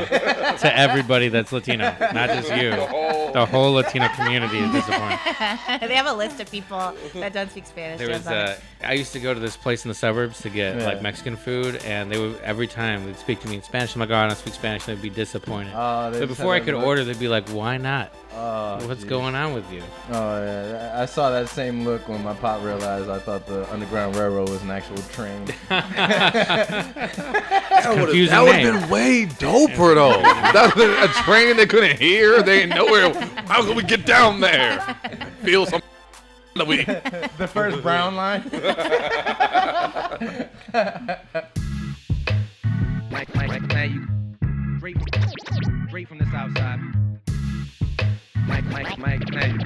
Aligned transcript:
to 0.00 0.72
everybody 0.78 1.28
that's 1.28 1.52
Latino, 1.52 1.94
not 2.12 2.28
just 2.30 2.48
you. 2.56 2.70
The 3.32 3.46
whole 3.50 3.72
Latino 3.72 4.08
community 4.10 4.58
is 4.58 4.70
disappointed. 4.72 5.18
they 5.88 5.94
have 5.94 6.06
a 6.06 6.12
list 6.12 6.40
of 6.40 6.50
people 6.50 6.94
that 7.14 7.32
don't 7.32 7.50
speak 7.50 7.66
Spanish. 7.66 7.98
There 7.98 8.08
was 8.08 8.26
us 8.26 8.26
on 8.26 8.32
it. 8.34 8.48
uh, 8.82 8.86
I 8.88 8.92
used 8.94 9.12
to 9.12 9.20
go 9.20 9.32
to 9.32 9.40
this 9.40 9.56
place 9.56 9.84
in 9.84 9.88
the 9.88 9.94
suburbs 9.94 10.40
to 10.42 10.50
get 10.50 10.76
Yeah. 10.76 10.86
like 10.86 11.02
Mexican 11.02 11.36
food, 11.36 11.76
and 11.84 12.10
they 12.10 12.18
would 12.18 12.38
every 12.42 12.66
time 12.66 13.06
they'd 13.06 13.16
speak 13.16 13.40
to 13.40 13.48
me 13.48 13.56
in 13.56 13.62
Spanish. 13.62 13.94
I'm 13.94 14.00
like, 14.00 14.10
oh, 14.10 14.16
I 14.16 14.26
don't 14.26 14.36
speak 14.36 14.54
Spanish. 14.54 14.86
And 14.88 14.96
They'd 14.98 15.02
be 15.02 15.10
disappointed. 15.10 15.72
Oh, 15.74 16.10
they 16.10 16.20
but 16.20 16.28
before 16.28 16.52
I 16.54 16.60
could 16.60 16.74
look. 16.74 16.84
order, 16.84 17.04
they'd 17.04 17.18
be 17.18 17.28
like, 17.28 17.48
why 17.50 17.76
not? 17.78 18.12
Oh, 18.34 18.76
What's 18.88 19.00
geez. 19.02 19.08
going 19.10 19.34
on 19.34 19.52
with 19.54 19.70
you? 19.72 19.82
Oh 20.10 20.44
yeah, 20.44 20.94
I 20.96 21.02
I 21.02 21.06
saw 21.06 21.30
that 21.30 21.48
same 21.48 21.84
look 21.84 22.08
when 22.08 22.22
my 22.24 22.32
pop 22.34 22.62
realized 22.62 23.08
I 23.10 23.18
thought 23.18 23.46
the 23.46 23.70
Underground 23.72 24.16
Railroad 24.16 24.48
was 24.48 24.62
an 24.62 24.70
actual 24.70 24.96
train. 25.12 25.46
That 27.82 27.90
would've- 27.96 28.04
Confusing 28.06 28.30
that 28.34 28.42
would 28.42 28.54
have 28.56 28.72
name. 28.74 28.80
been 28.82 28.90
way 28.90 29.26
doper 29.26 29.81
though. 29.94 30.20
that 30.22 30.72
was 30.74 30.84
a 30.84 31.08
train 31.24 31.56
they 31.56 31.66
couldn't 31.66 31.98
hear. 31.98 32.42
They 32.42 32.60
didn't 32.60 32.76
know 32.76 32.86
where. 32.86 33.12
How 33.46 33.62
could 33.62 33.76
we 33.76 33.82
get 33.82 34.06
down 34.06 34.40
there? 34.40 34.80
Feel 35.42 35.66
some. 35.66 35.82
that 36.56 36.66
we- 36.66 36.84
the 37.38 37.48
first 37.48 37.82
brown 37.82 38.14
line. 38.16 38.42
Mike, 43.10 43.34
Mike, 43.34 43.48
Mike, 43.48 43.62
now 43.68 43.82
you 43.84 44.06
straight, 44.78 44.96
straight 45.88 46.08
from 46.08 46.18
the 46.18 46.26
south 46.32 46.56
side. 46.58 46.80
Mike, 48.46 48.64
Mike, 48.66 48.98
Mike, 48.98 49.22
now 49.32 49.46
you. 49.46 49.58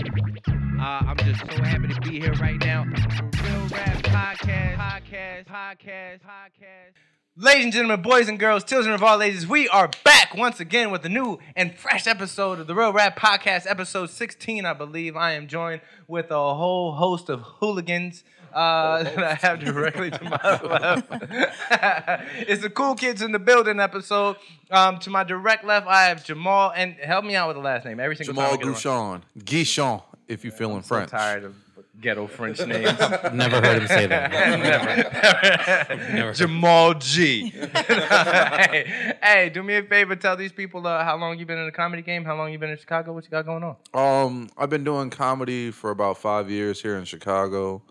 Uh, 0.80 0.82
I'm 1.06 1.16
just 1.18 1.40
so 1.40 1.62
happy 1.62 1.88
to 1.88 2.00
be 2.02 2.20
here 2.20 2.32
right 2.34 2.58
now. 2.60 2.84
Real 2.84 3.66
Rap 3.72 3.96
Podcast, 4.04 4.76
Podcast, 4.76 5.46
Podcast, 5.46 6.20
Podcast. 6.20 6.92
Ladies 7.38 7.64
and 7.64 7.72
gentlemen, 7.74 8.00
boys 8.00 8.28
and 8.30 8.38
girls, 8.38 8.64
children 8.64 8.94
of 8.94 9.02
all 9.02 9.20
ages, 9.20 9.46
we 9.46 9.68
are 9.68 9.90
back 10.04 10.34
once 10.34 10.58
again 10.58 10.90
with 10.90 11.04
a 11.04 11.10
new 11.10 11.38
and 11.54 11.76
fresh 11.76 12.06
episode 12.06 12.58
of 12.60 12.66
the 12.66 12.74
Real 12.74 12.94
Rap 12.94 13.18
Podcast, 13.18 13.66
episode 13.68 14.08
16, 14.08 14.64
I 14.64 14.72
believe. 14.72 15.18
I 15.18 15.32
am 15.32 15.46
joined 15.46 15.82
with 16.08 16.30
a 16.30 16.54
whole 16.54 16.92
host 16.92 17.28
of 17.28 17.42
hooligans 17.42 18.24
uh, 18.54 19.02
that 19.02 19.18
I 19.22 19.34
have 19.34 19.60
directly 19.60 20.10
to 20.12 20.24
my 20.24 20.60
left. 20.62 21.08
it's 22.48 22.62
the 22.62 22.70
Cool 22.70 22.94
Kids 22.94 23.20
in 23.20 23.32
the 23.32 23.38
Building 23.38 23.80
episode. 23.80 24.36
Um, 24.70 24.98
to 25.00 25.10
my 25.10 25.22
direct 25.22 25.62
left, 25.62 25.86
I 25.86 26.04
have 26.04 26.24
Jamal, 26.24 26.72
and 26.74 26.94
help 26.94 27.22
me 27.26 27.36
out 27.36 27.48
with 27.48 27.58
the 27.58 27.62
last 27.62 27.84
name. 27.84 28.00
Every 28.00 28.16
single 28.16 28.32
Jamal 28.32 28.56
time 28.56 28.70
it. 28.70 28.72
Guichon, 28.72 29.22
Guichon, 29.40 30.02
if 30.26 30.42
you're 30.42 30.54
feeling 30.54 30.76
I'm 30.76 30.82
so 30.84 30.94
French. 30.94 31.10
tired 31.10 31.44
of 31.44 31.54
ghetto 32.00 32.26
French 32.26 32.58
names. 32.66 32.98
Never 33.32 33.60
heard 33.60 33.82
him 33.82 33.88
say 33.88 34.06
that. 34.06 34.30
Never. 35.98 36.12
Never. 36.12 36.32
Jamal 36.32 36.94
G. 36.94 37.50
hey, 37.50 39.14
hey, 39.22 39.50
do 39.52 39.62
me 39.62 39.76
a 39.76 39.82
favor. 39.82 40.16
Tell 40.16 40.36
these 40.36 40.52
people 40.52 40.86
uh, 40.86 41.04
how 41.04 41.16
long 41.16 41.38
you 41.38 41.46
been 41.46 41.58
in 41.58 41.66
the 41.66 41.72
comedy 41.72 42.02
game. 42.02 42.24
How 42.24 42.36
long 42.36 42.52
you 42.52 42.58
been 42.58 42.70
in 42.70 42.78
Chicago. 42.78 43.12
What 43.12 43.24
you 43.24 43.30
got 43.30 43.46
going 43.46 43.62
on? 43.64 43.76
Um, 43.94 44.48
I've 44.56 44.70
been 44.70 44.84
doing 44.84 45.10
comedy 45.10 45.70
for 45.70 45.90
about 45.90 46.18
five 46.18 46.50
years 46.50 46.80
here 46.82 46.96
in 46.96 47.04
Chicago. 47.04 47.82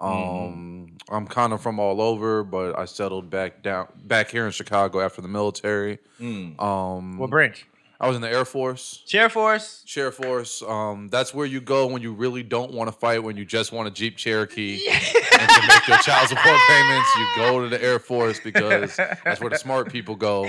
Um, 0.00 0.96
I'm 1.08 1.26
kind 1.26 1.52
of 1.52 1.60
from 1.60 1.80
all 1.80 2.00
over, 2.00 2.44
but 2.44 2.78
I 2.78 2.84
settled 2.84 3.30
back 3.30 3.62
down 3.64 3.88
back 4.04 4.30
here 4.30 4.46
in 4.46 4.52
Chicago 4.52 5.00
after 5.00 5.20
the 5.20 5.26
military. 5.28 5.98
Um, 6.20 7.18
What 7.18 7.30
branch? 7.30 7.66
I 8.00 8.06
was 8.06 8.14
in 8.14 8.22
the 8.22 8.30
Air 8.30 8.44
Force. 8.44 9.02
Chair 9.06 9.28
Force. 9.28 9.82
Share 9.84 10.12
Force, 10.12 10.62
um, 10.62 11.08
that's 11.08 11.34
where 11.34 11.46
you 11.46 11.60
go 11.60 11.88
when 11.88 12.00
you 12.00 12.12
really 12.12 12.44
don't 12.44 12.72
want 12.72 12.86
to 12.86 12.92
fight, 12.92 13.24
when 13.24 13.36
you 13.36 13.44
just 13.44 13.72
want 13.72 13.88
a 13.88 13.90
Jeep 13.90 14.16
Cherokee 14.16 14.86
and 14.88 15.48
to 15.48 15.62
make 15.66 15.88
your 15.88 15.98
child 15.98 16.28
support 16.28 16.56
payments. 16.68 17.08
You 17.16 17.26
go 17.36 17.62
to 17.62 17.68
the 17.68 17.82
Air 17.82 17.98
Force 17.98 18.38
because 18.38 18.94
that's 18.96 19.40
where 19.40 19.50
the 19.50 19.58
smart 19.58 19.90
people 19.90 20.14
go. 20.14 20.48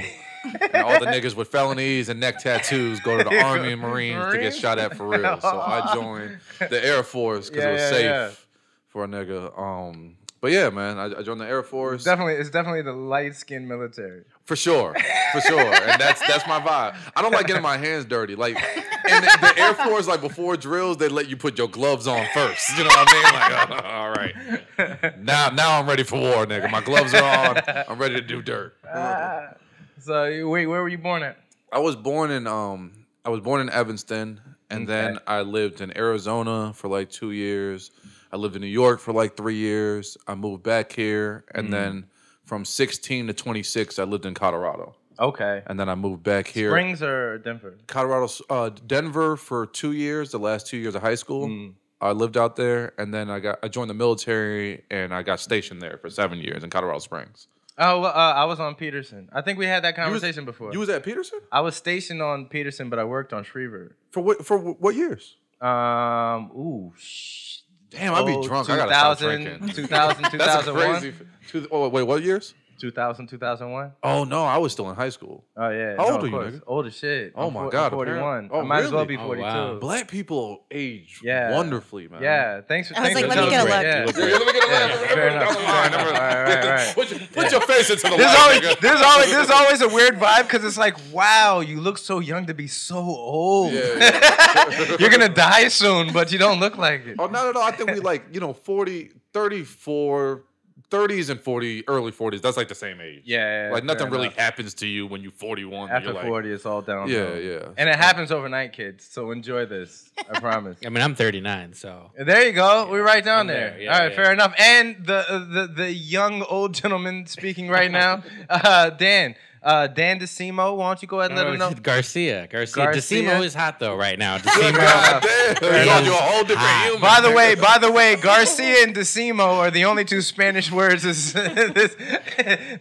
And 0.61 0.75
all 0.75 0.99
the 0.99 1.07
niggas 1.07 1.35
with 1.35 1.47
felonies 1.49 2.07
and 2.09 2.19
neck 2.19 2.37
tattoos 2.39 2.99
go 2.99 3.17
to 3.17 3.23
the 3.23 3.41
Army 3.43 3.71
and 3.73 3.81
Marines 3.81 4.31
to 4.31 4.39
get 4.39 4.55
shot 4.55 4.77
at 4.77 4.95
for 4.95 5.07
real. 5.07 5.41
So 5.41 5.59
I 5.59 5.91
joined 5.95 6.37
the 6.59 6.85
Air 6.85 7.01
Force 7.03 7.49
because 7.49 7.63
Yeah, 7.63 7.69
it 7.69 7.73
was 7.73 8.01
yeah, 8.03 8.27
safe 8.29 8.47
for 8.87 9.03
a 9.03 9.07
nigga. 9.07 9.57
Um, 9.59 10.15
but 10.41 10.51
yeah, 10.51 10.69
man, 10.69 10.97
I, 10.97 11.19
I 11.19 11.21
joined 11.21 11.41
the 11.41 11.47
Air 11.47 11.63
Force. 11.63 12.03
Definitely, 12.03 12.35
it's 12.35 12.49
definitely 12.49 12.81
the 12.81 12.93
light 12.93 13.35
skinned 13.35 13.67
military. 13.67 14.23
For 14.45 14.55
sure, 14.55 14.95
for 15.31 15.41
sure, 15.41 15.59
and 15.89 15.99
that's 15.99 16.25
that's 16.25 16.47
my 16.47 16.59
vibe. 16.59 16.95
I 17.15 17.21
don't 17.21 17.31
like 17.31 17.47
getting 17.47 17.61
my 17.61 17.77
hands 17.77 18.05
dirty. 18.05 18.35
Like 18.35 18.55
in 18.55 19.21
the, 19.21 19.37
the 19.41 19.53
Air 19.59 19.73
Force, 19.73 20.07
like 20.07 20.21
before 20.21 20.55
drills, 20.57 20.97
they 20.97 21.09
let 21.09 21.29
you 21.29 21.37
put 21.37 21.57
your 21.57 21.67
gloves 21.67 22.07
on 22.07 22.25
first. 22.33 22.77
You 22.77 22.85
know 22.85 22.89
what 22.89 23.07
I 23.09 23.13
mean? 23.13 23.33
Like, 23.33 23.83
oh, 23.85 23.89
all 23.89 24.09
right, 24.11 25.19
now 25.19 25.49
now 25.49 25.79
I'm 25.79 25.87
ready 25.87 26.03
for 26.03 26.19
war, 26.19 26.45
nigga. 26.45 26.71
My 26.71 26.81
gloves 26.81 27.13
are 27.13 27.49
on. 27.49 27.57
I'm 27.87 27.99
ready 27.99 28.15
to 28.15 28.21
do 28.21 28.41
dirt. 28.41 28.75
So 30.01 30.47
wait, 30.47 30.65
where 30.65 30.81
were 30.81 30.87
you 30.87 30.97
born 30.97 31.23
at? 31.23 31.37
I 31.73 31.79
was 31.79 31.97
born 31.97 32.31
in 32.31 32.47
um 32.47 32.93
I 33.25 33.29
was 33.29 33.41
born 33.41 33.59
in 33.59 33.69
Evanston, 33.69 34.39
and 34.69 34.87
then 34.87 35.19
I 35.27 35.41
lived 35.41 35.81
in 35.81 35.95
Arizona 35.97 36.71
for 36.73 36.87
like 36.87 37.09
two 37.09 37.31
years. 37.31 37.91
I 38.31 38.37
lived 38.37 38.55
in 38.55 38.61
New 38.61 38.67
York 38.67 38.99
for 38.99 39.11
like 39.13 39.35
three 39.35 39.55
years. 39.55 40.17
I 40.27 40.35
moved 40.35 40.63
back 40.63 40.91
here, 40.91 41.45
and 41.53 41.67
Mm. 41.67 41.71
then 41.71 42.05
from 42.45 42.65
16 42.65 43.27
to 43.27 43.33
26, 43.33 43.99
I 43.99 44.03
lived 44.03 44.25
in 44.25 44.33
Colorado, 44.33 44.95
Okay. 45.19 45.63
and 45.67 45.79
then 45.79 45.89
I 45.89 45.95
moved 45.95 46.23
back 46.23 46.47
here. 46.47 46.69
Springs 46.71 47.01
or 47.03 47.37
Denver? 47.39 47.77
Colorado, 47.87 48.31
uh, 48.49 48.69
Denver 48.69 49.35
for 49.35 49.65
two 49.65 49.91
years, 49.91 50.31
the 50.31 50.39
last 50.39 50.67
two 50.67 50.77
years 50.77 50.95
of 50.95 51.01
high 51.01 51.15
school. 51.15 51.47
Mm. 51.47 51.73
I 52.01 52.11
lived 52.13 52.37
out 52.37 52.55
there, 52.55 52.93
and 52.97 53.13
then 53.13 53.29
I 53.29 53.39
got 53.39 53.59
I 53.61 53.67
joined 53.67 53.89
the 53.89 53.93
military, 53.93 54.83
and 54.89 55.13
I 55.13 55.21
got 55.21 55.39
stationed 55.39 55.81
there 55.81 55.97
for 55.97 56.09
seven 56.09 56.39
years 56.39 56.63
in 56.63 56.69
Colorado 56.69 56.99
Springs. 56.99 57.47
Oh, 57.81 58.01
well, 58.01 58.11
uh, 58.11 58.33
I 58.33 58.45
was 58.45 58.59
on 58.59 58.75
Peterson. 58.75 59.29
I 59.33 59.41
think 59.41 59.57
we 59.59 59.65
had 59.65 59.83
that 59.83 59.95
You 59.97 60.03
was- 60.03 60.05
conversation 60.21 60.45
before. 60.45 60.71
You 60.73 60.79
was 60.79 60.89
at 60.89 61.03
Peterson 61.03 61.39
I 61.51 61.61
was 61.61 61.75
stationed 61.75 62.21
on 62.21 62.45
Peterson, 62.47 62.89
but 62.89 62.99
I 62.99 63.03
worked 63.05 63.31
on 63.33 63.43
Shreveport. 63.43 63.95
for 64.11 64.21
what? 64.21 64.45
For 64.45 64.57
what 64.57 64.95
years? 64.95 65.35
Um, 65.61 66.51
ooh, 66.55 66.93
sh- 66.97 67.58
Damn, 67.89 68.13
I'd 68.13 68.25
be 68.25 68.33
oh, 68.33 68.43
drunk. 68.43 68.69
I 68.69 68.77
gotta 68.77 68.93
stop 68.93 69.17
drinking. 69.19 69.69
2000, 69.69 70.21
That's 70.23 70.31
2001. 70.31 70.99
crazy. 70.99 71.13
Two, 71.47 71.67
oh 71.71 71.89
wait, 71.89 72.03
what 72.03 72.21
years? 72.23 72.53
2000, 72.79 73.27
2001. 73.27 73.91
Oh 74.03 74.23
no, 74.23 74.43
I 74.45 74.57
was 74.57 74.71
still 74.71 74.89
in 74.89 74.95
high 74.95 75.09
school. 75.09 75.43
Oh 75.57 75.69
yeah. 75.69 75.95
How 75.97 76.07
no, 76.07 76.11
old 76.13 76.23
are 76.23 76.25
you, 76.27 76.31
course. 76.31 76.53
nigga? 76.55 76.61
Old 76.65 76.85
as 76.87 76.95
shit. 76.95 77.33
Oh 77.35 77.47
I'm 77.47 77.53
my 77.53 77.61
four- 77.61 77.69
God, 77.71 77.85
I'm 77.85 77.91
41. 77.91 78.17
apparently. 78.19 78.49
Oh, 78.57 78.61
I 78.61 78.63
might 78.63 78.83
as 78.83 78.91
oh, 78.91 78.95
well 78.95 79.05
really? 79.05 79.17
be 79.17 79.21
Oh, 79.21 79.25
42. 79.27 79.43
wow. 79.43 79.79
Black 79.79 80.07
people 80.07 80.65
age 80.71 81.19
Yeah. 81.23 81.51
wonderfully, 81.55 82.07
man. 82.07 82.21
Yeah. 82.23 82.61
Thanks 82.61 82.87
for. 82.89 82.97
I 82.97 83.01
was 83.01 83.13
thanks 83.13 83.21
like, 83.21 83.31
for 83.31 83.41
let 83.41 83.45
me 83.45 83.49
get 83.51 83.59
a 83.59 83.63
look. 83.63 83.71
Yeah. 83.83 84.27
Yeah, 84.29 84.37
let 84.37 84.45
me 84.47 84.53
get 84.53 84.63
a 84.63 84.67
Yeah, 84.67 84.79
laugh. 84.79 84.99
fair 84.99 85.27
enough. 85.29 85.55
Fair 85.55 85.87
enough. 85.87 86.11
Right, 86.11 86.43
right, 86.43 86.65
right. 86.65 86.95
Put, 86.95 87.09
your, 87.11 87.19
put 87.33 87.51
your 87.51 87.61
face 87.61 87.89
into 87.89 88.03
the 88.03 88.17
There's 88.17 88.21
light, 88.33 88.39
always, 88.39 88.59
nigga. 88.61 88.79
there's 88.81 89.01
always 89.01 89.31
there's 89.31 89.49
always 89.49 89.81
a 89.81 89.87
weird 89.89 90.15
vibe 90.15 90.43
because 90.43 90.63
it's 90.65 90.77
like, 90.77 90.95
wow, 91.11 91.59
you 91.59 91.79
look 91.81 91.97
so 91.97 92.19
young 92.19 92.45
to 92.47 92.53
be 92.53 92.67
so 92.67 92.97
old. 92.97 93.73
Yeah, 93.73 93.81
yeah. 93.99 94.95
You're 94.99 95.09
gonna 95.09 95.29
die 95.29 95.67
soon, 95.67 96.13
but 96.13 96.31
you 96.31 96.37
don't 96.39 96.59
look 96.59 96.77
like 96.77 97.05
it. 97.05 97.15
Oh, 97.19 97.27
not 97.27 97.47
at 97.47 97.55
all. 97.55 97.63
I 97.63 97.71
think 97.71 97.91
we 97.91 97.99
like, 97.99 98.25
you 98.31 98.39
know, 98.39 98.53
40, 98.53 99.11
34, 99.33 100.43
30s 100.91 101.29
and 101.29 101.39
40, 101.39 101.87
early 101.87 102.11
40s. 102.11 102.41
That's 102.41 102.57
like 102.57 102.67
the 102.67 102.75
same 102.75 102.99
age. 102.99 103.21
Yeah, 103.25 103.69
Like 103.71 103.83
nothing 103.83 104.05
fair 104.07 104.11
really 104.11 104.25
enough. 104.27 104.37
happens 104.37 104.73
to 104.75 104.87
you 104.87 105.05
when 105.05 105.21
you're 105.21 105.31
41. 105.31 105.89
After 105.91 106.05
you're 106.07 106.13
like, 106.15 106.25
40, 106.25 106.51
it's 106.51 106.65
all 106.65 106.81
downhill. 106.81 107.15
Yeah, 107.15 107.35
yeah. 107.59 107.67
And 107.77 107.87
it 107.89 107.95
happens 107.95 108.31
overnight, 108.31 108.73
kids. 108.73 109.05
So 109.09 109.31
enjoy 109.31 109.65
this. 109.67 110.09
I 110.29 110.39
promise. 110.39 110.77
I 110.85 110.89
mean, 110.89 111.03
I'm 111.03 111.13
39, 111.15 111.73
so 111.73 112.11
There 112.17 112.45
you 112.47 112.53
go. 112.53 112.87
We're 112.89 113.03
right 113.03 113.23
down 113.23 113.41
I'm 113.41 113.47
there. 113.47 113.69
there. 113.71 113.81
Yeah, 113.81 113.93
All 113.93 113.99
right, 113.99 114.09
yeah. 114.11 114.15
fair 114.15 114.33
enough. 114.33 114.53
And 114.57 115.05
the 115.05 115.17
uh, 115.31 115.39
the 115.39 115.67
the 115.75 115.91
young 115.91 116.41
old 116.43 116.73
gentleman 116.73 117.27
speaking 117.27 117.69
right 117.69 117.91
now, 117.91 118.23
uh, 118.49 118.89
Dan, 118.89 119.35
uh, 119.63 119.87
Dan 119.87 120.19
DeSimo. 120.19 120.75
Why 120.77 120.89
don't 120.89 121.01
you 121.01 121.07
go 121.07 121.19
ahead 121.19 121.31
and 121.31 121.37
let 121.37 121.47
Oh, 121.47 121.51
him 121.53 121.59
know? 121.59 121.71
Garcia. 121.81 122.47
Garcia. 122.47 122.85
Garcia? 122.85 123.23
Decimo 123.23 123.43
is 123.43 123.53
hot 123.53 123.79
though 123.79 123.95
right 123.95 124.17
now. 124.17 124.37
God 124.43 125.23
damn. 125.61 126.05
You 126.05 126.11
are 126.11 126.17
a 126.17 126.21
whole 126.21 126.41
different 126.43 126.59
hot. 126.59 126.83
human. 126.85 127.01
By 127.01 127.21
the 127.21 127.31
way, 127.31 127.55
by 127.55 127.77
the 127.77 127.91
way, 127.91 128.15
Garcia 128.15 128.83
and 128.83 128.95
DeSimo 128.95 129.57
are 129.57 129.71
the 129.71 129.85
only 129.85 130.05
two 130.05 130.21
Spanish 130.21 130.71
words 130.71 131.03
this 131.03 131.33
this, 131.33 131.95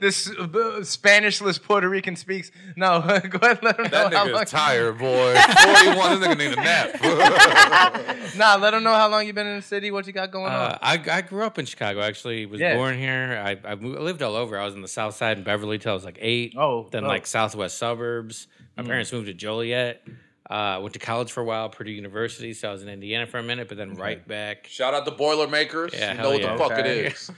this 0.00 0.28
uh, 0.30 0.46
Spanishless 0.82 1.60
Puerto 1.62 1.88
Rican 1.88 2.16
speaks. 2.16 2.50
No, 2.76 3.00
go 3.00 3.38
ahead 3.42 3.58
and 3.58 3.62
let 3.62 3.78
him 3.78 3.84
know 3.84 3.88
that 3.90 4.12
how 4.12 4.26
nigga 4.26 4.32
long. 4.34 4.42
is 4.42 4.50
tired, 4.50 4.98
boy. 4.98 5.34
41, 5.34 6.20
this 6.20 6.28
nigga 6.28 6.38
need 6.38 6.52
a 6.52 6.56
nap. 6.56 8.36
Nah, 8.36 8.56
let 8.56 8.74
him 8.74 8.82
know 8.82 8.94
how 8.94 9.08
long 9.08 9.26
you've 9.26 9.34
been 9.34 9.46
in 9.46 9.56
the 9.56 9.62
city. 9.62 9.90
What 9.90 10.06
you 10.06 10.12
got 10.12 10.30
going 10.30 10.46
on. 10.52 10.52
Uh, 10.72 10.78
I, 10.82 11.02
I 11.10 11.20
grew 11.22 11.42
up 11.44 11.58
in 11.58 11.64
Chicago. 11.66 12.00
Actually, 12.00 12.46
was 12.46 12.60
Yeah. 12.60 12.76
born 12.76 12.96
here. 12.98 13.42
I, 13.44 13.52
I 13.68 13.72
I 13.72 13.74
lived 13.74 14.22
all 14.22 14.34
over. 14.36 14.58
I 14.58 14.64
was 14.64 14.74
in 14.74 14.82
the 14.82 14.88
South 14.88 15.14
Side 15.14 15.38
in 15.38 15.44
Beverly 15.44 15.78
till 15.78 15.92
I 15.92 15.94
was 15.94 16.04
like 16.04 16.18
eight. 16.20 16.54
Oh, 16.56 16.67
then 16.90 17.04
oh. 17.04 17.08
like 17.08 17.26
Southwest 17.26 17.78
suburbs. 17.78 18.46
My 18.76 18.82
Mm. 18.82 18.86
parents 18.86 19.12
moved 19.12 19.26
to 19.26 19.34
Joliet. 19.34 20.02
Uh, 20.48 20.78
went 20.80 20.94
to 20.94 20.98
college 20.98 21.30
for 21.30 21.42
a 21.42 21.44
while, 21.44 21.68
Purdue 21.68 21.90
University. 21.90 22.54
So 22.54 22.70
I 22.70 22.72
was 22.72 22.82
in 22.82 22.88
Indiana 22.88 23.26
for 23.26 23.36
a 23.38 23.42
minute, 23.42 23.68
but 23.68 23.76
then 23.76 23.94
right 23.96 24.26
back. 24.26 24.66
Shout 24.66 24.94
out 24.94 25.04
to 25.04 25.10
Boilermakers. 25.10 25.92
Yeah, 25.92 26.12
you 26.12 26.16
hell 26.16 26.24
know 26.26 26.30
what 26.32 26.40
yeah. 26.42 26.52
the 26.52 26.58
fuck 26.58 26.72
Okay. 26.72 26.98
it 27.06 27.12
is. 27.12 27.30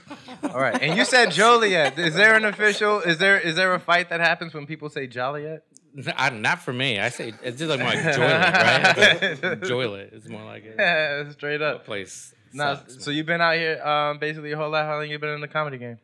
All 0.43 0.59
right, 0.61 0.81
and 0.81 0.97
you 0.97 1.03
said 1.03 1.31
Joliet. 1.31 1.99
Is 1.99 2.15
there 2.15 2.35
an 2.35 2.45
official? 2.45 3.01
Is 3.01 3.17
there 3.17 3.37
is 3.37 3.55
there 3.57 3.73
a 3.73 3.79
fight 3.79 4.09
that 4.11 4.21
happens 4.21 4.53
when 4.53 4.65
people 4.65 4.89
say 4.89 5.07
Joliet? 5.07 5.63
I, 6.15 6.29
not 6.29 6.61
for 6.61 6.71
me. 6.71 6.99
I 7.01 7.09
say 7.09 7.33
it's 7.43 7.57
just 7.57 7.69
like 7.69 7.79
more 7.81 7.89
like 7.89 7.99
Joylet, 8.15 9.43
right? 9.43 9.61
Joylet. 9.61 10.13
It's 10.13 10.29
more 10.35 10.45
like 10.45 10.63
a, 10.63 11.31
Straight 11.33 11.61
a 11.61 11.65
up. 11.75 11.85
place. 11.85 12.33
Nah, 12.53 12.75
sucks, 12.75 13.03
so 13.03 13.11
you've 13.11 13.25
been 13.25 13.41
out 13.41 13.55
here 13.55 13.81
um, 13.85 14.19
basically 14.19 14.49
your 14.49 14.57
whole 14.57 14.69
life. 14.69 14.85
How 14.85 14.97
long 14.99 15.09
you 15.09 15.19
been 15.19 15.29
in 15.31 15.41
the 15.41 15.47
comedy 15.49 15.77
game? 15.77 15.97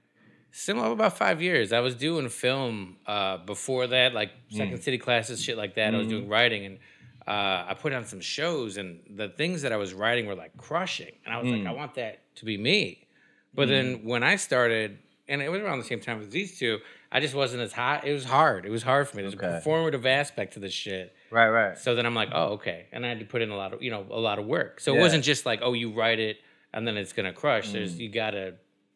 Similar 0.57 0.92
about 0.92 1.15
five 1.18 1.39
years. 1.39 1.71
I 1.71 1.81
was 1.81 1.94
doing 1.94 2.30
film 2.30 2.98
uh, 3.06 3.38
before 3.38 3.86
that, 3.88 4.13
like 4.15 4.31
Mm. 4.51 4.57
Second 4.57 4.81
City 4.81 4.98
classes, 4.98 5.39
shit 5.44 5.56
like 5.56 5.75
that. 5.75 5.94
I 5.94 5.98
was 5.98 6.07
Mm-hmm. 6.07 6.15
doing 6.15 6.27
writing, 6.30 6.65
and 6.65 6.80
uh, 7.27 7.65
I 7.69 7.75
put 7.80 7.94
on 7.94 8.06
some 8.06 8.21
shows, 8.21 8.77
and 8.77 9.01
the 9.07 9.30
things 9.30 9.62
that 9.62 9.71
I 9.71 9.77
was 9.77 9.94
writing 9.94 10.25
were 10.25 10.33
like 10.33 10.57
crushing, 10.57 11.13
and 11.25 11.33
I 11.36 11.38
was 11.39 11.48
Mm. 11.48 11.59
like, 11.59 11.68
I 11.68 11.75
want 11.75 11.94
that 11.95 12.36
to 12.38 12.45
be 12.45 12.57
me. 12.57 13.07
But 13.54 13.68
then 13.68 14.04
when 14.04 14.24
I 14.24 14.36
started, 14.38 14.98
and 15.27 15.44
it 15.44 15.50
was 15.50 15.62
around 15.62 15.77
the 15.77 15.86
same 15.86 16.00
time 16.00 16.21
as 16.21 16.30
these 16.30 16.57
two, 16.57 16.80
I 17.12 17.19
just 17.19 17.36
wasn't 17.36 17.62
as 17.62 17.71
hot. 17.74 18.07
It 18.07 18.13
was 18.13 18.25
hard. 18.25 18.65
It 18.65 18.71
was 18.71 18.81
hard 18.81 19.07
for 19.07 19.15
me. 19.18 19.21
There's 19.24 19.36
Okay. 19.36 19.45
a 19.48 19.62
performative 19.62 20.06
aspect 20.06 20.54
to 20.54 20.59
this 20.59 20.74
shit. 20.74 21.13
Right, 21.30 21.50
right. 21.50 21.77
So 21.77 21.94
then 21.94 22.06
I'm 22.07 22.15
like, 22.15 22.30
oh, 22.33 22.54
okay. 22.54 22.88
And 22.92 23.06
I 23.06 23.09
had 23.09 23.19
to 23.19 23.25
put 23.25 23.42
in 23.44 23.51
a 23.51 23.56
lot 23.56 23.74
of, 23.74 23.83
you 23.83 23.92
know, 23.92 24.06
a 24.09 24.19
lot 24.19 24.39
of 24.39 24.45
work. 24.48 24.80
So 24.80 24.94
Yeah. 24.94 25.00
it 25.00 25.01
wasn't 25.01 25.24
just 25.24 25.45
like, 25.45 25.59
oh, 25.62 25.74
you 25.74 25.92
write 25.92 26.19
it 26.19 26.38
and 26.74 26.88
then 26.88 26.98
it's 26.98 27.13
gonna 27.13 27.33
crush. 27.33 27.69
Mm. 27.69 27.74
There's 27.74 28.00
you 28.00 28.09
gotta 28.09 28.56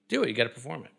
do 0.09 0.23
it. 0.23 0.29
You 0.29 0.33
gotta 0.35 0.49
perform 0.49 0.85
it. 0.85 0.91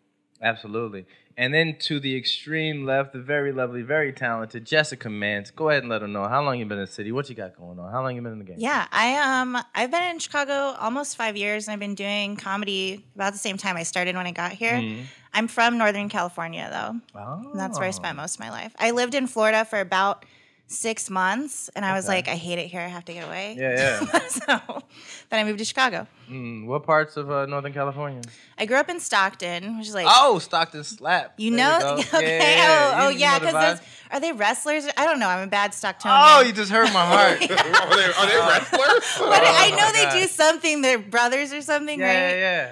Absolutely. 0.43 1.05
And 1.35 1.51
then 1.51 1.77
to 1.79 1.99
the 1.99 2.15
extreme 2.15 2.85
left, 2.85 3.13
the 3.13 3.19
very 3.19 3.51
lovely, 3.51 3.81
very 3.81 4.13
talented 4.13 4.65
Jessica 4.65 5.09
Mance. 5.09 5.49
Go 5.49 5.69
ahead 5.69 5.81
and 5.81 5.89
let 5.89 6.01
them 6.01 6.11
know 6.11 6.27
how 6.27 6.43
long 6.43 6.59
you 6.59 6.65
been 6.65 6.77
in 6.77 6.85
the 6.85 6.91
city. 6.91 7.11
What 7.11 7.27
you 7.27 7.35
got 7.35 7.57
going 7.57 7.79
on? 7.79 7.91
How 7.91 8.03
long 8.03 8.15
you 8.15 8.21
been 8.21 8.33
in 8.33 8.39
the 8.39 8.45
game? 8.45 8.57
Yeah, 8.59 8.85
I 8.91 9.41
um 9.41 9.57
I've 9.73 9.89
been 9.89 10.03
in 10.03 10.19
Chicago 10.19 10.75
almost 10.79 11.17
five 11.17 11.35
years, 11.35 11.67
and 11.67 11.73
I've 11.73 11.79
been 11.79 11.95
doing 11.95 12.35
comedy 12.35 13.03
about 13.15 13.33
the 13.33 13.39
same 13.39 13.57
time 13.57 13.77
I 13.77 13.83
started 13.83 14.15
when 14.15 14.27
I 14.27 14.31
got 14.31 14.51
here. 14.51 14.73
Mm-hmm. 14.73 15.03
I'm 15.33 15.47
from 15.47 15.79
Northern 15.79 16.09
California, 16.09 16.69
though. 16.71 17.19
Oh. 17.19 17.49
And 17.51 17.59
that's 17.59 17.79
where 17.79 17.87
I 17.87 17.91
spent 17.91 18.15
most 18.15 18.35
of 18.35 18.39
my 18.39 18.51
life. 18.51 18.75
I 18.77 18.91
lived 18.91 19.15
in 19.15 19.25
Florida 19.25 19.65
for 19.65 19.79
about 19.79 20.25
six 20.67 21.09
months, 21.09 21.69
and 21.75 21.85
I 21.85 21.93
was 21.93 22.05
Okay. 22.05 22.15
like, 22.15 22.27
I 22.27 22.35
hate 22.35 22.57
it 22.57 22.67
here. 22.67 22.81
I 22.81 22.87
have 22.87 23.05
to 23.05 23.13
get 23.13 23.25
away. 23.27 23.55
Yeah, 23.59 24.01
yeah. 24.11 24.19
so 24.27 24.81
then 25.29 25.39
I 25.39 25.43
moved 25.43 25.59
to 25.59 25.65
Chicago. 25.65 26.07
Mm, 26.29 26.65
what 26.65 26.83
parts 26.83 27.15
of 27.15 27.29
uh, 27.29 27.45
Northern 27.45 27.73
California? 27.73 28.21
I 28.57 28.65
grew 28.65 28.77
up 28.77 28.89
in 28.89 28.99
Stockton, 28.99 29.77
which 29.77 29.87
is 29.89 29.93
like 29.93 30.07
Oh, 30.09 30.39
Stockton 30.39 30.83
Slap. 30.83 31.35
you 31.37 31.51
There 31.55 31.59
know. 31.79 31.79
go. 31.79 31.95
okay. 32.17 32.39
Yeah, 32.39 32.55
yeah, 32.55 32.91
Oh, 32.95 33.05
oh 33.05 33.09
You- 33.09 33.13
you 33.15 33.19
yeah. 33.19 33.31
know 33.33 33.39
the 33.39 33.45
Because 33.47 33.61
there's 33.61 33.79
vibe? 33.79 34.13
are 34.15 34.19
they 34.19 34.31
wrestlers? 34.31 34.85
I 34.97 35.05
don't 35.05 35.19
know. 35.19 35.27
I'm 35.29 35.47
a 35.47 35.51
bad 35.51 35.71
Stocktonian. 35.71 36.37
Oh, 36.37 36.41
you 36.41 36.53
just 36.53 36.71
hurt 36.71 36.91
my 36.93 37.05
heart. 37.05 37.33
are, 37.41 37.47
they, 37.47 38.05
are 38.05 38.27
they 38.27 38.37
wrestlers? 38.37 39.15
But 39.19 39.43
I 39.45 39.69
know 39.77 39.91
they 39.91 40.03
God. 40.05 40.13
do 40.21 40.27
something. 40.27 40.81
They're 40.81 40.97
brothers 40.99 41.53
or 41.53 41.61
something, 41.61 41.99
yeah, 41.99 42.05
right? 42.07 42.35
yeah, 42.37 42.71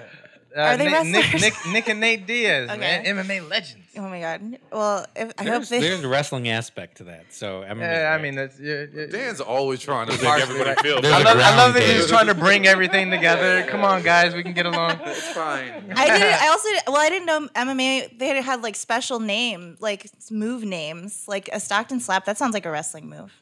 Uh, 0.54 0.60
Are 0.72 0.76
they 0.76 0.84
Nick, 0.90 1.04
Nick, 1.06 1.22
wrestlers? 1.24 1.42
Nick, 1.42 1.54
Nick 1.72 1.88
and 1.88 2.00
Nate 2.00 2.26
Diaz, 2.26 2.68
Okay. 2.70 2.78
man. 2.78 3.04
MMA 3.04 3.48
legends. 3.48 3.81
Oh 3.94 4.08
my 4.08 4.20
god. 4.20 4.58
Well, 4.70 5.04
if, 5.14 5.32
I 5.36 5.42
hope 5.42 5.52
There's, 5.52 5.68
they. 5.68 5.80
there's 5.80 6.02
a 6.02 6.08
wrestling 6.08 6.48
aspect 6.48 6.96
to 6.98 7.04
that. 7.04 7.26
So 7.30 7.62
I'm 7.62 7.78
Yeah, 7.78 8.16
I 8.18 8.22
mean, 8.22 8.34
that's 8.34 8.58
yeah, 8.58 8.86
yeah. 8.92 9.06
Dan's 9.06 9.40
always 9.40 9.80
trying 9.80 10.06
to 10.06 10.12
make 10.12 10.24
everybody 10.24 10.70
right. 10.70 10.80
feel 10.80 11.02
There's 11.02 11.12
I 11.12 11.20
a 11.20 11.24
love, 11.24 11.36
I 11.36 11.40
ground 11.40 11.56
love 11.58 11.74
that 11.74 11.80
game. 11.80 11.96
he's 11.96 12.06
trying 12.06 12.28
to 12.28 12.34
bring 12.34 12.66
everything 12.66 13.10
together. 13.10 13.64
Come 13.68 13.84
on, 13.84 14.02
guys, 14.02 14.34
we 14.34 14.42
can 14.42 14.54
get 14.54 14.66
along. 14.66 15.00
It's 15.12 15.28
fine. 15.32 15.92
I 15.94 16.18
did. 16.18 16.32
I 16.32 16.48
also 16.48 16.68
well, 16.86 17.00
I 17.00 17.10
didn't 17.10 17.26
know 17.26 17.48
MMA. 17.54 18.18
They 18.18 18.28
had, 18.28 18.42
had 18.42 18.62
like 18.62 18.76
special 18.76 19.20
name, 19.20 19.76
like 19.78 20.10
move 20.30 20.64
names, 20.64 21.24
like 21.28 21.50
a 21.52 21.60
Stockton 21.60 22.00
slap. 22.00 22.24
That 22.24 22.38
sounds 22.38 22.54
like 22.54 22.64
a 22.64 22.70
wrestling 22.70 23.08
move. 23.10 23.32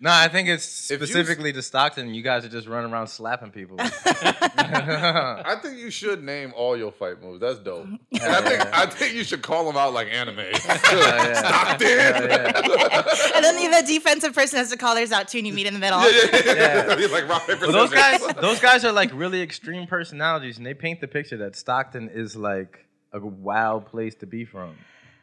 No, 0.00 0.10
I 0.12 0.28
think 0.28 0.48
it's 0.48 0.90
If 0.92 1.00
you- 1.00 1.06
specifically 1.06 1.52
to 1.52 1.60
Stockton. 1.60 2.14
You 2.14 2.22
guys 2.22 2.44
are 2.44 2.48
just 2.48 2.68
running 2.68 2.92
around 2.92 3.08
slapping 3.08 3.50
people. 3.50 3.76
I 3.80 5.56
think 5.60 5.78
you 5.78 5.90
should 5.90 6.22
name 6.22 6.52
all 6.56 6.76
your 6.76 6.92
fight 6.92 7.20
moves. 7.20 7.40
That's 7.40 7.58
dope. 7.58 7.86
And 8.12 8.22
I 8.22 8.40
think 8.42 8.74
I 8.78 8.86
think 8.86 9.14
you 9.14 9.24
should 9.24 9.42
call 9.42 9.64
them 9.66 9.76
out 9.76 9.92
like 9.92 10.08
anime. 10.12 10.38
Stockton. 10.54 11.88
And 11.88 13.44
then 13.44 13.56
the, 13.56 13.80
the 13.80 13.84
defensive 13.86 14.34
person 14.34 14.58
has 14.58 14.70
to 14.70 14.76
call 14.76 14.94
theirs 14.94 15.12
out 15.12 15.28
too, 15.28 15.38
and 15.38 15.46
you 15.46 15.52
meet 15.52 15.66
in 15.66 15.74
the 15.74 15.80
middle. 15.80 16.00
Yeah. 16.00 16.42
yeah, 16.54 16.96
He's 16.96 17.10
like 17.12 17.28
rock 17.28 17.46
paper 17.46 17.66
Well, 17.66 17.72
those 17.72 17.90
scissors. 17.90 18.26
guys, 18.26 18.34
those 18.40 18.60
guys 18.60 18.84
are 18.84 18.92
like 18.92 19.10
really 19.12 19.42
extreme 19.42 19.86
personalities, 19.86 20.58
and 20.58 20.66
they 20.66 20.74
paint 20.74 21.00
the 21.00 21.08
picture 21.08 21.36
that 21.38 21.56
Stockton 21.56 22.08
is 22.08 22.36
like 22.36 22.86
a 23.12 23.18
wild 23.20 23.86
place 23.86 24.14
to 24.16 24.26
be 24.26 24.44
from. 24.44 24.76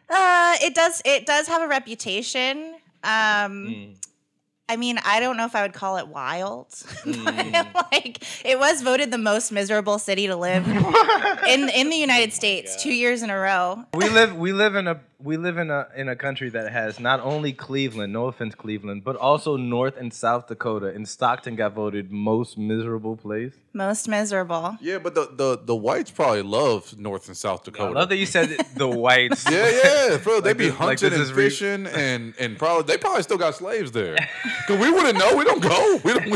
Uh, 0.09 0.55
it 0.61 0.75
does. 0.75 1.01
It 1.05 1.25
does 1.25 1.47
have 1.47 1.61
a 1.61 1.67
reputation. 1.67 2.75
Um, 3.03 3.65
Hmm. 3.67 3.91
I 4.67 4.77
mean, 4.77 4.97
I 5.05 5.19
don't 5.19 5.37
know 5.37 5.45
if 5.45 5.55
I 5.55 5.61
would 5.61 5.73
call 5.73 5.97
it 5.97 6.07
wild, 6.07 6.67
Hmm. 7.03 7.23
but 7.25 7.87
like 7.91 8.23
it 8.43 8.57
was 8.57 8.81
voted 8.81 9.11
the 9.11 9.17
most 9.17 9.51
miserable 9.51 9.99
city 9.99 10.25
to 10.27 10.35
live 10.35 10.67
in 11.47 11.69
in 11.69 11.89
the 11.89 11.97
United 11.97 12.33
States 12.33 12.81
two 12.81 12.91
years 12.93 13.21
in 13.21 13.29
a 13.29 13.37
row. 13.37 13.85
We 13.93 14.09
live, 14.09 14.35
we 14.35 14.53
live 14.53 14.75
in 14.75 14.87
a, 14.87 14.99
we 15.19 15.37
live 15.37 15.57
in 15.57 15.69
a 15.71 15.87
in 15.95 16.09
a 16.09 16.15
country 16.15 16.49
that 16.49 16.71
has 16.71 16.99
not 16.99 17.19
only 17.21 17.53
Cleveland, 17.53 18.11
no 18.13 18.25
offense 18.27 18.53
Cleveland, 18.55 19.03
but 19.03 19.15
also 19.15 19.55
North 19.57 19.95
and 19.97 20.13
South 20.13 20.47
Dakota. 20.47 20.87
And 20.87 21.07
Stockton 21.07 21.55
got 21.55 21.73
voted 21.73 22.11
most 22.11 22.57
miserable 22.57 23.15
place. 23.15 23.53
Most 23.73 24.07
miserable. 24.07 24.77
Yeah, 24.81 24.99
but 24.99 25.15
the, 25.15 25.29
the 25.35 25.59
the 25.63 25.75
whites 25.75 26.11
probably 26.11 26.41
love 26.41 26.97
North 26.97 27.27
and 27.27 27.35
South 27.35 27.63
Dakota. 27.63 27.83
I 27.83 27.87
Dakota. 27.87 27.99
love 27.99 28.09
that 28.09 28.17
you 28.17 28.25
said 28.25 28.49
the 28.75 28.87
whites. 28.87 29.45
yeah, 29.51 29.69
yeah, 30.09 30.17
bro. 30.17 30.39
They 30.41 30.49
Like 30.51 30.57
be 30.57 30.63
this- 30.65 30.79
like 30.79 30.79
hunting 30.79 31.09
this 31.09 31.19
and 31.19 31.23
is 31.27 31.33
re- 31.33 31.43
fishing, 31.49 31.87
and 31.87 32.33
and 32.39 32.57
probably 32.57 32.83
they 32.83 32.97
probably 32.97 33.23
still 33.23 33.37
got 33.37 33.55
slaves 33.55 33.91
there. 33.91 34.15
Cause 34.67 34.79
we 34.79 34.91
wouldn't 34.91 35.17
know. 35.17 35.35
We 35.35 35.43
don't 35.43 35.61
go. 35.61 35.99
We 36.03 36.13
don't. 36.13 36.25
We 36.25 36.31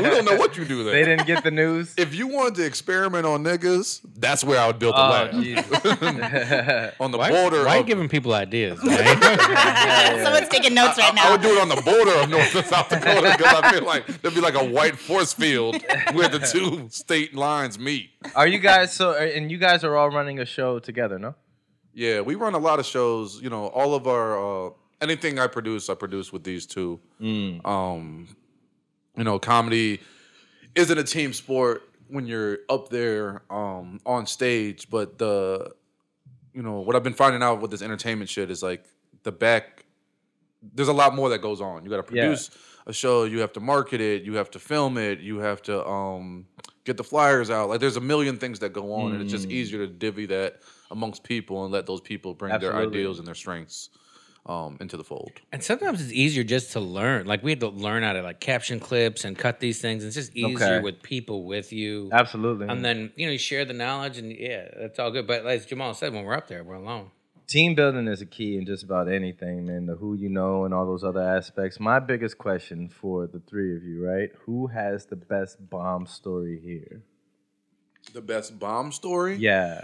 don't 0.10 0.24
know 0.24 0.36
what 0.36 0.56
you 0.56 0.64
do 0.64 0.82
there. 0.84 0.92
They 0.92 1.04
didn't 1.04 1.26
get 1.26 1.42
the 1.44 1.50
news. 1.50 1.94
If 1.96 2.14
you 2.14 2.26
wanted 2.26 2.56
to 2.56 2.64
experiment 2.66 3.24
on 3.24 3.42
niggas, 3.44 4.00
that's 4.16 4.42
where 4.44 4.60
I 4.60 4.66
would 4.66 4.78
build 4.78 4.94
the 4.94 5.00
Oh, 5.00 5.10
lab 5.10 5.32
on 7.00 7.10
the 7.12 7.18
why, 7.18 7.30
border. 7.30 7.64
why 7.64 7.76
of, 7.76 7.86
giving 7.86 8.08
people 8.08 8.19
ideas? 8.26 8.82
Man? 8.84 9.16
Someone's 10.24 10.48
taking 10.48 10.74
notes 10.74 10.98
right 10.98 11.14
now. 11.14 11.28
I 11.28 11.30
would 11.32 11.42
do 11.42 11.56
it 11.56 11.60
on 11.60 11.68
the 11.68 11.80
border 11.82 12.12
of 12.12 12.28
North 12.28 12.54
and 12.54 12.66
South 12.66 12.88
Dakota 12.88 13.34
because 13.36 13.54
I 13.54 13.72
feel 13.72 13.84
like 13.84 14.06
there'd 14.22 14.34
be 14.34 14.40
like 14.40 14.54
a 14.54 14.64
white 14.64 14.98
force 14.98 15.32
field 15.32 15.76
where 16.12 16.28
the 16.28 16.38
two 16.38 16.88
state 16.90 17.34
lines 17.34 17.78
meet. 17.78 18.10
Are 18.34 18.46
you 18.46 18.58
guys 18.58 18.92
so? 18.92 19.14
And 19.14 19.50
you 19.50 19.58
guys 19.58 19.84
are 19.84 19.96
all 19.96 20.10
running 20.10 20.38
a 20.38 20.44
show 20.44 20.78
together, 20.78 21.18
no? 21.18 21.34
Yeah, 21.92 22.20
we 22.20 22.34
run 22.34 22.54
a 22.54 22.58
lot 22.58 22.78
of 22.78 22.86
shows. 22.86 23.40
You 23.42 23.50
know, 23.50 23.66
all 23.68 23.94
of 23.94 24.06
our 24.06 24.68
uh, 24.68 24.70
anything 25.00 25.38
I 25.38 25.46
produce, 25.46 25.88
I 25.88 25.94
produce 25.94 26.32
with 26.32 26.44
these 26.44 26.66
two. 26.66 27.00
Um, 27.20 28.28
you 29.16 29.24
know, 29.24 29.38
comedy 29.38 30.00
isn't 30.74 30.96
a 30.98 31.04
team 31.04 31.32
sport 31.32 31.82
when 32.08 32.26
you're 32.26 32.58
up 32.68 32.88
there 32.90 33.42
um, 33.50 34.00
on 34.04 34.26
stage, 34.26 34.88
but 34.90 35.18
the 35.18 35.72
you 36.54 36.62
know 36.62 36.80
what 36.80 36.96
I've 36.96 37.02
been 37.02 37.14
finding 37.14 37.42
out 37.42 37.60
with 37.60 37.70
this 37.70 37.82
entertainment 37.82 38.28
shit 38.30 38.50
is 38.50 38.62
like 38.62 38.84
the 39.22 39.32
back. 39.32 39.84
There's 40.74 40.88
a 40.88 40.92
lot 40.92 41.14
more 41.14 41.28
that 41.30 41.38
goes 41.40 41.60
on. 41.60 41.84
You 41.84 41.90
got 41.90 42.06
to 42.06 42.14
Yeah. 42.14 42.22
produce 42.24 42.50
a 42.86 42.92
show. 42.92 43.24
You 43.24 43.40
have 43.40 43.52
to 43.54 43.60
market 43.60 44.00
it. 44.00 44.22
You 44.22 44.34
have 44.34 44.50
to 44.52 44.58
film 44.58 44.98
it. 44.98 45.20
You 45.20 45.38
have 45.38 45.62
to 45.62 45.86
um, 45.86 46.46
get 46.84 46.96
the 46.96 47.04
flyers 47.04 47.50
out. 47.50 47.68
Like 47.68 47.80
there's 47.80 47.96
a 47.96 48.00
million 48.00 48.36
things 48.38 48.58
that 48.60 48.72
go 48.72 48.92
on, 48.92 49.12
and 49.12 49.22
it's 49.22 49.30
just 49.32 49.48
easier 49.50 49.86
to 49.86 49.92
divvy 49.92 50.26
that 50.26 50.60
amongst 50.90 51.22
people 51.22 51.64
and 51.64 51.72
let 51.72 51.86
those 51.86 52.00
people 52.00 52.34
bring 52.34 52.52
their 52.58 52.72
ideals 52.88 53.18
and 53.18 53.26
their 53.28 53.34
strengths 53.34 53.90
um, 54.46 54.76
into 54.80 54.96
the 54.96 55.04
fold. 55.04 55.32
and 55.52 55.62
sometimes 55.62 56.00
it's 56.00 56.12
easier 56.12 56.42
just 56.44 56.72
to 56.72 56.80
learn. 56.80 57.26
Like 57.26 57.42
we 57.42 57.50
had 57.52 57.60
to 57.60 57.68
learn 57.68 58.02
how 58.02 58.12
to 58.14 58.22
like 58.22 58.40
caption 58.40 58.80
clips 58.80 59.24
and 59.24 59.36
cut 59.38 59.60
these 59.60 59.80
things. 59.80 60.02
It's 60.04 60.14
just 60.16 60.34
easier 60.34 60.76
Okay. 60.76 60.80
with 60.80 61.02
people 61.02 61.44
with 61.44 61.72
you. 61.72 62.08
Absolutely. 62.12 62.66
And 62.68 62.84
then 62.84 63.12
you 63.16 63.26
know 63.26 63.32
you 63.32 63.38
share 63.38 63.64
the 63.64 63.74
knowledge, 63.74 64.18
and 64.18 64.32
yeah, 64.32 64.68
that's 64.78 64.98
all 64.98 65.10
good. 65.10 65.26
But 65.26 65.46
as 65.46 65.66
Jamal 65.66 65.94
said, 65.94 66.12
when 66.14 66.24
we're 66.24 66.34
up 66.36 66.48
there, 66.48 66.64
we're 66.64 66.74
alone. 66.74 67.10
Team 67.46 67.74
building 67.74 68.06
is 68.06 68.20
a 68.22 68.26
key 68.26 68.56
in 68.56 68.64
just 68.64 68.84
about 68.84 69.08
anything, 69.10 69.66
man. 69.66 69.86
The 69.86 69.96
who 69.96 70.14
you 70.14 70.28
know 70.28 70.64
and 70.64 70.72
all 70.72 70.86
those 70.86 71.02
other 71.02 71.20
aspects. 71.20 71.80
My 71.80 71.98
biggest 71.98 72.38
question 72.38 72.88
for 72.88 73.26
the 73.26 73.40
three 73.40 73.76
of 73.76 73.82
you, 73.82 74.06
right? 74.06 74.30
Who 74.46 74.68
has 74.68 75.06
the 75.06 75.16
best 75.16 75.68
bomb 75.68 76.06
story 76.06 76.60
here? 76.64 77.02
The 78.14 78.20
best 78.22 78.58
bomb 78.58 78.92
story. 78.92 79.36
Yeah. 79.36 79.82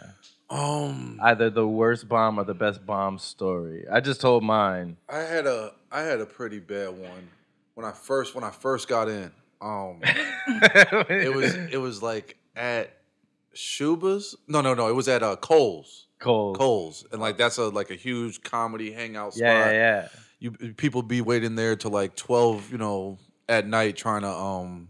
Um, 0.49 1.19
Either 1.23 1.51
the 1.51 1.67
worst 1.67 2.09
bomb 2.09 2.39
or 2.39 2.45
the 2.45 2.55
best 2.55 2.87
bomb 2.87 3.19
story. 3.19 3.85
I 3.91 4.01
just 4.01 4.21
told 4.21 4.45
mine. 4.45 4.97
I 5.09 5.21
had 5.21 5.47
a 5.47 5.73
I 5.91 6.03
had 6.03 6.21
a 6.21 6.27
pretty 6.27 6.61
bad 6.61 6.91
one 6.91 7.31
when 7.75 7.85
I 7.85 7.93
first 7.93 8.35
when 8.35 8.45
I 8.45 8.51
first 8.51 8.89
got 8.89 9.09
in. 9.09 9.33
Um, 9.61 10.01
it 10.03 11.35
was 11.35 11.55
it 11.55 11.79
was 11.79 12.03
like 12.03 12.37
at 12.55 12.97
Schubas. 13.55 14.37
No, 14.47 14.61
no, 14.61 14.75
no. 14.75 14.89
It 14.89 14.95
was 14.95 15.09
at 15.09 15.23
uh, 15.23 15.37
Cole's. 15.37 16.07
Cole. 16.19 16.55
Cole's, 16.55 17.05
and 17.13 17.21
like 17.21 17.37
that's 17.37 17.59
a 17.59 17.69
like 17.69 17.91
a 17.91 17.95
huge 17.95 18.43
comedy 18.43 18.93
hangout 18.93 19.35
spot. 19.35 19.47
Yeah, 19.47 19.71
yeah, 19.71 19.73
yeah. 19.73 20.09
You 20.39 20.51
people 20.75 21.03
be 21.03 21.21
waiting 21.21 21.57
there 21.57 21.77
till 21.77 21.91
like 21.91 22.17
twelve, 22.17 22.71
you 22.71 22.79
know, 22.79 23.19
at 23.49 23.67
night 23.67 23.97
trying 23.97 24.23
to 24.23 24.31
um, 24.31 24.89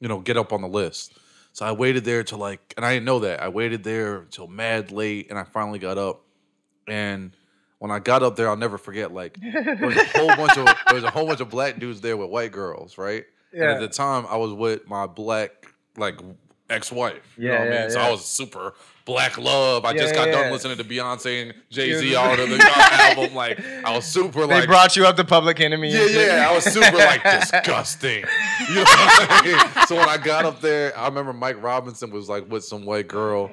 you 0.00 0.08
know, 0.08 0.20
get 0.20 0.36
up 0.36 0.52
on 0.52 0.62
the 0.62 0.68
list. 0.68 1.18
So 1.52 1.66
I 1.66 1.72
waited 1.72 2.04
there 2.04 2.22
till 2.22 2.38
like, 2.38 2.74
and 2.76 2.84
I 2.86 2.94
didn't 2.94 3.04
know 3.04 3.20
that. 3.20 3.42
I 3.42 3.48
waited 3.48 3.84
there 3.84 4.16
until 4.16 4.46
mad 4.48 4.90
late, 4.90 5.28
and 5.30 5.38
I 5.38 5.44
finally 5.44 5.78
got 5.78 5.98
up. 5.98 6.22
And 6.88 7.36
when 7.78 7.90
I 7.90 7.98
got 7.98 8.22
up 8.22 8.36
there, 8.36 8.48
I'll 8.48 8.56
never 8.56 8.78
forget. 8.78 9.12
Like 9.12 9.38
there 9.40 9.76
was 9.80 9.96
a 9.96 10.04
whole 10.04 10.28
bunch 10.36 10.56
of 10.56 10.64
there 10.64 10.94
was 10.94 11.04
a 11.04 11.10
whole 11.10 11.26
bunch 11.26 11.40
of 11.40 11.50
black 11.50 11.78
dudes 11.78 12.00
there 12.00 12.16
with 12.16 12.30
white 12.30 12.52
girls, 12.52 12.96
right? 12.96 13.24
And 13.52 13.70
at 13.74 13.80
the 13.80 13.88
time, 13.88 14.26
I 14.28 14.36
was 14.36 14.52
with 14.52 14.88
my 14.88 15.06
black 15.06 15.66
like 15.96 16.18
ex-wife. 16.72 17.34
You 17.38 17.48
know 17.48 17.54
Yeah, 17.54 17.58
what 17.60 17.68
I 17.68 17.74
yeah, 17.74 17.80
mean? 17.82 17.90
So. 17.90 18.00
I 18.00 18.10
was 18.10 18.24
super 18.24 18.74
black 19.04 19.36
love. 19.36 19.84
I 19.84 19.90
Yeah, 19.92 20.00
just 20.02 20.14
got 20.14 20.26
yeah, 20.28 20.32
done 20.34 20.44
yeah. 20.46 20.52
listening 20.52 20.76
to 20.78 20.84
Beyonce 20.84 21.42
and 21.42 21.54
Jay 21.70 21.92
Z 21.94 22.14
all 22.14 22.32
of 22.38 22.48
the 22.48 22.72
album. 22.76 23.34
Like 23.34 23.60
I 23.84 23.94
was 23.96 24.04
super 24.04 24.46
They 24.46 24.60
like 24.60 24.66
brought 24.68 24.96
you 24.96 25.06
up 25.06 25.16
to 25.16 25.24
Public 25.24 25.60
Enemy. 25.60 25.90
yeah, 25.92 26.04
yeah. 26.06 26.48
I 26.48 26.54
was 26.54 26.64
super 26.64 26.96
like 26.96 27.22
disgusting. 27.40 28.24
You 28.68 28.74
know 28.76 28.82
what 28.82 29.26
I 29.30 29.42
mean? 29.76 29.86
So 29.86 29.96
when 29.96 30.08
I 30.08 30.18
got 30.18 30.44
up 30.44 30.60
there, 30.60 30.96
I 30.96 31.06
remember 31.08 31.32
Mike 31.32 31.60
Robinson 31.62 32.10
was 32.10 32.28
like 32.28 32.48
with 32.50 32.64
some 32.64 32.84
white 32.84 33.08
girl, 33.08 33.50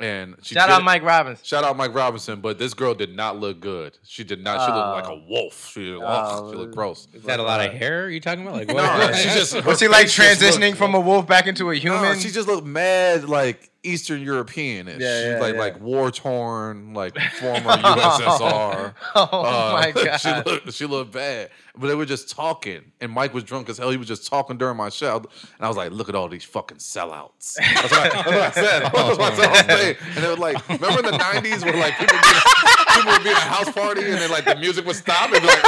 and 0.00 0.36
she 0.42 0.54
Shout 0.54 0.68
did- 0.68 0.74
out 0.74 0.84
Mike 0.84 1.02
Robinson. 1.02 1.44
Shout 1.44 1.64
out 1.64 1.76
Mike 1.76 1.94
Robinson, 1.94 2.40
but 2.40 2.58
this 2.58 2.74
girl 2.74 2.94
did 2.94 3.14
not 3.14 3.38
look 3.38 3.60
good. 3.60 3.98
She 4.04 4.24
did 4.24 4.42
not. 4.42 4.66
She 4.66 4.72
looked 4.72 4.88
like 4.88 5.04
a 5.06 5.22
uh, 5.22 5.28
wolf. 5.28 5.70
She, 5.72 5.94
Oh. 5.94 6.50
she 6.50 6.56
looked 6.56 6.74
gross. 6.74 7.06
Is 7.12 7.22
that 7.24 7.40
a 7.40 7.42
lot 7.42 7.60
of 7.60 7.74
uh, 7.74 7.78
hair? 7.78 8.04
Are 8.04 8.10
you 8.10 8.20
talking 8.20 8.42
about? 8.42 8.54
Like 8.54 8.68
what? 8.72 8.82
No, 9.10 9.12
she 9.12 9.28
just 9.28 9.64
Was 9.64 9.80
he 9.80 9.88
like 9.88 10.06
transitioning 10.06 10.60
looked- 10.68 10.78
from 10.78 10.94
a 10.94 11.00
wolf 11.00 11.26
back 11.26 11.46
into 11.46 11.70
a 11.70 11.74
human? 11.76 12.02
No, 12.02 12.14
she 12.14 12.30
just 12.30 12.48
looked 12.48 12.66
mad, 12.66 13.28
like 13.28 13.69
Eastern 13.82 14.20
European 14.20 14.88
ish. 14.88 15.00
Yeah, 15.00 15.30
yeah, 15.34 15.40
like 15.40 15.54
yeah. 15.54 15.60
like 15.60 15.80
war 15.80 16.10
torn, 16.10 16.92
like 16.92 17.14
former 17.38 17.70
USSR. 17.70 18.94
oh 19.14 19.22
Uh, 19.32 19.72
my 19.80 19.90
god. 20.04 20.16
she 20.18 20.28
looked 20.30 20.72
she 20.74 20.86
looked 20.86 21.12
bad, 21.12 21.50
but 21.76 21.86
they 21.86 21.94
were 21.94 22.04
just 22.04 22.28
talking, 22.30 22.92
and 23.00 23.10
Mike 23.10 23.32
was 23.32 23.44
drunk 23.44 23.68
as 23.68 23.78
hell. 23.78 23.90
He 23.90 23.96
was 23.96 24.06
just 24.08 24.26
talking 24.28 24.58
during 24.58 24.76
my 24.76 24.88
show, 24.90 25.16
and 25.16 25.26
I 25.60 25.68
was 25.68 25.76
like, 25.76 25.92
"Look 25.92 26.08
at 26.08 26.14
all 26.14 26.28
these 26.28 26.44
fucking 26.44 26.78
sellouts." 26.78 27.54
That's 27.56 27.90
what 27.90 27.92
I, 27.94 28.08
that's 28.08 28.26
what 28.26 28.34
I 28.34 28.50
said. 28.50 28.82
That's 28.92 29.18
what 29.18 29.32
I 29.32 29.36
said 29.36 29.48
on 29.48 29.64
stage. 29.78 29.96
And 30.16 30.24
it 30.24 30.28
was 30.28 30.38
like, 30.38 30.68
remember 30.68 30.98
in 30.98 31.04
the 31.06 31.18
'90s 31.18 31.64
where 31.64 31.76
like 31.76 31.96
people 31.98 32.16
would 32.16 32.22
be, 32.22 32.94
people 32.94 33.12
would 33.12 33.24
be 33.24 33.30
at 33.30 33.36
a 33.36 33.40
house 33.40 33.70
party 33.72 34.02
and 34.04 34.14
then 34.14 34.30
like 34.30 34.44
the 34.44 34.56
music 34.56 34.84
would 34.86 34.96
stop 34.96 35.32
and 35.32 35.40
be 35.40 35.46
like, 35.46 35.64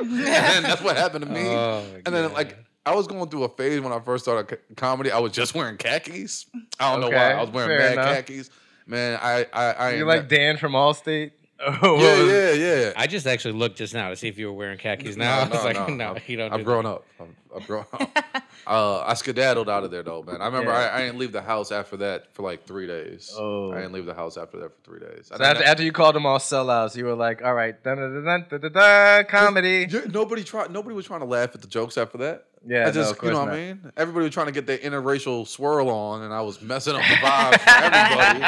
and 0.00 0.16
then 0.18 0.62
that's 0.62 0.82
what 0.82 0.96
happened 0.96 1.24
to 1.26 1.30
me. 1.30 1.46
Oh, 1.48 1.84
and 2.06 2.14
then 2.14 2.32
like. 2.32 2.56
I 2.86 2.94
was 2.94 3.06
going 3.06 3.28
through 3.28 3.44
a 3.44 3.48
phase 3.48 3.80
when 3.80 3.92
I 3.92 4.00
first 4.00 4.24
started 4.24 4.58
comedy. 4.76 5.10
I 5.10 5.18
was 5.18 5.32
just 5.32 5.54
wearing 5.54 5.76
khakis. 5.76 6.46
I 6.78 6.92
don't 6.94 7.04
Okay, 7.04 7.10
know 7.12 7.16
why. 7.16 7.32
I 7.32 7.40
was 7.40 7.50
wearing 7.50 7.68
fair 7.78 7.78
bad 7.78 7.92
enough. 7.92 8.16
khakis. 8.26 8.50
Man, 8.86 9.18
I 9.22 9.46
I 9.52 9.64
I 9.72 9.94
you 9.96 10.04
like 10.04 10.22
ne- 10.30 10.36
Dan 10.36 10.56
from 10.56 10.72
Allstate? 10.72 11.32
Oh, 11.62 12.00
yeah, 12.00 12.52
yeah, 12.52 12.74
yeah. 12.80 12.92
I 12.96 13.06
just 13.06 13.26
actually 13.26 13.52
looked 13.52 13.76
just 13.76 13.92
now 13.92 14.08
to 14.08 14.16
see 14.16 14.28
if 14.28 14.38
you 14.38 14.46
were 14.46 14.54
wearing 14.54 14.78
khakis. 14.78 15.18
Now 15.18 15.40
I 15.44 15.46
was 15.48 15.62
like, 15.62 15.90
no, 15.90 16.14
I've, 16.14 16.26
you 16.26 16.38
don't. 16.38 16.50
I've 16.50 16.60
do 16.60 16.64
grown 16.64 16.84
that. 16.84 16.90
up. 16.90 17.04
I'm, 17.20 17.36
I've 17.54 17.66
grown 17.66 17.84
up. 17.92 18.10
uh, 18.66 19.00
I 19.00 19.12
skedaddled 19.12 19.68
out 19.68 19.84
of 19.84 19.90
there 19.90 20.02
though, 20.02 20.22
man. 20.22 20.40
I 20.40 20.46
remember 20.46 20.70
Yeah. 20.70 20.78
I, 20.78 20.96
I 20.96 21.00
didn't 21.02 21.18
leave 21.18 21.32
the 21.32 21.42
house 21.42 21.70
after 21.70 21.98
that 21.98 22.32
for 22.34 22.42
like 22.44 22.64
three 22.66 22.86
days. 22.86 23.30
Oh. 23.36 23.72
I 23.72 23.76
didn't 23.76 23.92
leave 23.92 24.06
the 24.06 24.14
house 24.14 24.38
after 24.38 24.58
that 24.60 24.70
for 24.74 24.80
three 24.90 25.00
days. 25.00 25.26
So 25.26 25.34
after, 25.44 25.62
after 25.62 25.82
you 25.82 25.92
called 25.92 26.14
them 26.14 26.24
all 26.24 26.38
sellouts, 26.38 26.96
you 26.96 27.04
were 27.04 27.14
like, 27.14 27.42
"All 27.44 27.52
right, 27.52 27.74
dun 27.84 27.98
dun 27.98 28.24
dun 28.24 28.46
dun 28.48 28.60
dun 28.62 28.72
dun, 28.72 29.24
comedy." 29.26 29.86
Nobody 30.08 30.42
tried. 30.42 30.70
Nobody 30.70 30.96
was 30.96 31.04
trying 31.04 31.20
to 31.20 31.26
laugh 31.26 31.50
at 31.54 31.60
the 31.60 31.68
jokes 31.68 31.98
after 31.98 32.16
that. 32.18 32.46
Yeah, 32.66 32.82
I 32.82 32.84
no, 32.86 32.92
just 32.92 33.12
of 33.16 33.22
you 33.24 33.30
know 33.30 33.36
course 33.36 33.46
what. 33.46 33.54
I 33.54 33.56
mean. 33.56 33.92
Everybody 33.96 34.24
was 34.24 34.34
trying 34.34 34.46
to 34.46 34.52
get 34.52 34.66
their 34.66 34.78
interracial 34.78 35.46
swirl 35.48 35.88
on, 35.88 36.22
and 36.22 36.32
I 36.34 36.42
was 36.42 36.60
messing 36.60 36.94
up 36.94 37.00
the 37.00 37.14
vibe 37.14 37.58
for 37.58 37.70
everybody. 37.70 38.38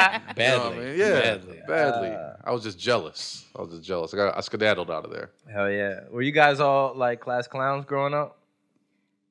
You 0.41 0.47
know 0.47 0.63
what 0.63 0.73
I 0.73 0.77
mean? 0.85 0.99
Yeah, 0.99 1.19
Badly. 1.21 1.61
badly. 1.67 2.07
Uh, 2.09 2.33
I 2.43 2.51
was 2.51 2.61
just 2.63 2.77
jealous. 2.77 3.45
I 3.57 3.61
was 3.61 3.71
just 3.71 3.83
jealous. 3.83 4.13
I 4.13 4.17
got 4.17 4.37
I 4.37 4.41
skedaddled 4.41 4.91
out 4.91 5.03
of 5.05 5.11
there. 5.11 5.31
Hell 5.51 5.69
yeah! 5.71 6.01
Were 6.11 6.21
you 6.21 6.31
guys 6.31 6.59
all 6.59 6.93
like 6.95 7.21
class 7.21 7.47
clowns 7.47 7.85
growing 7.85 8.13
up? 8.13 8.37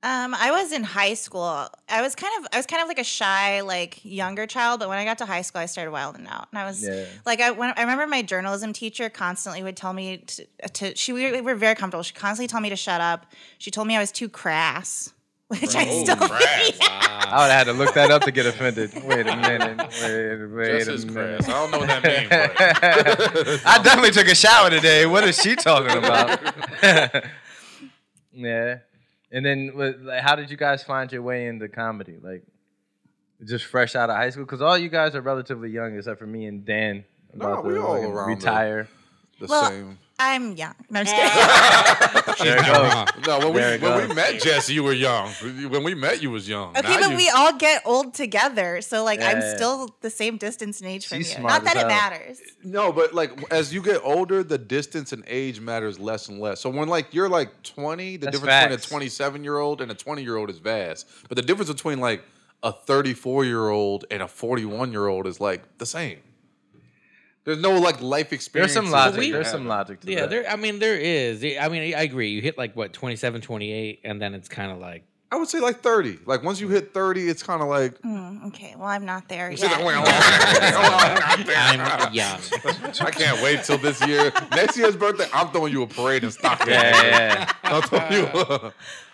Um, 0.04 0.34
I 0.34 0.50
was 0.50 0.72
in 0.72 0.82
high 0.82 1.14
school. 1.14 1.68
I 1.88 2.02
was 2.02 2.16
kind 2.16 2.32
of, 2.40 2.48
I 2.52 2.56
was 2.56 2.66
kind 2.66 2.82
of 2.82 2.88
like 2.88 2.98
a 2.98 3.04
shy, 3.04 3.60
like 3.60 4.00
younger 4.04 4.46
child. 4.48 4.80
But 4.80 4.88
when 4.88 4.98
I 4.98 5.04
got 5.04 5.18
to 5.18 5.26
high 5.26 5.42
school, 5.42 5.60
I 5.60 5.66
started 5.66 5.92
wilding 5.92 6.26
out, 6.26 6.48
and 6.50 6.58
I 6.58 6.64
was 6.64 6.82
Yeah. 6.82 7.04
like, 7.24 7.40
I 7.40 7.52
when 7.52 7.72
I 7.76 7.80
remember 7.82 8.06
my 8.08 8.22
journalism 8.22 8.72
teacher 8.72 9.08
constantly 9.08 9.62
would 9.62 9.76
tell 9.76 9.92
me 9.92 10.16
to, 10.18 10.46
to 10.74 10.96
she 10.96 11.12
we 11.12 11.40
were 11.40 11.54
very 11.54 11.76
comfortable. 11.76 12.02
She 12.02 12.14
constantly 12.14 12.48
told 12.48 12.62
me 12.64 12.70
to 12.70 12.76
shut 12.76 13.00
up. 13.00 13.26
She 13.58 13.70
told 13.70 13.86
me 13.86 13.94
I 13.96 14.00
was 14.00 14.10
too 14.10 14.28
crass, 14.28 15.12
which 15.48 15.76
I 15.76 15.86
Oh, 15.88 16.02
still 16.02 16.16
crass. 16.16 16.70
think. 16.70 16.76
I 16.80 17.36
would 17.46 17.50
have 17.50 17.50
had 17.50 17.64
to 17.68 17.72
look 17.72 17.94
that 17.94 18.10
up 18.10 18.22
to 18.22 18.32
get 18.32 18.44
offended. 18.46 18.90
Wait 19.04 19.26
a 19.28 19.36
minute. 19.36 19.78
Wait, 20.02 20.46
wait 20.46 20.78
Just 20.84 20.88
a 20.90 20.92
as 20.94 21.06
minute. 21.06 21.44
crass. 21.44 21.48
I 21.48 21.52
don't 21.52 21.70
know 21.70 21.78
what 21.78 21.88
that 21.88 22.02
means. 22.02 22.28
But 22.28 23.66
I 23.66 23.82
definitely 23.82 24.10
took 24.10 24.26
a 24.26 24.34
shower 24.34 24.68
today. 24.68 25.06
What 25.06 25.22
is 25.24 25.40
she 25.40 25.54
talking 25.54 25.96
about? 25.96 26.42
yeah. 28.32 28.78
And 29.32 29.44
then, 29.44 29.70
what- 29.74 30.00
like, 30.02 30.20
how 30.22 30.36
did 30.36 30.50
you 30.50 30.56
guys 30.56 30.82
find 30.84 31.10
your 31.10 31.22
way 31.22 31.46
into 31.46 31.68
comedy? 31.68 32.18
Like, 32.22 32.42
just 33.44 33.64
fresh 33.64 33.96
out 33.96 34.10
of 34.10 34.16
high 34.16 34.30
school? 34.30 34.44
Because 34.44 34.60
all 34.62 34.76
you 34.78 34.88
guys 34.88 35.14
are 35.14 35.20
relatively 35.22 35.70
young, 35.70 35.96
except 35.96 36.18
for 36.18 36.26
me 36.26 36.46
and 36.46 36.64
Dan. 36.64 37.04
No, 37.34 37.46
about 37.52 37.64
we 37.64 37.74
to, 37.74 37.80
all 37.82 37.94
like, 37.98 38.02
around 38.08 38.28
the- 38.28 38.34
retire. 38.36 38.88
the 39.40 39.46
Well, 39.46 39.70
same. 39.70 39.98
I'm 40.24 40.52
young. 40.52 40.74
No, 40.90 41.00
I'm 41.00 41.06
just 41.06 41.16
kidding. 41.16 42.22
There 42.42 42.58
it 42.58 42.66
goes. 42.66 43.26
No, 43.26 43.38
when 43.38 43.52
we 43.54 43.60
There 43.60 43.74
it 43.74 43.82
when 43.82 43.94
we 44.00 44.06
goes. 44.08 44.16
met 44.16 44.40
Jesse, 44.42 44.72
you 44.74 44.82
were 44.82 44.92
young. 44.92 45.28
When 45.74 45.84
we 45.84 45.94
met, 45.94 46.22
you 46.22 46.30
was 46.30 46.48
young. 46.48 46.70
Okay, 46.76 46.82
Now 46.82 47.00
but 47.00 47.10
you- 47.10 47.16
we 47.16 47.28
all 47.30 47.52
get 47.56 47.82
old 47.84 48.14
together, 48.14 48.80
so 48.80 49.04
like 49.04 49.20
I'm 49.20 49.40
Yeah. 49.40 49.54
still 49.54 49.94
the 50.00 50.10
same 50.10 50.38
distance 50.38 50.80
in 50.80 50.86
age 50.88 51.06
from 51.06 51.18
She's 51.18 51.30
you. 51.30 51.36
smart 51.36 51.52
Not 51.52 51.64
that 51.64 51.76
it 51.76 51.80
hell. 51.80 51.88
matters. 51.88 52.40
No, 52.64 52.90
but 52.92 53.14
like 53.14 53.30
as 53.52 53.72
you 53.72 53.80
get 53.82 54.00
older, 54.02 54.42
the 54.42 54.58
distance 54.58 55.12
and 55.12 55.22
age 55.28 55.60
matters 55.60 55.98
less 56.00 56.28
and 56.28 56.40
less. 56.40 56.60
So 56.60 56.70
when 56.70 56.88
like 56.88 57.12
you're 57.14 57.28
like 57.28 57.62
20, 57.62 58.16
the 58.16 58.26
That's 58.26 58.38
difference 58.40 58.54
between 58.60 58.72
a 58.72 58.78
facts. 58.78 58.88
27 58.88 59.44
year 59.44 59.58
old 59.58 59.80
and 59.80 59.90
a 59.90 59.94
20 59.94 60.22
year 60.22 60.36
old 60.36 60.50
is 60.50 60.58
vast. 60.58 61.06
But 61.28 61.36
the 61.36 61.42
difference 61.42 61.70
between 61.70 62.00
like 62.00 62.22
a 62.64 62.72
34 62.72 63.44
year 63.44 63.68
old 63.68 64.04
and 64.10 64.22
a 64.22 64.28
41 64.28 64.90
year 64.92 65.06
old 65.06 65.26
is 65.26 65.40
like 65.40 65.62
the 65.78 65.86
same. 65.86 66.18
There's 67.44 67.58
no 67.58 67.78
like 67.80 68.00
life 68.00 68.32
experience. 68.32 68.72
There's 68.74 68.84
some 68.86 68.92
logic. 68.92 69.18
we- 69.18 69.30
There's 69.32 69.50
some 69.50 69.66
logic 69.66 70.00
to 70.00 70.10
Yeah, 70.10 70.20
that. 70.22 70.30
there. 70.30 70.48
I 70.50 70.56
mean, 70.56 70.78
there 70.78 70.96
is. 70.96 71.42
I 71.44 71.68
mean, 71.68 71.94
I 71.94 72.02
agree. 72.02 72.30
You 72.30 72.40
hit 72.40 72.56
like 72.56 72.76
what 72.76 72.92
27, 72.92 73.40
28, 73.40 74.00
and 74.04 74.20
then 74.22 74.34
it's 74.34 74.48
kind 74.48 74.70
of 74.70 74.78
like 74.78 75.04
I 75.32 75.36
would 75.36 75.48
say 75.48 75.60
like 75.60 75.80
30. 75.80 76.18
Like 76.26 76.42
once 76.44 76.60
you 76.60 76.68
hit 76.68 76.92
30, 76.92 77.26
it's 77.28 77.42
kind 77.42 77.62
of 77.62 77.68
like. 77.68 77.98
Mm, 78.02 78.48
okay, 78.48 78.74
well 78.76 78.86
I'm 78.88 79.06
not 79.06 79.28
there 79.28 79.50
She's 79.50 79.62
like, 79.62 79.70
yet. 79.78 79.84
"Well, 79.84 80.04
I'm 80.06 81.40
I'm 82.08 82.12
young. 82.14 82.38
I 83.00 83.10
can't 83.10 83.42
wait 83.42 83.64
till 83.64 83.78
this 83.78 84.06
year. 84.06 84.30
Next 84.54 84.76
year's 84.76 84.94
birthday, 84.94 85.26
I'm 85.32 85.48
throwing 85.48 85.72
you 85.72 85.82
a 85.82 85.86
parade 85.86 86.22
in 86.24 86.30
Stockton. 86.30 86.68
Yeah, 86.68 87.02
yeah, 87.02 87.08
yeah. 87.34 87.52
I'll 87.64 87.80
throw 87.82 88.08
you. 88.10 88.72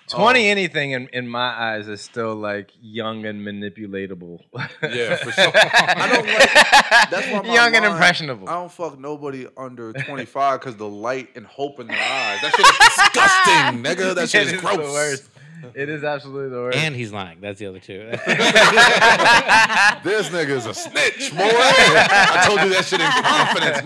20 0.09 0.49
anything 0.49 0.91
in, 0.93 1.09
in 1.12 1.29
my 1.29 1.49
eyes 1.50 1.87
is 1.88 2.00
still 2.00 2.35
like 2.35 2.71
young 2.81 3.25
and 3.27 3.41
manipulatable. 3.47 4.41
Yeah, 4.83 5.17
for 5.23 5.31
sure. 5.33 5.53
I 5.55 6.09
don't 6.12 6.27
like. 6.27 7.11
That's 7.11 7.27
why 7.33 7.43
my 7.43 7.55
young 7.55 7.75
and 7.75 7.85
impressionable. 7.85 8.49
I 8.49 8.55
don't 8.55 8.73
fuck 8.73 8.99
nobody 8.99 9.47
under 9.57 9.93
25 10.05 10.61
because 10.61 10.77
the 10.77 10.88
light 10.88 11.29
and 11.37 11.47
hope 11.47 11.79
in 11.81 11.87
their 11.88 11.97
eyes. 11.97 12.41
That 12.43 12.53
shit 12.57 12.67
is 12.67 12.79
disgusting, 12.79 13.83
nigga. 13.85 14.15
That 14.15 14.29
shit 14.31 14.43
It 14.43 14.47
is 14.49 14.53
is 14.55 14.61
gross. 14.61 14.77
the 14.77 14.83
worst. 14.93 15.31
It 15.75 15.88
is 15.88 16.05
absolutely 16.05 16.50
the 16.50 16.57
worst. 16.62 16.79
And 16.79 16.95
he's 16.95 17.12
lying. 17.12 17.41
That's 17.41 17.59
the 17.59 17.67
other 17.67 17.81
two. 17.81 17.99
This 18.09 18.21
nigga 20.29 20.50
is 20.50 20.67
a 20.67 20.73
snitch, 20.75 21.33
boy. 21.33 21.38
I 21.50 22.45
told 22.47 22.61
you 22.61 22.69
that 22.71 22.85
shit 22.85 23.00
in 23.00 23.11
confidence, 23.11 23.79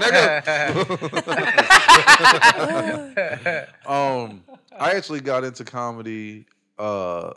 nigga. 3.87 3.87
um, 3.87 4.43
I 4.79 4.93
actually 4.93 5.21
got 5.21 5.45
into 5.45 5.65
comedy 5.65 6.47
uh, 6.79 7.33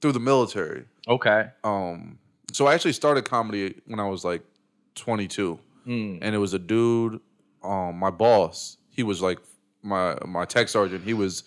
through 0.00 0.12
the 0.12 0.20
military. 0.20 0.84
okay. 1.08 1.48
um 1.64 2.18
so 2.52 2.66
I 2.66 2.74
actually 2.74 2.94
started 2.94 3.24
comedy 3.24 3.80
when 3.86 4.00
I 4.00 4.08
was 4.08 4.24
like 4.24 4.42
22. 4.96 5.58
Hmm. 5.84 6.16
And 6.20 6.34
it 6.34 6.38
was 6.38 6.52
a 6.52 6.58
dude, 6.58 7.20
um 7.62 7.96
my 7.98 8.10
boss, 8.10 8.76
he 8.90 9.02
was 9.02 9.22
like 9.22 9.38
my 9.82 10.16
my 10.26 10.44
tech 10.44 10.68
sergeant, 10.68 11.04
he 11.04 11.14
was 11.14 11.44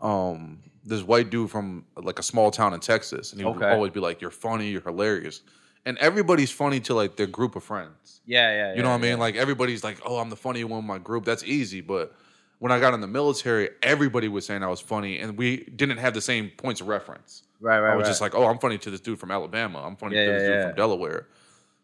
um 0.00 0.58
this 0.84 1.02
white 1.02 1.30
dude 1.30 1.50
from 1.50 1.84
like 1.96 2.18
a 2.18 2.22
small 2.22 2.50
town 2.50 2.72
in 2.72 2.80
Texas 2.80 3.32
and 3.32 3.40
he 3.40 3.44
would 3.46 3.62
always 3.62 3.92
be 3.92 4.00
like 4.00 4.20
you're 4.20 4.30
funny, 4.30 4.68
you're 4.68 4.82
hilarious. 4.82 5.42
And 5.84 5.96
everybody's 5.98 6.50
funny 6.50 6.80
to 6.80 6.94
like 6.94 7.16
their 7.16 7.28
group 7.28 7.54
of 7.56 7.62
friends. 7.62 8.20
Yeah, 8.26 8.50
yeah. 8.50 8.74
You 8.74 8.82
know 8.82 8.88
yeah, 8.88 8.92
what 8.92 8.98
I 8.98 9.02
mean? 9.02 9.10
yeah. 9.12 9.16
Like 9.26 9.36
everybody's 9.36 9.84
like, 9.84 9.98
"Oh, 10.04 10.16
I'm 10.18 10.30
the 10.30 10.36
funny 10.36 10.64
one 10.64 10.80
in 10.80 10.86
my 10.86 10.98
group." 10.98 11.24
That's 11.24 11.44
easy, 11.44 11.80
but 11.80 12.12
when 12.58 12.72
I 12.72 12.80
got 12.80 12.94
in 12.94 13.00
the 13.00 13.06
military, 13.06 13.70
everybody 13.82 14.28
was 14.28 14.46
saying 14.46 14.62
I 14.62 14.68
was 14.68 14.80
funny, 14.80 15.18
and 15.18 15.36
we 15.36 15.64
didn't 15.64 15.98
have 15.98 16.14
the 16.14 16.20
same 16.20 16.50
points 16.56 16.80
of 16.80 16.88
reference. 16.88 17.42
Right, 17.60 17.78
right, 17.80 17.92
I 17.92 17.96
was 17.96 18.04
right. 18.04 18.10
just 18.10 18.20
like, 18.20 18.34
oh, 18.34 18.46
I'm 18.46 18.58
funny 18.58 18.78
to 18.78 18.90
this 18.90 19.00
dude 19.00 19.18
from 19.18 19.30
Alabama. 19.30 19.82
I'm 19.84 19.96
funny 19.96 20.16
Yeah, 20.16 20.26
to 20.26 20.32
this 20.32 20.42
yeah, 20.42 20.48
dude 20.48 20.56
yeah. 20.56 20.66
from 20.68 20.76
Delaware. 20.76 21.28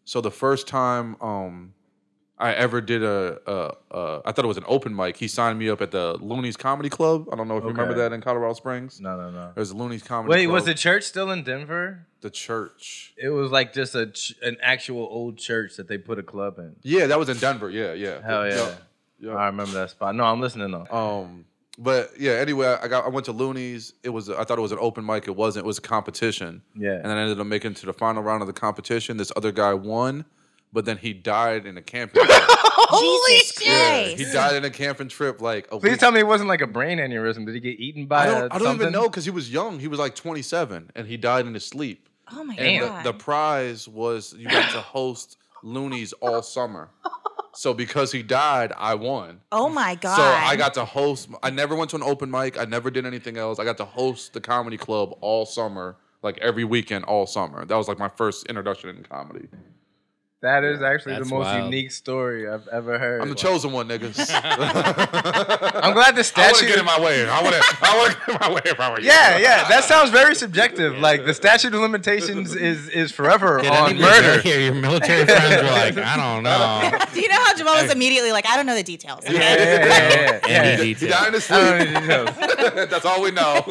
So 0.05 0.21
the 0.21 0.31
first 0.31 0.67
time 0.67 1.15
um, 1.21 1.73
I 2.37 2.53
ever 2.53 2.81
did 2.81 3.03
a, 3.03 3.39
a, 3.47 3.71
a, 3.97 4.21
I 4.25 4.31
thought 4.31 4.45
it 4.45 4.47
was 4.49 4.57
an 4.57 4.65
open 4.67 4.95
mic. 4.95 5.17
He 5.17 5.27
signed 5.27 5.57
me 5.57 5.69
up 5.69 5.81
at 5.81 5.91
the 5.91 6.17
Looney's 6.19 6.57
Comedy 6.57 6.89
Club. 6.89 7.27
I 7.31 7.35
don't 7.35 7.47
know 7.47 7.57
if 7.57 7.63
you 7.63 7.69
remember 7.69 7.93
that 7.95 8.11
in 8.13 8.21
Colorado 8.21 8.53
Springs. 8.53 8.99
no, 8.99 9.15
no, 9.17 9.31
no. 9.31 9.51
There's 9.55 9.71
a 9.71 9.75
Looney's 9.77 10.03
Comedy 10.03 10.31
Wait, 10.31 10.43
Club. 10.45 10.53
was 10.53 10.65
the 10.65 10.73
church 10.73 11.03
still 11.03 11.31
in 11.31 11.43
Denver? 11.43 12.07
the 12.21 12.29
church? 12.29 13.13
It 13.17 13.29
was 13.29 13.51
like 13.51 13.73
just 13.73 13.95
a 13.95 14.07
ch- 14.07 14.33
an 14.41 14.55
actual 14.61 15.01
old 15.01 15.37
church 15.37 15.75
that 15.75 15.87
they 15.89 15.97
put 15.97 16.17
a 16.19 16.23
club 16.23 16.57
in. 16.57 16.73
Yeah, 16.81 17.07
that 17.07 17.19
was 17.19 17.27
in 17.27 17.37
Denver. 17.37 17.69
Yeah, 17.69 17.91
yeah. 17.93 18.21
Hell 18.25 18.47
yeah. 18.47 18.75
Yup. 19.19 19.37
I 19.37 19.47
remember 19.47 19.73
that 19.73 19.89
spot. 19.91 20.15
No, 20.15 20.23
I'm 20.25 20.39
listening 20.41 20.71
though. 20.71 20.87
Um, 20.95 21.45
but 21.77 22.11
yeah. 22.19 22.33
Anyway, 22.33 22.67
I 22.67 22.87
got 22.87 23.05
I 23.05 23.09
went 23.09 23.25
to 23.25 23.31
Looney's. 23.31 23.93
It 24.03 24.09
was 24.09 24.29
I 24.29 24.43
thought 24.43 24.57
it 24.57 24.61
was 24.61 24.71
an 24.71 24.77
open 24.81 25.05
mic. 25.05 25.27
It 25.27 25.35
wasn't. 25.35 25.65
It 25.65 25.67
was 25.67 25.77
a 25.79 25.81
competition. 25.81 26.61
Yeah. 26.75 26.93
And 26.95 27.05
then 27.05 27.17
I 27.17 27.21
ended 27.21 27.39
up 27.39 27.47
making 27.47 27.71
it 27.71 27.77
to 27.77 27.85
the 27.85 27.93
final 27.93 28.21
round 28.23 28.41
of 28.41 28.47
the 28.47 28.53
competition. 28.53 29.17
This 29.17 29.31
other 29.35 29.51
guy 29.51 29.73
won, 29.73 30.25
but 30.71 30.85
then 30.85 30.97
he 30.97 31.13
died 31.13 31.65
in 31.65 31.77
a 31.77 31.81
camping. 31.81 32.23
trip. 32.23 32.41
Holy 32.85 33.41
yeah, 33.65 34.03
he 34.15 34.25
died 34.31 34.55
in 34.55 34.65
a 34.65 34.69
camping 34.69 35.07
trip. 35.07 35.41
Like 35.41 35.65
a 35.71 35.79
Please 35.79 35.91
week. 35.91 35.99
tell 35.99 36.11
me 36.11 36.19
it 36.19 36.27
wasn't 36.27 36.49
like 36.49 36.61
a 36.61 36.67
brain 36.67 36.99
aneurysm. 36.99 37.45
Did 37.45 37.55
he 37.55 37.59
get 37.61 37.79
eaten 37.79 38.05
by 38.05 38.23
I 38.23 38.25
don't. 38.27 38.43
uh, 38.51 38.55
I 38.55 38.59
don't 38.59 38.75
even 38.75 38.91
know 38.91 39.03
because 39.09 39.25
he 39.25 39.31
was 39.31 39.51
young. 39.51 39.79
He 39.79 39.87
was 39.87 39.97
like 39.99 40.15
27, 40.15 40.91
and 40.95 41.07
he 41.07 41.17
died 41.17 41.47
in 41.47 41.53
his 41.53 41.65
sleep. 41.65 42.07
Oh 42.31 42.43
my 42.43 42.55
And 42.55 42.81
god! 42.81 43.03
the, 43.05 43.11
the 43.13 43.17
prize 43.17 43.87
was 43.87 44.33
you 44.37 44.47
got 44.47 44.69
to 44.71 44.79
host 44.81 45.37
Looney's 45.63 46.13
all 46.13 46.41
summer. 46.43 46.89
So 47.55 47.73
because 47.73 48.11
he 48.11 48.23
died, 48.23 48.73
I 48.77 48.95
won. 48.95 49.41
oh 49.51 49.69
my 49.69 49.95
god! 49.95 50.15
So 50.15 50.23
I 50.23 50.55
got 50.55 50.73
to 50.75 50.85
host. 50.85 51.29
I 51.43 51.49
never 51.49 51.75
went 51.75 51.91
to 51.91 51.95
an 51.95 52.03
open 52.03 52.31
mic. 52.31 52.59
I 52.59 52.65
never 52.65 52.89
did 52.89 53.05
anything 53.05 53.37
else. 53.37 53.59
I 53.59 53.63
got 53.63 53.77
to 53.77 53.85
host 53.85 54.33
the 54.33 54.41
comedy 54.41 54.77
club 54.77 55.15
all 55.21 55.45
summer, 55.45 55.95
like 56.23 56.37
every 56.39 56.63
weekend, 56.63 57.05
all 57.05 57.27
summer. 57.27 57.63
That 57.65 57.75
was 57.75 57.87
like 57.87 57.99
my 57.99 58.09
first 58.09 58.47
introduction 58.47 58.89
in 58.89 59.03
comedy. 59.03 59.47
That 60.43 60.65
is 60.65 60.81
actually 60.81 61.13
the 61.15 61.19
most 61.25 61.45
wild. 61.45 61.63
unique 61.71 61.89
story 61.91 62.49
I've 62.49 62.67
ever 62.67 62.99
heard. 62.99 63.21
I'm 63.21 63.29
the 63.29 63.35
chosen 63.35 63.71
one, 63.71 63.87
niggas. 63.87 64.29
I'm 64.43 65.93
glad 65.93 65.93
the 65.93 65.95
I 65.95 66.01
wouldn't 66.11 66.25
statute. 66.25 66.67
get 66.67 66.77
in 66.79 66.83
my 66.85 66.99
way. 66.99 67.27
I 67.27 67.41
wouldn't. 67.41 67.63
I 67.83 67.97
wouldn't 67.97 68.19
get 68.19 68.29
in 68.29 68.37
my 68.41 68.53
way 68.53 68.61
if 68.65 68.77
I 68.79 68.91
were 68.91 68.99
you. 68.99 69.07
yeah, 69.07 69.37
yeah, 69.37 69.67
that 69.69 69.85
sounds 69.85 70.09
very 70.09 70.35
subjective. 70.35 70.97
Like 70.97 71.25
the 71.25 71.33
statute 71.33 71.73
of 71.73 71.79
limitations 71.79 72.55
is 72.55 72.89
is 72.89 73.11
forever 73.13 73.61
Did 73.61 73.71
on 73.71 73.97
murder. 73.97 74.41
Here, 74.41 74.59
your 74.59 74.73
military 74.73 75.25
friends 75.25 75.61
were 75.63 75.69
like, 75.69 75.97
I 75.97 76.17
don't 76.17 76.43
know. 76.49 76.91
Do 77.13 77.21
you 77.21 77.29
know 77.29 77.41
how 77.41 77.55
Jamal 77.55 77.81
was 77.81 77.91
immediately 77.93 78.31
like, 78.33 78.45
I 78.45 78.57
don't 78.57 78.65
know 78.65 78.75
the 78.75 78.83
details. 78.83 79.23
okay?" 79.23 79.33
Yeah, 79.33 79.55
yeah, 79.55 79.85
yeah, 79.85 80.39
yeah. 80.47 80.53
Any 80.73 80.83
He 80.87 80.93
detail. 80.93 81.09
died 81.09 81.27
in 81.29 81.33
his 81.35 81.49
I 81.51 81.77
don't 81.79 81.87
sleep. 81.87 82.07
know 82.07 82.25
the 82.25 82.31
details. 82.75 82.89
That's 82.89 83.05
all 83.05 83.21
we 83.21 83.31
know. 83.31 83.63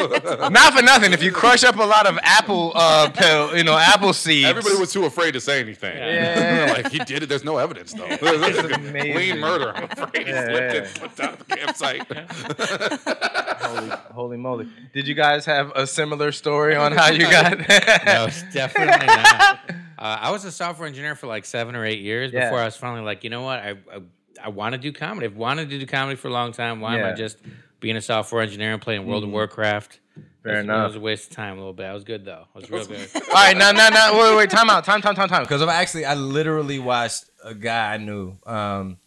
Not 0.48 0.72
for 0.74 0.82
nothing. 0.82 1.12
If 1.12 1.22
you 1.22 1.32
crush 1.32 1.64
up 1.64 1.76
a 1.76 1.82
lot 1.84 2.06
of 2.06 2.18
apple, 2.22 2.72
uh, 2.74 3.10
pill, 3.10 3.54
you 3.56 3.62
know, 3.64 3.76
apple 3.76 4.14
seeds. 4.14 4.48
Everybody 4.48 4.76
was 4.76 4.90
too 4.90 5.04
afraid 5.04 5.32
to 5.32 5.40
say 5.40 5.60
anything. 5.60 5.96
Yeah. 5.98 6.61
Like 6.66 6.90
he 6.90 6.98
did 7.00 7.22
it. 7.22 7.28
There's 7.28 7.44
no 7.44 7.58
evidence 7.58 7.92
though. 7.92 8.06
This 8.20 8.56
is 8.56 8.70
amazing. 8.72 9.12
clean 9.12 9.38
murder. 9.40 9.72
I'm 9.74 9.84
afraid 9.84 10.26
he 10.26 10.32
Yeah, 10.32 10.44
slipped 10.44 10.74
yeah. 10.74 10.80
and 10.80 10.88
slipped 10.88 11.20
out 11.20 11.32
of 11.32 11.38
the 11.46 11.56
campsite. 11.56 12.02
Holy, 13.62 13.90
holy 14.12 14.36
moly! 14.36 14.68
Did 14.92 15.06
you 15.08 15.14
guys 15.14 15.46
have 15.46 15.70
a 15.74 15.86
similar 15.86 16.32
story 16.32 16.74
on 16.76 16.92
how 16.92 17.08
you 17.10 17.20
got? 17.22 17.58
No, 18.06 18.28
definitely 18.52 19.06
not. 19.06 19.60
Uh, 19.98 20.18
I 20.20 20.30
was 20.30 20.44
a 20.44 20.52
software 20.52 20.86
engineer 20.88 21.14
for 21.14 21.26
like 21.26 21.44
seven 21.44 21.74
or 21.76 21.86
eight 21.86 22.00
years 22.00 22.32
before 22.32 22.58
I 22.58 22.64
was 22.64 22.76
finally 22.76 23.02
like, 23.02 23.24
you 23.24 23.30
know 23.30 23.42
what? 23.42 23.60
I 23.60 23.70
I, 23.70 24.02
I 24.44 24.48
want 24.50 24.72
to 24.74 24.78
do 24.78 24.92
comedy. 24.92 25.26
I've 25.26 25.36
wanted 25.36 25.70
to 25.70 25.78
do 25.78 25.86
comedy 25.86 26.16
for 26.16 26.28
a 26.28 26.32
long 26.32 26.52
time. 26.52 26.80
Why 26.80 26.98
am 26.98 27.06
I 27.06 27.12
just 27.12 27.38
being 27.80 27.96
a 27.96 28.00
software 28.02 28.42
engineer 28.42 28.72
and 28.72 28.82
playing 28.82 29.06
World 29.06 29.24
of 29.24 29.30
Warcraft? 29.30 30.00
Fair 30.42 30.54
It 30.54 30.56
was- 30.56 30.64
enough. 30.64 30.84
It 30.84 30.86
was 30.88 30.96
a 30.96 31.00
waste 31.00 31.30
of 31.30 31.36
time 31.36 31.54
a 31.54 31.56
little 31.56 31.72
bit. 31.72 31.86
I 31.86 31.94
was 31.94 32.04
good 32.04 32.24
though. 32.24 32.46
I 32.54 32.58
was 32.58 32.70
real 32.70 32.84
good. 32.86 33.08
All 33.14 33.20
right, 33.34 33.56
no, 33.56 33.70
no, 33.72 33.88
no. 33.88 34.12
Wait, 34.12 34.30
wait, 34.30 34.36
wait. 34.36 34.50
Time 34.50 34.70
out. 34.70 34.84
Time, 34.84 35.00
time, 35.00 35.14
time, 35.14 35.28
time. 35.28 35.42
Because 35.42 35.62
I've 35.62 35.68
actually, 35.68 36.04
I 36.04 36.14
literally 36.14 36.78
watched 36.78 37.24
a 37.44 37.54
guy 37.54 37.94
I 37.94 37.96
knew, 37.98 38.36
um, 38.46 38.98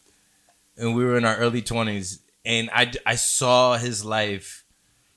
and 0.77 0.95
we 0.95 1.03
were 1.03 1.17
in 1.17 1.25
our 1.25 1.35
early 1.37 1.61
twenties, 1.61 2.19
and 2.45 2.69
I, 2.73 2.91
I 3.05 3.15
saw 3.15 3.77
his 3.77 4.05
life. 4.05 4.63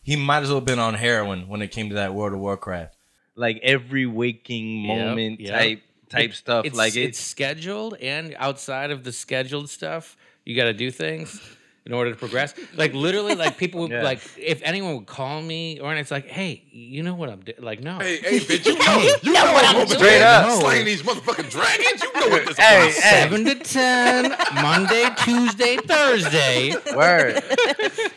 He 0.02 0.16
might 0.16 0.42
as 0.42 0.49
well 0.49 0.59
have 0.59 0.64
been 0.64 0.78
on 0.78 0.95
heroin 0.95 1.49
when 1.49 1.62
it 1.62 1.68
came 1.68 1.90
to 1.90 1.97
that 1.97 2.14
World 2.14 2.33
of 2.33 2.40
Warcraft. 2.40 2.95
Like 3.35 3.61
every 3.62 4.07
waking 4.07 4.87
moment 4.87 5.40
yep. 5.40 5.59
type 5.59 5.83
type 6.09 6.33
stuff. 6.35 6.64
It's, 6.64 6.76
like 6.76 6.97
it's 6.97 7.18
it's 7.18 7.21
scheduled, 7.21 7.95
and 8.00 8.35
outside 8.38 8.90
of 8.90 9.04
the 9.04 9.12
scheduled 9.12 9.71
stuff, 9.71 10.16
you 10.45 10.57
got 10.57 10.64
to 10.64 10.73
do 10.73 10.90
things 10.90 11.40
in 11.88 11.95
order 11.95 12.11
to 12.11 12.16
progress. 12.16 12.54
Like 12.76 12.92
literally, 12.95 13.35
like 13.35 13.57
people 13.59 13.80
would 13.80 13.90
Yeah. 13.99 14.02
like 14.02 14.21
if 14.37 14.61
anyone 14.62 14.95
would 14.97 15.07
call 15.07 15.42
me 15.42 15.80
or 15.80 15.90
and 15.90 15.99
it's 15.99 16.11
like, 16.12 16.26
hey, 16.26 16.62
you 16.71 17.02
know 17.02 17.14
what 17.14 17.30
I'm 17.30 17.40
doing? 17.40 17.59
Like 17.61 17.80
no. 17.83 17.99
Hey, 17.99 18.18
hey, 18.18 18.38
bitch, 18.40 18.66
you 18.66 18.78
know, 18.78 19.16
you 19.23 19.33
know, 19.33 19.52
what 19.52 19.64
I'm 19.64 19.75
doing. 19.75 19.88
Straight 19.88 20.11
doing. 20.18 20.23
up. 20.23 20.61
slaying 20.61 20.85
these 20.85 21.02
motherfucking 21.02 21.50
dragons. 21.50 22.02
You 22.02 22.12
know 22.21 22.28
what 22.28 22.47
this 22.47 22.57
Hey, 22.68 22.88
is. 22.88 22.99
hey. 22.99 23.23
Seven 23.23 23.45
to 23.47 23.54
ten, 23.57 24.37
Monday, 24.54 25.09
Tuesday, 25.25 25.76
Thursday. 25.78 26.75
word. 26.95 27.42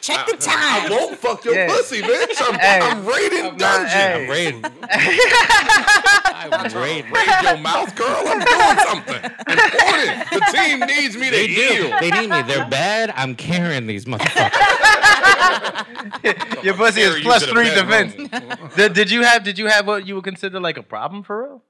Check 0.01 0.27
the 0.27 0.37
time. 0.37 0.57
I 0.57 0.79
time. 0.87 0.91
won't 0.91 1.17
fuck 1.17 1.45
your 1.45 1.55
Yeah. 1.55 1.67
pussy, 1.67 2.01
bitch. 2.01 2.35
I'm, 2.41 2.59
Hey. 2.59 2.79
I'm 2.81 3.05
raiding 3.05 3.43
not- 3.57 3.57
dungeon. 3.57 3.89
hey. 3.89 4.23
I'm 4.23 4.29
raiding. 4.29 4.65
I'm 5.33 6.73
raiding. 6.81 7.11
Raid 7.11 7.27
your 7.43 7.57
mouth, 7.57 7.95
girl. 7.95 8.23
I'm 8.25 8.39
doing 8.39 8.77
something 8.87 9.23
important. 9.23 10.29
The 10.31 10.51
team 10.53 10.79
needs 10.81 11.15
me 11.15 11.25
to 11.25 11.31
They 11.31 11.47
heal. 11.47 11.83
do. 11.91 11.99
They 12.01 12.11
need 12.11 12.29
me. 12.29 12.41
They're 12.43 12.67
bad. 12.67 13.13
I'm 13.15 13.35
carrying 13.61 13.87
these 13.87 14.05
motherfuckers. 14.05 14.51
Your 16.63 16.73
pussy 16.75 17.01
is 17.01 17.09
Carry 17.09 17.19
you 17.19 17.25
plus 17.25 17.41
to 17.41 17.47
the 17.47 17.51
three 17.53 17.69
defense. 17.69 18.75
did, 18.75 18.93
did 18.93 19.11
you 19.11 19.23
have 19.23 19.43
did 19.43 19.57
you 19.59 19.67
have 19.67 19.85
what 19.87 20.07
you 20.07 20.15
would 20.15 20.23
consider 20.23 20.59
like 20.59 20.77
a 20.77 20.83
problem 20.83 21.23
for 21.23 21.43
real? 21.43 21.61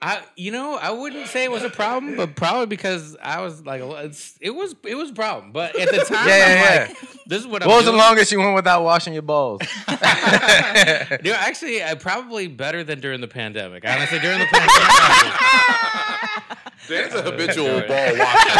I, 0.00 0.22
you 0.36 0.52
know, 0.52 0.76
I 0.76 0.92
wouldn't 0.92 1.26
say 1.26 1.42
it 1.42 1.50
was 1.50 1.64
a 1.64 1.70
problem, 1.70 2.14
but 2.16 2.36
probably 2.36 2.66
because 2.66 3.16
I 3.20 3.40
was 3.40 3.66
like, 3.66 3.82
it's, 3.82 4.38
it 4.40 4.50
was, 4.50 4.76
it 4.84 4.94
was 4.94 5.10
a 5.10 5.12
problem. 5.12 5.50
But 5.50 5.74
at 5.74 5.90
the 5.90 5.96
time, 6.08 6.28
Yeah, 6.28 6.34
I'm 6.34 6.56
yeah, 6.56 6.86
like, 6.88 6.96
this 7.26 7.40
is 7.40 7.48
what, 7.48 7.64
What 7.66 7.72
I'm 7.72 7.76
was 7.78 7.84
the 7.86 7.90
longest 7.90 8.30
you 8.30 8.38
went 8.38 8.54
without 8.54 8.84
washing 8.84 9.12
your 9.12 9.22
balls? 9.22 9.60
You 9.88 9.96
know, 11.32 11.36
actually, 11.36 11.82
I 11.82 11.96
probably 11.98 12.46
better 12.46 12.84
than 12.84 13.00
during 13.00 13.20
the 13.20 13.26
pandemic. 13.26 13.84
Honestly, 13.84 14.20
during 14.20 14.38
the 14.38 14.46
pandemic, 14.46 15.32
Dan's 16.88 17.14
a 17.14 17.22
habitual 17.22 17.80
ball 17.82 18.18
watcher. 18.18 18.58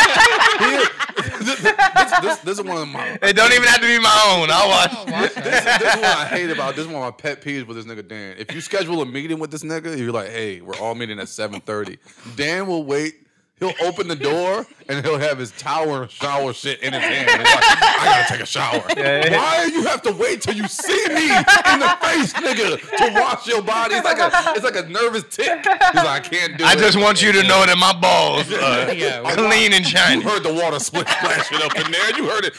He- 0.59 0.85
this, 1.45 1.61
this, 1.63 2.21
this, 2.21 2.39
this 2.39 2.59
is 2.59 2.63
one 2.65 2.77
of 2.83 2.89
my. 2.89 3.19
it 3.23 3.35
don't 3.35 3.53
even 3.53 3.65
have 3.65 3.81
to 3.81 3.87
be 3.87 3.99
my 3.99 4.37
own. 4.39 4.49
I'll 4.51 4.69
watch. 4.69 5.07
This, 5.07 5.35
this 5.35 5.95
is 5.95 6.01
what 6.01 6.05
I 6.05 6.27
hate 6.27 6.51
about. 6.51 6.77
This 6.77 6.87
is 6.87 6.93
one 6.93 7.03
of 7.03 7.03
my 7.03 7.11
pet 7.11 7.41
peeves 7.43 7.67
with 7.67 7.77
this 7.77 7.87
nigga 7.87 8.07
Dan. 8.07 8.37
If 8.39 8.55
you 8.55 8.61
schedule 8.61 9.03
a 9.03 9.07
meeting 9.07 9.39
with 9.39 9.51
this 9.51 9.63
nigga, 9.65 9.97
you're 9.99 10.13
like, 10.13 10.29
"Hey, 10.31 10.61
we're 10.61 10.77
all 10.77 10.95
meeting 10.95 11.19
at 11.19 11.27
7.30. 11.27 11.99
Dan 12.37 12.67
will 12.67 12.85
wait. 12.85 13.15
He'll 13.59 13.75
open 13.83 14.07
the 14.07 14.15
door 14.17 14.65
and 14.91 15.05
he'll 15.05 15.19
have 15.19 15.39
his 15.39 15.51
tower 15.53 16.09
shower 16.09 16.53
shit 16.53 16.81
in 16.83 16.93
his 16.93 17.03
hand. 17.03 17.29
He's 17.29 17.39
like, 17.55 17.65
I 17.65 18.05
gotta 18.05 18.33
take 18.33 18.43
a 18.43 18.47
shower. 18.47 18.83
yeah. 18.97 19.37
Why 19.37 19.65
you 19.67 19.85
have 19.85 20.03
to 20.03 20.13
wait 20.13 20.43
till 20.43 20.55
you 20.55 20.67
see 20.69 21.07
me 21.09 21.29
in 21.29 21.79
the 21.81 21.97
face, 22.01 22.33
nigga, 22.35 22.79
to 22.97 23.21
wash 23.21 23.47
your 23.47 23.63
body? 23.63 23.95
It's 23.97 24.05
like 24.05 24.19
a 24.19 24.31
it's 24.57 24.65
like 24.65 24.77
a 24.77 24.89
nervous 24.89 25.25
tick. 25.25 25.59
He's 25.59 25.67
like, 25.67 26.07
I 26.07 26.21
can't 26.21 26.59
do 26.59 26.65
I 26.65 26.73
it. 26.73 26.79
just 26.79 26.99
want 26.99 27.23
you 27.23 27.33
to 27.33 27.43
know 27.43 27.65
that 27.67 27.77
my 27.79 27.93
balls 27.99 28.51
are 28.53 28.93
Yeah, 28.95 29.23
clean 29.35 29.73
and 29.73 29.87
shiny. 29.87 30.23
You 30.23 30.29
heard 30.29 30.43
the 30.43 30.55
water 30.55 30.79
split 30.79 31.09
splashing 31.09 31.59
up 31.63 31.77
in 31.77 31.91
there. 31.93 32.17
You 32.17 32.29
heard 32.29 32.45
it 32.47 32.55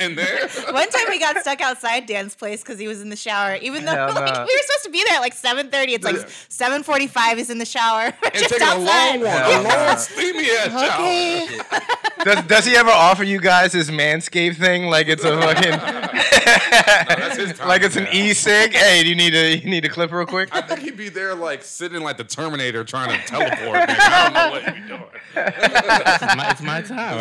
in 0.00 0.14
there. 0.14 0.48
One 0.72 0.88
time 0.90 1.04
we 1.08 1.18
got 1.18 1.36
stuck 1.38 1.60
outside 1.60 2.06
Dan's 2.06 2.34
place 2.34 2.62
because 2.62 2.78
he 2.78 2.88
was 2.88 3.00
in 3.00 3.08
the 3.08 3.16
shower. 3.16 3.56
Even 3.56 3.84
though 3.84 3.92
Hell 3.94 4.08
like, 4.14 4.24
nah. 4.34 4.44
we 4.46 4.54
were 4.54 4.62
supposed 4.66 4.84
to 4.84 4.90
be 4.90 5.02
there 5.06 5.16
at 5.16 5.20
like 5.20 5.32
seven 5.34 5.70
thirty, 5.70 5.94
it's 5.94 6.04
like 6.04 6.16
Yeah. 6.16 6.26
seven 6.48 6.82
forty 6.82 7.06
five. 7.06 7.36
He's 7.38 7.50
in 7.50 7.58
the 7.58 7.64
shower. 7.66 8.12
We're 8.22 8.28
And 8.30 8.34
just 8.34 8.50
taking 8.50 8.66
a 8.68 8.74
long 8.78 9.20
one, 9.20 9.26
Hell 9.28 9.60
a 9.60 9.86
long 9.88 9.96
steamy 9.98 10.50
ass 10.50 10.70
shower. 10.70 11.41
Okay. 11.42 11.58
Does, 12.24 12.44
does 12.46 12.64
he 12.66 12.76
ever 12.76 12.90
offer 12.90 13.24
you 13.24 13.40
guys 13.40 13.72
his 13.72 13.90
manscape 13.90 14.54
thing? 14.56 14.84
Like 14.84 15.08
it's 15.08 15.24
a 15.24 15.36
fucking, 15.40 15.72
time, 15.72 17.66
like 17.66 17.82
it's 17.82 17.96
an 17.96 18.04
man. 18.04 18.14
e-cig. 18.14 18.72
Hey, 18.72 19.02
do 19.02 19.08
you 19.08 19.16
need 19.16 19.34
a 19.34 19.56
you 19.58 19.68
need 19.68 19.84
a 19.84 19.88
clip 19.88 20.12
real 20.12 20.24
quick? 20.24 20.48
I 20.54 20.60
think 20.62 20.82
he'd 20.82 20.96
be 20.96 21.08
there 21.08 21.34
like 21.34 21.64
sitting 21.64 22.00
like 22.02 22.18
the 22.18 22.22
Terminator 22.24 22.84
trying 22.84 23.08
to 23.08 23.26
teleport. 23.26 23.88
nigga. 23.88 23.96
I 23.98 24.22
don't 24.24 24.34
know 24.34 24.50
what 24.52 24.62
he'd 24.62 24.82
be 24.82 24.88
doing. 24.88 25.02
it's 25.34 26.36
my, 26.36 26.50
it's 26.50 26.60
my 26.62 26.80
time. 26.82 27.18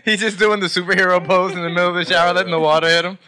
He's 0.04 0.20
just 0.20 0.38
doing 0.38 0.60
the 0.60 0.66
superhero 0.66 1.24
pose 1.26 1.50
in 1.52 1.62
the 1.62 1.68
middle 1.68 1.88
of 1.88 1.94
the 1.96 2.04
shower, 2.04 2.32
letting 2.32 2.52
the 2.52 2.60
water 2.60 2.86
hit 2.88 3.04
him. 3.06 3.18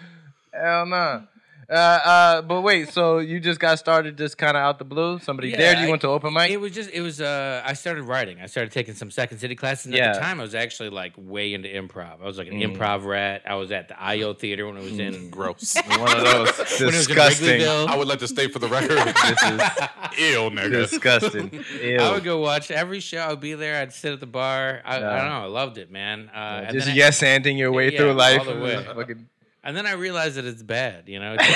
Hell 0.52 0.86
no. 0.86 1.24
Uh, 1.70 1.74
uh, 1.74 2.42
but 2.42 2.62
wait, 2.62 2.88
so 2.88 3.18
you 3.18 3.38
just 3.40 3.60
got 3.60 3.78
started 3.78 4.16
just 4.16 4.38
kind 4.38 4.56
of 4.56 4.62
out 4.62 4.78
the 4.78 4.86
blue? 4.86 5.18
Somebody 5.18 5.50
Yeah, 5.50 5.58
dared 5.58 5.78
you 5.80 5.86
I- 5.86 5.90
went 5.90 6.00
to 6.00 6.08
open 6.08 6.32
mic? 6.32 6.50
It 6.50 6.56
was 6.56 6.72
just 6.72 6.88
it 6.90 7.02
was 7.02 7.20
uh 7.20 7.62
I 7.62 7.74
started 7.74 8.04
writing. 8.04 8.38
I 8.40 8.46
started 8.46 8.72
taking 8.72 8.94
some 8.94 9.10
Second 9.10 9.36
City 9.38 9.54
classes. 9.54 9.84
And 9.86 9.94
Yeah. 9.94 10.08
at 10.08 10.14
the 10.14 10.20
time 10.20 10.40
I 10.40 10.44
was 10.44 10.54
actually 10.54 10.88
like 10.88 11.12
way 11.18 11.52
into 11.52 11.68
improv. 11.68 12.22
I 12.22 12.24
was 12.24 12.38
like 12.38 12.48
an 12.48 12.54
Mm. 12.54 12.74
improv 12.74 13.04
rat. 13.04 13.42
I 13.46 13.56
was 13.56 13.70
at 13.70 13.88
the 13.88 14.02
IO 14.02 14.32
theater 14.32 14.66
when 14.66 14.78
it 14.78 14.82
was 14.82 14.98
in 14.98 15.28
Gross. 15.38 15.76
One 15.88 16.16
of 16.16 16.24
those 16.24 16.56
when 16.56 16.56
it 16.56 16.58
was 16.70 16.80
in 16.80 16.90
disgusting, 16.90 17.62
I 17.68 17.94
would 17.96 18.08
like 18.08 18.20
to 18.20 18.28
state 18.28 18.50
for 18.50 18.60
the 18.60 18.68
record, 18.68 18.90
this 19.14 19.42
is 19.42 20.34
ill, 20.34 20.50
nigga. 20.50 20.70
disgusting. 20.70 21.50
Ew. 21.82 21.98
I 21.98 22.12
would 22.12 22.24
go 22.24 22.38
watch 22.40 22.70
every 22.70 23.00
show. 23.00 23.28
I'd 23.28 23.40
be 23.40 23.52
there. 23.52 23.82
I'd 23.82 23.92
sit 23.92 24.14
at 24.14 24.20
the 24.20 24.26
bar. 24.26 24.80
I, 24.86 25.00
Yeah. 25.00 25.10
I 25.12 25.16
don't 25.18 25.28
know. 25.28 25.42
I 25.42 25.46
loved 25.48 25.76
it, 25.76 25.90
man. 25.90 26.30
Uh, 26.34 26.64
and 26.66 26.72
just 26.78 26.94
yes 26.94 27.20
anding 27.20 27.58
your 27.58 27.72
way 27.72 27.90
Yeah, 27.92 27.98
through 27.98 28.08
all 28.10 28.14
life. 28.14 28.44
the 28.46 28.54
way. 28.56 28.82
Fucking- 28.84 29.28
and 29.64 29.76
then 29.76 29.86
I 29.86 29.92
realized 29.92 30.36
that 30.36 30.44
it's 30.44 30.62
bad. 30.62 31.08
You 31.08 31.20
know, 31.20 31.36
it 31.38 31.40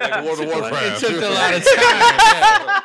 Like 0.00 0.24
World 0.24 0.40
of 0.40 0.46
Warcraft. 0.46 1.00
took 1.00 1.22
a 1.22 1.28
lot 1.28 1.54
of 1.54 1.62
time. 1.64 1.76
yeah. 1.76 2.80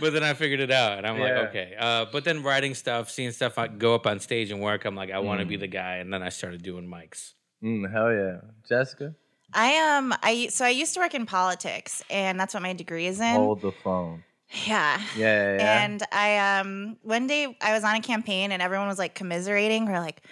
But 0.00 0.12
then 0.12 0.22
I 0.24 0.34
figured 0.34 0.60
it 0.60 0.70
out, 0.70 0.98
and 0.98 1.06
I'm 1.06 1.16
Yeah. 1.16 1.22
like, 1.22 1.48
okay. 1.50 1.74
Uh, 1.78 2.06
but 2.12 2.24
then 2.24 2.42
writing 2.42 2.74
stuff, 2.74 3.10
seeing 3.10 3.30
stuff 3.32 3.56
I 3.58 3.68
go 3.68 3.94
up 3.94 4.06
on 4.06 4.18
stage 4.20 4.50
and 4.50 4.60
work, 4.60 4.84
I'm 4.84 4.94
like, 4.96 5.10
I 5.10 5.18
want 5.20 5.40
to 5.40 5.46
Mm. 5.46 5.50
be 5.50 5.56
the 5.56 5.66
guy. 5.68 5.96
And 5.96 6.12
then 6.12 6.22
I 6.22 6.28
started 6.28 6.62
doing 6.62 6.86
mics. 6.88 7.34
Mm, 7.62 7.90
hell 7.92 8.12
yeah, 8.12 8.38
Jessica. 8.68 9.14
I 9.54 9.96
um 9.96 10.14
I 10.22 10.48
so 10.48 10.64
I 10.64 10.70
used 10.70 10.94
to 10.94 11.00
work 11.00 11.14
in 11.14 11.26
politics, 11.26 12.02
and 12.10 12.38
that's 12.40 12.54
what 12.54 12.62
my 12.62 12.72
degree 12.72 13.06
is 13.06 13.20
in. 13.20 13.36
Hold 13.36 13.60
the 13.60 13.70
phone. 13.72 14.24
Yeah. 14.66 15.00
Yeah, 15.16 15.16
yeah, 15.16 15.56
yeah. 15.56 15.84
And 15.84 16.02
I 16.10 16.58
um 16.60 16.96
one 17.02 17.26
day 17.26 17.56
I 17.60 17.72
was 17.72 17.84
on 17.84 17.94
a 17.94 18.00
campaign 18.00 18.50
and 18.52 18.60
everyone 18.62 18.88
was 18.88 18.98
like 18.98 19.14
commiserating. 19.14 19.86
We're 19.86 20.00
like, 20.00 20.22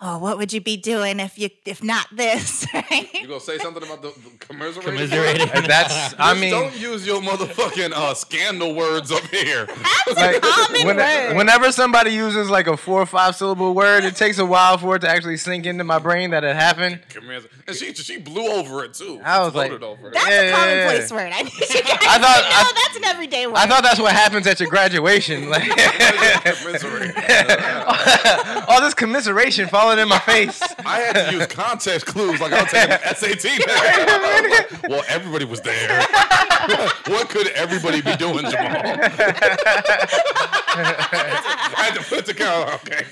oh, 0.00 0.18
what 0.18 0.38
would 0.38 0.52
you 0.52 0.60
be 0.60 0.76
doing 0.76 1.18
if 1.20 1.38
you 1.38 1.50
if 1.64 1.82
not 1.82 2.06
this? 2.12 2.66
Right? 2.90 3.08
You 3.12 3.26
gonna 3.28 3.40
say 3.40 3.58
something 3.58 3.82
about 3.82 4.00
the, 4.02 4.08
the 4.08 4.30
commiserating? 4.38 4.92
Commiserating. 4.94 5.48
And 5.52 5.66
that's 5.66 6.14
I 6.18 6.34
mean, 6.38 6.50
don't 6.52 6.78
use 6.78 7.06
your 7.06 7.20
motherfucking 7.20 7.92
uh, 7.92 8.14
scandal 8.14 8.74
words 8.74 9.10
up 9.12 9.24
here. 9.26 9.66
That's 10.06 10.16
like 10.16 10.40
common 10.42 10.86
when- 10.86 10.96
word. 10.96 11.36
whenever 11.36 11.70
somebody 11.72 12.12
uses 12.12 12.48
like 12.48 12.66
a 12.66 12.76
four 12.76 13.02
or 13.02 13.06
five 13.06 13.36
syllable 13.36 13.74
word, 13.74 14.04
it 14.04 14.16
takes 14.16 14.38
a 14.38 14.46
while 14.46 14.78
for 14.78 14.96
it 14.96 15.00
to 15.00 15.08
actually 15.08 15.36
sink 15.36 15.66
into 15.66 15.84
my 15.84 15.98
brain 15.98 16.30
that 16.30 16.44
it 16.44 16.56
happened. 16.56 17.00
Commiser- 17.10 17.48
And 17.66 17.76
she 17.76 17.92
she 17.94 18.18
blew 18.18 18.46
over 18.46 18.84
it 18.84 18.94
too. 18.94 19.20
I 19.24 19.40
was 19.40 19.52
Floated 19.52 19.82
like- 19.82 19.82
over. 19.82 20.10
That's 20.10 20.26
Yeah, 20.28 20.40
a 20.40 20.44
yeah, 20.44 20.56
commonplace 20.56 21.10
yeah. 21.10 21.16
word. 21.16 21.32
I 21.34 21.42
need 21.42 21.52
you 21.52 21.82
guys 21.82 21.98
I 22.08 22.18
thought- 22.18 22.42
to 22.42 22.48
know 22.48 22.56
I- 22.56 22.72
that's 22.84 22.96
an 22.96 23.04
everyday 23.04 23.46
word. 23.46 23.56
I 23.56 23.66
thought 23.66 23.82
that's 23.82 24.00
what 24.00 24.12
happens 24.12 24.46
at 24.46 24.60
your 24.60 24.70
graduation. 24.70 25.50
Like 25.50 25.68
all 28.68 28.80
this 28.80 28.94
commiseration 28.94 29.68
followed 29.68 29.87
falling 29.88 30.02
in 30.02 30.08
my 30.08 30.18
face. 30.18 30.62
I 30.84 30.98
had 31.00 31.30
to 31.30 31.32
use 31.32 31.46
context 31.46 32.06
clues 32.06 32.40
like 32.40 32.52
I 32.52 32.62
was 32.62 32.70
taking 32.70 32.92
an 32.92 33.00
SAT. 33.14 33.40
test. 33.66 34.88
well, 34.88 35.02
everybody 35.08 35.44
was 35.44 35.60
there. 35.60 36.00
what 37.06 37.28
could 37.28 37.48
everybody 37.48 38.02
be 38.02 38.14
doing, 38.16 38.44
Jamal? 38.50 38.82
I 40.80 41.90
had 41.90 41.94
to 41.94 42.04
put 42.04 42.18
it 42.18 42.26
together. 42.26 42.72
Okay, 42.74 43.04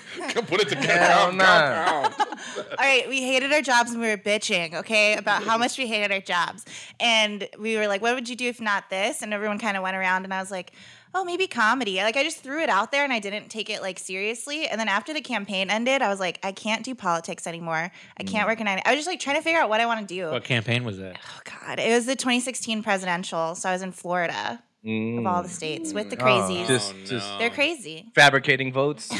put 0.43 0.61
it 0.61 0.69
together. 0.69 0.93
Hell 0.93 1.27
Count, 1.27 1.37
nah. 1.37 1.45
count, 1.45 2.17
count. 2.17 2.33
All 2.59 2.77
right, 2.79 3.09
we 3.09 3.23
hated 3.23 3.53
our 3.53 3.63
jobs 3.63 3.93
and 3.93 4.01
we 4.01 4.09
were 4.09 4.17
bitching, 4.17 4.75
okay, 4.75 5.17
about 5.17 5.43
how 5.43 5.57
much 5.57 5.79
we 5.79 5.87
hated 5.87 6.13
our 6.13 6.21
jobs. 6.21 6.65
And 7.01 7.49
we 7.59 7.77
were 7.77 7.87
like, 7.87 8.03
what 8.03 8.15
would 8.15 8.29
you 8.29 8.37
do 8.37 8.49
if 8.49 8.61
not 8.61 8.91
this? 8.91 9.23
And 9.23 9.33
everyone 9.33 9.59
kind 9.59 9.77
of 9.77 9.83
went 9.83 9.97
around 9.97 10.25
and 10.25 10.35
I 10.35 10.41
was 10.41 10.51
like, 10.51 10.73
oh, 11.17 11.25
maybe 11.25 11.47
comedy. 11.47 11.97
Like 11.97 12.17
I 12.17 12.23
just 12.23 12.39
threw 12.39 12.63
it 12.63 12.69
out 12.69 12.93
there 12.93 13.03
and 13.03 13.13
I 13.13 13.19
didn't 13.19 13.49
take 13.49 13.71
it 13.71 13.81
like 13.81 13.99
seriously. 13.99 14.69
And 14.69 14.79
then 14.79 14.89
after 14.89 15.15
the 15.15 15.23
campaign 15.23 15.71
ended, 15.71 16.03
I 16.03 16.09
was 16.09 16.21
like, 16.21 16.39
I 16.43 16.53
can't 16.53 16.85
do 16.85 16.95
politics 16.95 17.47
anymore. 17.47 17.91
I 18.19 18.23
can't 18.23 18.47
work 18.47 18.61
in 18.61 18.69
any. 18.69 18.83
I 18.85 18.91
was 18.91 18.99
just 18.99 19.09
like 19.09 19.21
trying 19.21 19.37
to 19.37 19.43
figure 19.43 19.61
out 19.61 19.69
what 19.69 19.81
I 19.81 19.87
want 19.87 20.07
to 20.07 20.15
do. 20.15 20.31
What 20.31 20.45
campaign 20.45 20.85
was 20.85 20.99
that? 20.99 21.17
Oh 21.17 21.41
God, 21.45 21.79
it 21.79 21.93
was 21.93 22.07
the 22.07 22.17
2016 22.17 22.83
presidential. 22.83 23.55
So 23.55 23.69
I 23.69 23.73
was 23.73 23.83
in 23.83 23.93
Florida 23.93 24.63
of 24.87 25.27
all 25.27 25.43
the 25.43 25.49
states 25.49 25.93
with 25.93 26.11
the 26.11 26.17
crazies. 26.17 26.65
Oh, 26.65 26.69
just, 26.69 26.95
Oh, 26.95 27.05
just 27.07 27.39
They're 27.39 27.51
crazy. 27.51 28.07
fabricating 28.15 28.73
votes. 28.73 29.09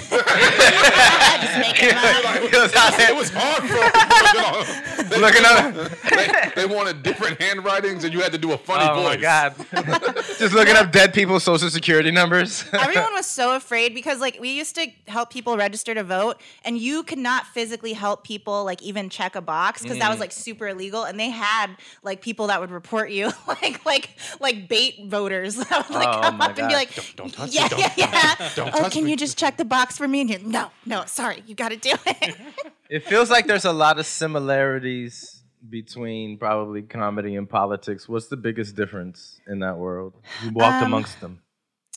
Just 1.37 1.59
making 1.59 1.89
them 1.91 1.99
up. 2.27 2.41
He 2.41 2.57
was 2.59 2.75
out 2.75 2.97
there 2.97 3.11
It 3.11 3.17
was 3.17 3.31
hard 3.33 3.63
for 3.63 3.75
them. 3.77 4.93
They, 5.07 5.19
looking 5.21 5.45
up. 5.45 5.73
they, 6.11 6.51
they 6.57 6.67
wanted 6.67 7.03
different 7.05 7.41
handwritings, 7.41 8.03
and 8.03 8.13
you 8.13 8.21
had 8.23 8.33
to 8.33 8.39
do 8.39 8.53
a 8.53 8.59
funny 8.59 8.89
Oh 8.91 8.95
voice. 9.03 9.17
my 9.17 9.17
god! 9.17 9.55
just 10.39 10.53
looking 10.53 10.75
up 10.75 10.91
dead 10.91 11.15
people's 11.15 11.45
social 11.45 11.71
security 11.71 12.11
numbers. 12.11 12.65
Everyone 12.73 13.13
was 13.13 13.27
so 13.27 13.55
afraid 13.55 13.95
because 13.95 14.21
like 14.21 14.39
we 14.41 14.51
used 14.51 14.75
to 14.75 14.89
help 15.07 15.31
people 15.31 15.57
register 15.57 15.95
to 15.95 16.03
vote 16.03 16.41
and 16.65 16.77
you 16.77 17.05
could 17.05 17.19
not 17.21 17.47
physically 17.47 17.93
help 17.93 18.25
people 18.25 18.65
like 18.65 18.83
even 18.83 19.09
check 19.09 19.37
a 19.37 19.41
box 19.41 19.83
because 19.83 19.97
Mm. 19.99 20.01
that 20.01 20.11
was 20.11 20.19
like 20.19 20.33
super 20.33 20.67
illegal 20.69 21.05
and 21.05 21.21
they 21.21 21.31
had 21.31 21.69
like 22.03 22.21
people 22.21 22.49
that 22.49 22.61
would 22.61 22.71
report 22.73 23.11
you 23.11 23.31
like 23.47 23.85
like 23.87 24.11
like 24.41 24.67
bait 24.69 24.97
voters 25.07 25.56
that 25.71 25.89
would 25.89 25.95
like 25.97 26.09
Oh 26.09 26.21
come 26.23 26.39
my 26.39 26.45
up 26.47 26.49
and 26.51 26.57
be 26.57 26.63
God. 26.63 26.73
like 26.73 27.17
Don't 27.17 27.33
touch 27.33 27.53
yeah 27.55 27.63
me. 27.65 27.69
Don't, 27.71 27.79
yeah 27.81 27.93
yeah 27.97 28.51
don't 28.55 28.75
oh 28.75 28.89
can 28.91 29.05
me. 29.05 29.11
you 29.11 29.17
just 29.17 29.37
check 29.39 29.57
the 29.57 29.65
box 29.65 29.97
for 29.99 30.07
me 30.09 30.21
and 30.23 30.31
you're 30.31 30.41
no 30.41 30.71
no 30.85 31.05
sorry 31.07 31.43
you 31.47 31.55
got 31.55 31.71
to 31.71 31.77
do 31.77 31.93
it 32.07 32.37
It 32.89 33.05
feels 33.05 33.31
like 33.31 33.47
there's 33.49 33.65
a 33.65 33.73
lot 33.73 33.99
of 33.99 34.07
similarities 34.07 35.43
between 35.69 36.39
probably 36.39 36.83
comedy 36.83 37.35
and 37.35 37.49
politics. 37.51 38.09
What's 38.09 38.29
the 38.29 38.37
biggest 38.37 38.77
difference 38.77 39.41
in 39.49 39.59
that 39.59 39.77
world? 39.77 40.15
You 40.45 40.51
walked 40.53 40.83
Um, 40.83 40.87
amongst 40.93 41.21
them. 41.21 41.43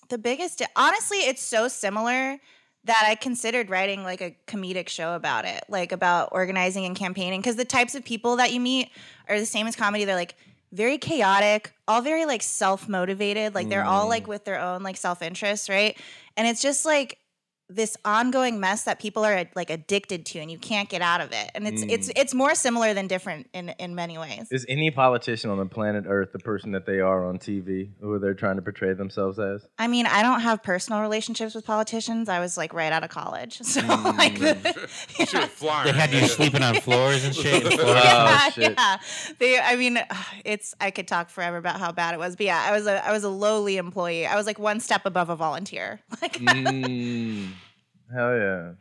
the 0.09 0.17
biggest 0.17 0.63
honestly 0.75 1.19
it's 1.19 1.41
so 1.43 1.67
similar 1.67 2.39
that 2.85 3.03
i 3.05 3.13
considered 3.13 3.69
writing 3.69 4.01
like 4.03 4.21
a 4.21 4.35
comedic 4.47 4.87
show 4.89 5.13
about 5.13 5.45
it 5.45 5.63
like 5.69 5.91
about 5.91 6.29
organizing 6.31 6.85
and 6.85 6.95
campaigning 6.95 7.39
because 7.39 7.57
the 7.57 7.65
types 7.65 7.93
of 7.93 8.03
people 8.03 8.37
that 8.37 8.51
you 8.51 8.59
meet 8.59 8.89
are 9.27 9.37
the 9.39 9.45
same 9.45 9.67
as 9.67 9.75
comedy 9.75 10.05
they're 10.05 10.15
like 10.15 10.35
very 10.71 10.97
chaotic 10.97 11.73
all 11.87 12.01
very 12.01 12.25
like 12.25 12.43
self-motivated 12.43 13.55
like 13.55 13.69
they're 13.69 13.85
all 13.85 14.05
mm. 14.05 14.09
like 14.09 14.27
with 14.27 14.45
their 14.45 14.59
own 14.59 14.83
like 14.83 14.97
self-interest 14.97 15.69
right? 15.69 15.97
And 16.37 16.47
it's 16.47 16.61
just 16.61 16.85
like 16.85 17.17
this 17.69 17.95
ongoing 18.03 18.59
mess 18.59 18.83
that 18.83 18.99
people 18.99 19.23
are 19.23 19.45
like 19.55 19.69
addicted 19.69 20.25
to 20.25 20.39
and 20.39 20.49
you 20.49 20.57
can't 20.57 20.89
get 20.89 21.01
out 21.03 21.21
of 21.21 21.31
it 21.31 21.51
and 21.53 21.67
it's 21.67 21.83
it's 21.83 22.09
it's 22.15 22.33
more 22.33 22.55
similar 22.55 22.93
than 22.95 23.05
different 23.07 23.47
in 23.53 23.69
in 23.77 23.93
many 23.93 24.17
ways 24.17 24.47
Is 24.49 24.65
any 24.67 24.89
politician 24.89 25.51
on 25.51 25.57
the 25.59 25.65
planet 25.67 26.05
Earth 26.07 26.29
the 26.33 26.39
person 26.39 26.71
that 26.71 26.85
they 26.85 26.99
are 26.99 27.25
on 27.27 27.37
TV, 27.37 27.89
who 28.01 28.17
they're 28.19 28.33
trying 28.33 28.55
to 28.55 28.61
portray 28.63 28.93
themselves 28.93 29.37
as? 29.39 29.67
I 29.77 29.87
mean, 29.87 30.05
I 30.07 30.21
don't 30.23 30.41
have 30.41 30.63
personal 30.63 31.01
relationships 31.01 31.53
with 31.53 31.65
politicians. 31.65 32.27
I 32.27 32.39
was 32.39 32.57
like 32.57 32.73
right 32.73 32.91
out 32.91 33.03
of 33.03 33.09
college, 33.09 33.59
so 33.61 33.81
Mm. 33.81 34.17
like, 34.17 34.39
the, 34.39 34.89
She 35.25 35.37
was. 35.37 35.83
They 35.85 35.91
had 35.91 36.11
you 36.11 36.27
sleeping 36.27 36.63
on 36.63 36.75
floors 36.81 37.23
and 37.23 37.35
shit. 37.35 37.65
in 37.65 37.71
Florida? 37.77 38.01
yeah, 38.03 38.39
Oh, 38.47 38.49
shit. 38.51 38.73
yeah. 38.77 38.97
They, 39.37 39.59
I 39.59 39.75
mean, 39.75 39.99
it's. 40.45 40.73
I 40.81 40.89
could 40.91 41.07
talk 41.07 41.29
forever 41.29 41.57
about 41.57 41.79
how 41.79 41.91
bad 41.91 42.13
it 42.15 42.17
was, 42.19 42.35
but 42.35 42.45
yeah, 42.47 42.63
I 42.67 42.71
was 42.71 42.87
a, 42.87 43.05
I 43.05 43.11
was 43.11 43.23
a 43.23 43.29
lowly 43.29 43.77
employee. 43.77 44.25
I 44.25 44.35
was 44.35 44.45
like 44.47 44.57
one 44.59 44.79
step 44.79 45.05
above 45.05 45.29
a 45.29 45.35
volunteer. 45.35 45.99
Like, 46.21 46.33
Mm, 46.39 47.49
hell 48.13 48.35
yeah, 48.37 48.71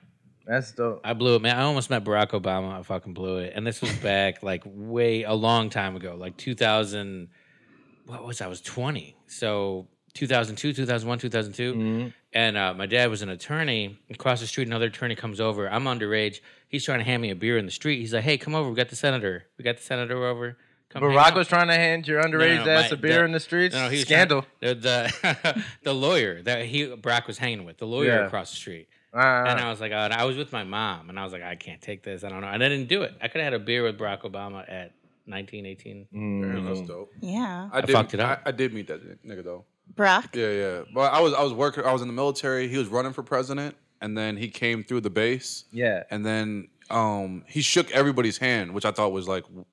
that's 0.46 0.72
dope. 0.72 1.00
I 1.04 1.12
blew 1.12 1.36
it, 1.36 1.42
man. 1.42 1.56
I 1.58 1.62
almost 1.62 1.90
met 1.90 2.04
Barack 2.04 2.30
Obama. 2.30 2.78
I 2.78 2.82
fucking 2.82 3.14
blew 3.14 3.38
it. 3.38 3.52
And 3.54 3.66
this 3.66 3.80
was 3.80 3.92
back 4.02 4.42
like 4.42 4.62
way 4.64 5.22
a 5.24 5.34
long 5.34 5.70
time 5.70 5.96
ago, 5.96 6.16
like 6.18 6.36
2000. 6.36 7.28
What 8.06 8.24
was 8.26 8.40
I? 8.40 8.46
I 8.46 8.48
was 8.48 8.60
20. 8.62 9.16
So 9.26 9.86
2002, 10.14 10.72
2001, 10.72 11.18
2002. 11.18 11.74
Mhm. 11.74 12.12
And 12.32 12.56
uh, 12.56 12.74
my 12.74 12.86
dad 12.86 13.08
was 13.10 13.22
an 13.22 13.28
attorney. 13.28 13.98
Across 14.10 14.40
the 14.40 14.46
street, 14.46 14.66
another 14.66 14.86
attorney 14.86 15.14
comes 15.14 15.40
over. 15.40 15.68
I'm 15.70 15.84
underage. 15.84 16.40
He's 16.68 16.84
trying 16.84 16.98
to 16.98 17.04
hand 17.04 17.22
me 17.22 17.30
a 17.30 17.34
beer 17.36 17.56
in 17.58 17.64
the 17.66 17.70
street. 17.72 18.00
He's 18.00 18.12
like, 18.12 18.24
"Hey, 18.24 18.36
come 18.36 18.54
over. 18.54 18.68
We 18.68 18.76
got 18.76 18.88
the 18.90 18.96
senator. 18.96 19.44
We 19.56 19.64
got 19.64 19.76
the 19.78 19.82
senator 19.82 20.26
over. 20.26 20.56
Come 20.90 21.02
Barack 21.02 21.34
was 21.34 21.48
trying 21.48 21.68
to 21.68 21.74
hand 21.74 22.06
your 22.08 22.22
underage 22.22 22.64
no, 22.64 22.70
ass 22.70 22.90
my- 22.90 22.96
a 22.96 23.00
beer 23.00 23.18
the- 23.18 23.24
in 23.26 23.32
the 23.32 23.40
streets. 23.40 23.74
No, 23.74 23.84
no, 23.84 23.88
he 23.90 23.96
was 23.98 24.06
Scandal. 24.06 24.44
trying- 24.60 24.80
the 24.80 25.10
the, 25.42 25.64
the 25.84 25.94
lawyer 25.94 26.42
that 26.42 26.64
he 26.66 26.86
Barack 26.86 27.26
was 27.26 27.36
hanging 27.38 27.64
with, 27.64 27.76
the 27.78 27.86
lawyer 27.86 28.06
Yeah. 28.20 28.26
across 28.26 28.50
the 28.50 28.56
street. 28.56 28.88
Uh, 29.14 29.18
And 29.18 29.58
I 29.60 29.70
was 29.70 29.80
like, 29.80 29.92
uh, 29.92 29.96
and 29.96 30.12
I 30.12 30.24
was 30.24 30.36
with 30.36 30.52
my 30.52 30.64
mom, 30.64 31.08
and 31.08 31.18
I 31.18 31.24
was 31.24 31.32
like, 31.32 31.42
I 31.42 31.56
can't 31.56 31.80
take 31.80 32.02
this. 32.02 32.24
I 32.24 32.28
don't 32.28 32.40
know. 32.40 32.48
And 32.48 32.62
I 32.62 32.68
didn't 32.68 32.88
do 32.88 33.02
it. 33.02 33.14
I 33.22 33.28
could 33.28 33.40
have 33.40 33.52
had 33.52 33.60
a 33.60 33.64
beer 33.64 33.82
with 33.82 33.98
Barack 33.98 34.22
Obama 34.22 34.70
at 34.70 34.92
19, 35.26 35.66
18. 35.66 36.06
mm. 36.14 36.66
That's 36.66 36.86
dope. 36.86 37.12
yeah, 37.20 37.68
I, 37.72 37.80
did, 37.80 37.92
fucked 37.92 38.14
it 38.14 38.20
up. 38.20 38.42
I, 38.44 38.48
I 38.50 38.52
did 38.52 38.72
meet 38.74 38.86
that 38.88 39.24
nigga 39.26 39.44
though. 39.44 39.64
Brock. 39.94 40.34
Yeah, 40.36 40.50
yeah. 40.50 40.80
But 40.94 41.12
I 41.12 41.20
was 41.20 41.32
I 41.32 41.42
was 41.42 41.52
working. 41.54 41.84
I 41.84 41.92
was 41.92 42.02
in 42.02 42.08
the 42.08 42.14
military. 42.14 42.68
He 42.68 42.76
was 42.76 42.88
running 42.88 43.12
for 43.14 43.22
president, 43.22 43.74
and 44.02 44.16
then 44.16 44.36
he 44.36 44.48
came 44.48 44.84
through 44.84 45.00
the 45.00 45.10
base, 45.10 45.64
yeah. 45.72 46.02
and 46.10 46.24
then 46.24 46.68
um 46.90 47.44
he 47.48 47.62
shook 47.62 47.90
everybody's 47.92 48.36
hand, 48.38 48.72
which 48.74 48.84
I 48.84 48.90
thought 48.90 49.12
was 49.12 49.26
like 49.28 49.44
w- 49.44 49.64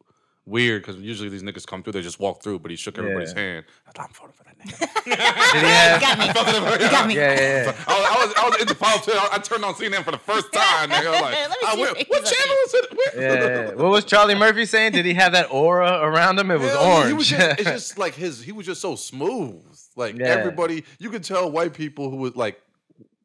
weird 0.46 0.82
because 0.84 0.98
usually 1.02 1.30
these 1.30 1.44
niggas 1.44 1.66
come 1.66 1.82
through, 1.84 1.94
they 1.94 2.02
just 2.02 2.20
walk 2.20 2.44
through, 2.44 2.60
but 2.60 2.72
he 2.72 2.78
shook 2.78 2.98
everybody's 2.98 3.34
Yeah. 3.34 3.40
hand. 3.42 3.66
I 3.88 3.92
thought 3.92 4.08
I'm 4.08 4.14
voting 4.14 4.34
for 4.34 4.44
that 4.44 4.58
nigga. 4.60 5.04
Did 5.54 5.62
he 5.62 5.68
have? 5.68 6.02
Got 6.34 6.78
me. 6.80 6.84
you 6.86 6.92
got 6.92 7.08
me. 7.08 7.16
Yeah, 7.16 7.34
yeah, 7.34 7.64
yeah. 7.66 7.76
I 7.88 8.00
was, 8.00 8.08
I 8.10 8.26
was, 8.26 8.34
I 8.38 8.50
was 8.50 8.62
into 8.62 8.76
politics. 8.76 9.18
I, 9.20 9.30
I 9.36 9.38
turned 9.40 9.64
on 9.66 9.74
CNN 9.76 10.04
for 10.04 10.12
the 10.12 10.18
first 10.18 10.52
time. 10.54 10.90
Nigga. 10.90 11.08
I 11.08 11.12
was 11.12 11.22
like, 11.22 11.34
Let 11.34 11.50
me 11.50 11.56
I 11.68 11.76
see 11.76 11.82
went, 11.82 11.98
what 11.98 12.08
what 12.10 12.26
channel 12.26 12.58
is 12.66 12.74
it? 12.74 12.98
Where- 12.98 13.22
Yeah, 13.22 13.66
yeah. 13.70 13.74
What 13.76 13.92
was 13.92 14.06
Charlie 14.06 14.36
Murphy 14.36 14.66
saying? 14.66 14.92
Did 14.94 15.06
he 15.06 15.14
have 15.14 15.32
that 15.34 15.48
aura 15.52 16.00
around 16.02 16.40
him? 16.40 16.52
It 16.52 16.60
was 16.60 16.72
Hell, 16.72 16.84
orange. 16.84 17.08
He 17.08 17.14
was 17.14 17.28
just, 17.28 17.60
it's 17.60 17.70
just 17.70 17.98
like 17.98 18.14
his. 18.16 18.42
He 18.44 18.52
was 18.52 18.66
just 18.66 18.82
so 18.82 18.96
smooth. 18.96 19.62
Like 19.96 20.16
Yeah. 20.18 20.26
everybody, 20.28 20.84
you 21.00 21.10
could 21.10 21.24
tell 21.24 21.50
white 21.52 21.74
people 21.74 22.10
who 22.10 22.18
was 22.18 22.36
like 22.36 22.60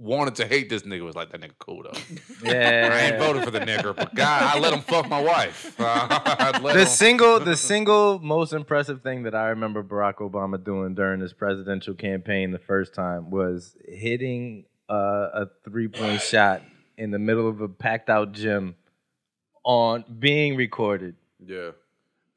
wanted 0.00 0.34
to 0.36 0.46
hate 0.46 0.70
this 0.70 0.82
nigga 0.82 1.02
was 1.02 1.14
like 1.14 1.30
that 1.30 1.40
nigga 1.42 1.52
cool 1.58 1.82
though. 1.82 1.98
yeah. 2.50 2.88
I 2.90 3.00
ain't 3.00 3.18
voting 3.18 3.42
for 3.42 3.50
the 3.50 3.60
nigga, 3.60 3.94
but 3.94 4.14
God, 4.14 4.42
I 4.42 4.58
let 4.58 4.72
him 4.72 4.80
fuck 4.80 5.08
my 5.08 5.20
wife. 5.20 5.74
The 5.78 6.80
him- 6.80 6.86
single, 6.86 7.40
the 7.40 7.56
single 7.56 8.18
most 8.18 8.52
impressive 8.52 9.02
thing 9.02 9.24
that 9.24 9.34
I 9.34 9.48
remember 9.48 9.82
Barack 9.82 10.16
Obama 10.16 10.62
doing 10.62 10.94
during 10.94 11.20
his 11.20 11.32
presidential 11.32 11.94
campaign 11.94 12.50
the 12.50 12.58
first 12.58 12.94
time 12.94 13.30
was 13.30 13.76
hitting 13.86 14.64
uh, 14.88 15.28
a 15.34 15.46
three 15.64 15.88
point 15.88 16.20
shot 16.22 16.62
in 16.96 17.10
the 17.10 17.18
middle 17.18 17.48
of 17.48 17.60
a 17.60 17.68
packed 17.68 18.08
out 18.10 18.32
gym 18.32 18.74
on 19.64 20.04
being 20.18 20.56
recorded. 20.56 21.14
yeah, 21.44 21.70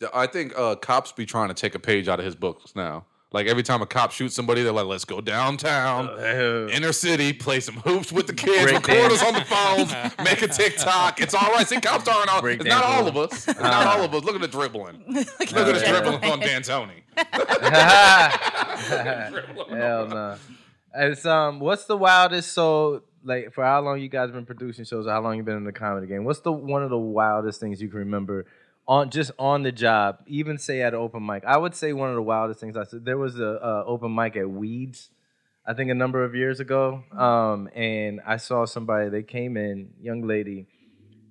Yeah, 0.01 0.09
I 0.13 0.27
think 0.27 0.53
uh, 0.57 0.75
cops 0.75 1.11
be 1.11 1.25
trying 1.25 1.47
to 1.49 1.53
take 1.53 1.75
a 1.75 1.79
page 1.79 2.07
out 2.07 2.19
of 2.19 2.25
his 2.25 2.35
books 2.35 2.75
now. 2.75 3.05
Like 3.33 3.47
every 3.47 3.63
time 3.63 3.81
a 3.81 3.87
cop 3.87 4.11
shoots 4.11 4.35
somebody, 4.35 4.61
they're 4.61 4.71
like, 4.71 4.85
"Let's 4.85 5.05
go 5.05 5.19
downtown, 5.19 6.07
inner 6.69 6.93
city, 6.93 7.33
play 7.33 7.59
some 7.59 7.77
hoops 7.77 8.11
with 8.11 8.27
the 8.27 8.33
kids, 8.33 8.71
record 8.71 8.85
dance. 8.85 9.13
us 9.13 9.23
on 9.23 9.33
the 9.33 9.41
phones, 9.41 9.91
make 10.23 10.43
a 10.43 10.47
TikTok. 10.47 11.19
It's 11.19 11.33
all 11.33 11.51
right. 11.51 11.67
See, 11.67 11.81
cops 11.81 12.07
aren't 12.07 12.29
all. 12.29 12.41
Break 12.41 12.59
It's 12.59 12.69
not 12.69 12.83
all 12.83 13.07
of 13.07 13.17
us. 13.17 13.47
It's 13.47 13.59
not 13.59 13.87
all 13.87 14.03
of 14.03 14.13
us. 14.13 14.23
Look 14.23 14.35
at 14.35 14.41
the 14.41 14.47
dribbling. 14.47 15.03
Look 15.07 15.27
at 15.41 15.49
the 15.49 15.81
yeah. 15.83 15.99
dribbling 15.99 16.31
on 16.31 16.41
D'Antoni. 16.41 17.01
Hell 19.69 20.07
no. 20.07 20.35
It's 20.95 21.25
um, 21.25 21.59
what's 21.59 21.85
the 21.85 21.97
wildest? 21.97 22.53
So 22.53 23.01
like, 23.23 23.51
for 23.51 23.63
how 23.63 23.81
long 23.81 23.99
you 23.99 24.09
guys 24.09 24.29
been 24.29 24.45
producing 24.45 24.85
shows? 24.85 25.07
Or 25.07 25.09
how 25.09 25.21
long 25.21 25.37
you 25.37 25.43
been 25.43 25.57
in 25.57 25.63
the 25.63 25.73
comedy 25.73 26.05
game? 26.05 26.23
What's 26.23 26.41
the 26.41 26.51
one 26.51 26.83
of 26.83 26.91
the 26.91 26.99
wildest 26.99 27.59
things 27.59 27.81
you 27.81 27.89
can 27.89 27.97
remember 27.99 28.45
on 28.87 29.09
just 29.09 29.31
on 29.39 29.63
the 29.63 29.71
job? 29.71 30.19
Even 30.27 30.57
say 30.57 30.81
at 30.81 30.93
an 30.93 30.99
open 30.99 31.25
mic. 31.25 31.43
I 31.45 31.57
would 31.57 31.75
say 31.75 31.93
one 31.93 32.09
of 32.09 32.15
the 32.15 32.21
wildest 32.21 32.59
things 32.59 32.75
I 32.77 32.83
said. 32.83 33.05
There 33.05 33.17
was 33.17 33.39
a 33.39 33.51
uh, 33.63 33.83
open 33.85 34.13
mic 34.13 34.35
at 34.35 34.49
Weeds. 34.49 35.09
I 35.65 35.73
think 35.73 35.89
a 35.89 35.93
number 35.95 36.23
of 36.25 36.35
years 36.35 36.59
ago, 36.59 37.03
um, 37.17 37.69
and 37.73 38.19
I 38.27 38.35
saw 38.35 38.65
somebody. 38.65 39.09
They 39.09 39.23
came 39.23 39.55
in, 39.55 39.93
young 40.01 40.21
lady. 40.27 40.67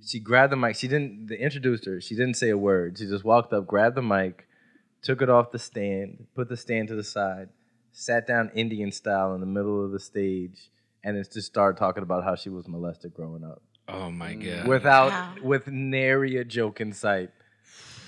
She 0.05 0.19
grabbed 0.21 0.53
the 0.53 0.57
mic. 0.57 0.77
She 0.77 0.89
didn't. 0.89 1.27
They 1.29 1.37
introduced 1.37 1.85
her. 1.85 2.01
She 2.01 2.15
didn't 2.17 2.35
say 2.35 2.49
a 2.49 2.57
word. 2.57 2.97
She 2.99 3.07
just 3.07 3.25
walked 3.25 3.53
up, 3.53 3.67
grabbed 3.67 3.95
the 3.95 4.03
mic, 4.03 4.49
took 5.03 5.21
it 5.21 5.29
off 5.29 5.51
the 5.53 5.59
stand, 5.59 6.27
put 6.35 6.49
the 6.49 6.57
stand 6.57 6.89
to 6.89 6.95
the 6.95 7.05
side, 7.05 7.51
sat 7.93 8.27
down 8.27 8.51
Indian 8.55 8.91
style 8.91 9.35
in 9.35 9.41
the 9.41 9.47
middle 9.47 9.85
of 9.85 9.93
the 9.93 10.01
stage, 10.01 10.71
and 11.05 11.17
it 11.19 11.29
just 11.31 11.47
started 11.47 11.79
talking 11.79 12.03
about 12.03 12.25
how 12.25 12.35
she 12.35 12.49
was 12.49 12.67
molested 12.67 13.13
growing 13.13 13.45
up, 13.45 13.61
Oh 13.87 14.11
my 14.11 14.33
god! 14.35 14.67
without 14.67 15.11
Wow. 15.13 15.35
with 15.43 15.67
nary 15.69 16.37
a 16.39 16.45
joke 16.45 16.81
in 16.81 16.93
sight. 16.95 17.31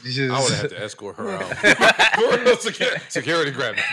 Just- 0.05 0.33
I 0.33 0.41
would 0.43 0.53
have 0.53 0.69
to 0.71 0.83
escort 0.83 1.17
her 1.17 1.31
out. 1.31 1.49
security, 2.61 3.01
security 3.09 3.51
grabbed. 3.51 3.81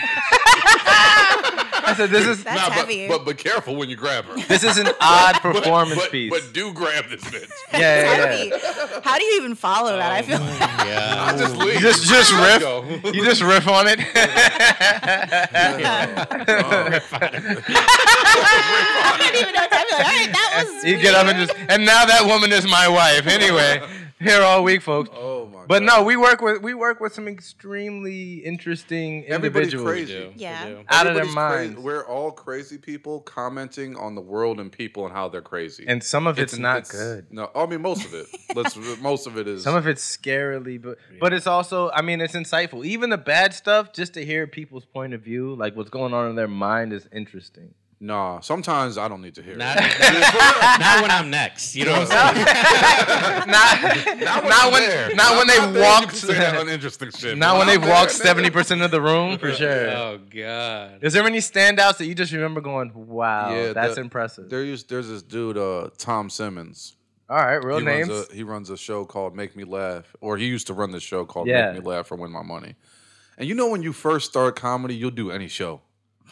I 1.84 1.94
said 1.96 2.10
this 2.10 2.24
is 2.26 2.44
That's 2.44 2.56
Nah, 2.56 2.68
but, 2.68 2.74
heavy. 2.74 3.08
but 3.08 3.24
but 3.24 3.38
careful 3.38 3.74
when 3.76 3.90
you 3.90 3.96
grab 3.96 4.24
her. 4.26 4.36
this 4.46 4.62
is 4.62 4.78
an 4.78 4.88
odd 5.00 5.40
performance 5.40 6.00
but, 6.00 6.12
piece. 6.12 6.30
But 6.30 6.52
do 6.52 6.72
grab 6.72 7.08
this 7.10 7.22
bitch. 7.24 7.50
yeah, 7.72 7.80
yeah, 7.80 8.44
yeah. 8.44 9.00
How 9.02 9.18
do 9.18 9.24
you 9.24 9.36
even 9.40 9.54
follow 9.56 9.96
that? 9.96 10.12
I 10.12 10.20
oh, 10.20 10.22
feel 10.22 10.38
like 10.38 10.60
Yeah. 10.86 11.26
I 11.28 11.36
just 11.36 11.56
leave. 11.56 11.80
just 11.80 12.04
just 12.08 12.32
riff. 12.32 12.62
You 13.14 13.24
just 13.24 13.42
riff 13.42 13.66
on 13.68 13.88
it. 13.88 13.98
I 14.04 14.06
don't 19.18 19.34
even 19.42 19.54
know 19.54 19.60
what 19.60 19.70
to 19.70 19.76
like. 19.76 19.92
All 19.92 19.98
right, 20.12 20.30
that 20.32 20.64
was. 20.66 20.84
you 20.84 20.98
get 20.98 21.14
up 21.14 21.26
and 21.26 21.38
just 21.38 21.54
and 21.68 21.84
now 21.84 22.04
that 22.04 22.24
woman 22.26 22.52
is 22.52 22.66
my 22.66 22.88
wife. 22.88 23.26
Anyway, 23.26 23.82
here 24.22 24.42
all 24.42 24.62
week, 24.64 24.82
folks. 24.82 25.10
Oh 25.14 25.46
my 25.46 25.64
But 25.66 25.80
God. 25.80 25.86
no, 26.00 26.02
we 26.04 26.16
work 26.16 26.40
with 26.40 26.62
we 26.62 26.74
work 26.74 27.00
with 27.00 27.12
some 27.14 27.28
extremely 27.28 28.34
interesting 28.44 29.24
Everybody's 29.26 29.72
individuals. 29.74 29.88
crazy. 29.88 30.12
do. 30.12 30.32
Yeah. 30.36 30.64
They 30.64 30.70
do. 30.72 30.84
Out 30.88 31.06
of 31.06 31.14
their 31.14 31.22
Everybody's 31.24 31.34
crazy. 31.34 31.68
minds. 31.74 31.80
We're 31.80 32.04
all 32.06 32.30
crazy 32.32 32.78
people 32.78 33.20
commenting 33.20 33.96
on 33.96 34.14
the 34.14 34.20
world 34.20 34.60
and 34.60 34.70
people 34.70 35.04
and 35.06 35.14
how 35.14 35.28
they're 35.28 35.40
crazy. 35.42 35.84
And 35.86 36.02
some 36.02 36.26
of 36.26 36.38
it's, 36.38 36.58
not 36.58 36.78
it's- 36.78 36.92
good. 36.92 37.26
No, 37.30 37.50
I 37.54 37.66
mean 37.66 37.82
most 37.82 38.04
of 38.04 38.14
it. 38.14 38.26
Let's 38.54 38.76
most 39.00 39.26
of 39.26 39.36
it 39.38 39.48
is. 39.48 39.62
Some 39.62 39.74
of 39.74 39.86
it's 39.86 40.04
scarily, 40.16 40.80
but 40.80 40.98
but 41.20 41.32
it's 41.32 41.46
also, 41.46 41.90
I 41.90 42.02
mean, 42.02 42.20
it's 42.20 42.34
insightful. 42.34 42.84
Even 42.84 43.10
the 43.10 43.18
bad 43.18 43.54
stuff, 43.54 43.92
just 43.92 44.14
to 44.14 44.24
hear 44.24 44.46
people's 44.46 44.84
point 44.84 45.14
of 45.14 45.22
view, 45.22 45.54
like 45.54 45.76
what's 45.76 45.90
going 45.90 46.12
on 46.14 46.28
in 46.30 46.36
their 46.36 46.48
mind, 46.48 46.92
is 46.92 47.08
interesting. 47.12 47.74
Nah, 48.04 48.40
sometimes 48.40 48.98
I 48.98 49.06
don't 49.06 49.22
need 49.22 49.36
to 49.36 49.42
hear 49.42 49.54
Not, 49.56 49.76
it. 49.78 49.82
not 50.80 51.02
when 51.02 51.10
I'm 51.12 51.30
next. 51.30 51.76
You 51.76 51.84
know 51.84 52.00
what 52.00 52.08
I'm 52.10 52.34
saying? 52.34 52.46
not, 53.46 54.18
Not 54.20 54.44
not 54.44 54.72
when, 54.72 54.82
there. 54.82 55.14
not 55.14 55.36
when 55.36 55.46
they 55.46 55.56
there, 55.58 55.72
you 55.72 55.80
walked, 55.80 56.20
that 56.22 56.60
uninteresting 56.60 57.10
shit. 57.12 57.38
not 57.38 57.58
when 57.58 57.68
they've 57.68 57.80
walked 57.88 58.10
seventy 58.10 58.50
percent 58.50 58.82
of 58.82 58.90
the 58.90 59.00
room 59.00 59.38
for 59.38 59.52
sure. 59.52 59.88
Oh 59.90 60.18
God. 60.34 60.98
Is 61.04 61.12
there 61.12 61.24
any 61.24 61.38
standouts 61.38 61.98
that 61.98 62.06
you 62.06 62.16
just 62.16 62.32
remember 62.32 62.60
going, 62.60 62.90
"Wow, 62.92 63.54
Yeah, 63.54 63.72
that's 63.72 63.94
the- 63.94 64.00
impressive"? 64.00 64.50
There 64.50 64.64
used, 64.64 64.88
there's 64.90 65.08
this 65.08 65.22
dude, 65.22 65.56
uh, 65.56 65.90
Tom 65.96 66.28
Simmons. 66.28 66.96
All 67.30 67.36
right, 67.36 67.62
real 67.64 67.78
he 67.78 67.84
names. 67.84 68.08
Runs 68.08 68.28
a, 68.30 68.34
he 68.34 68.42
runs 68.42 68.68
a 68.70 68.76
show 68.76 69.04
called 69.04 69.36
Make 69.36 69.54
Me 69.54 69.62
Laugh, 69.62 70.14
or 70.20 70.36
he 70.36 70.46
used 70.46 70.66
to 70.66 70.74
run 70.74 70.90
this 70.90 71.04
show 71.04 71.24
called 71.24 71.46
Yeah. 71.46 71.70
Make 71.70 71.84
Me 71.84 71.88
Laugh 71.90 72.10
or 72.10 72.16
Win 72.16 72.32
My 72.32 72.42
Money. 72.42 72.74
And 73.38 73.48
you 73.48 73.54
know 73.54 73.68
when 73.70 73.82
you 73.84 73.92
first 73.92 74.28
start 74.28 74.56
comedy, 74.56 74.96
you'll 74.96 75.12
do 75.12 75.30
any 75.30 75.46
show. 75.46 75.80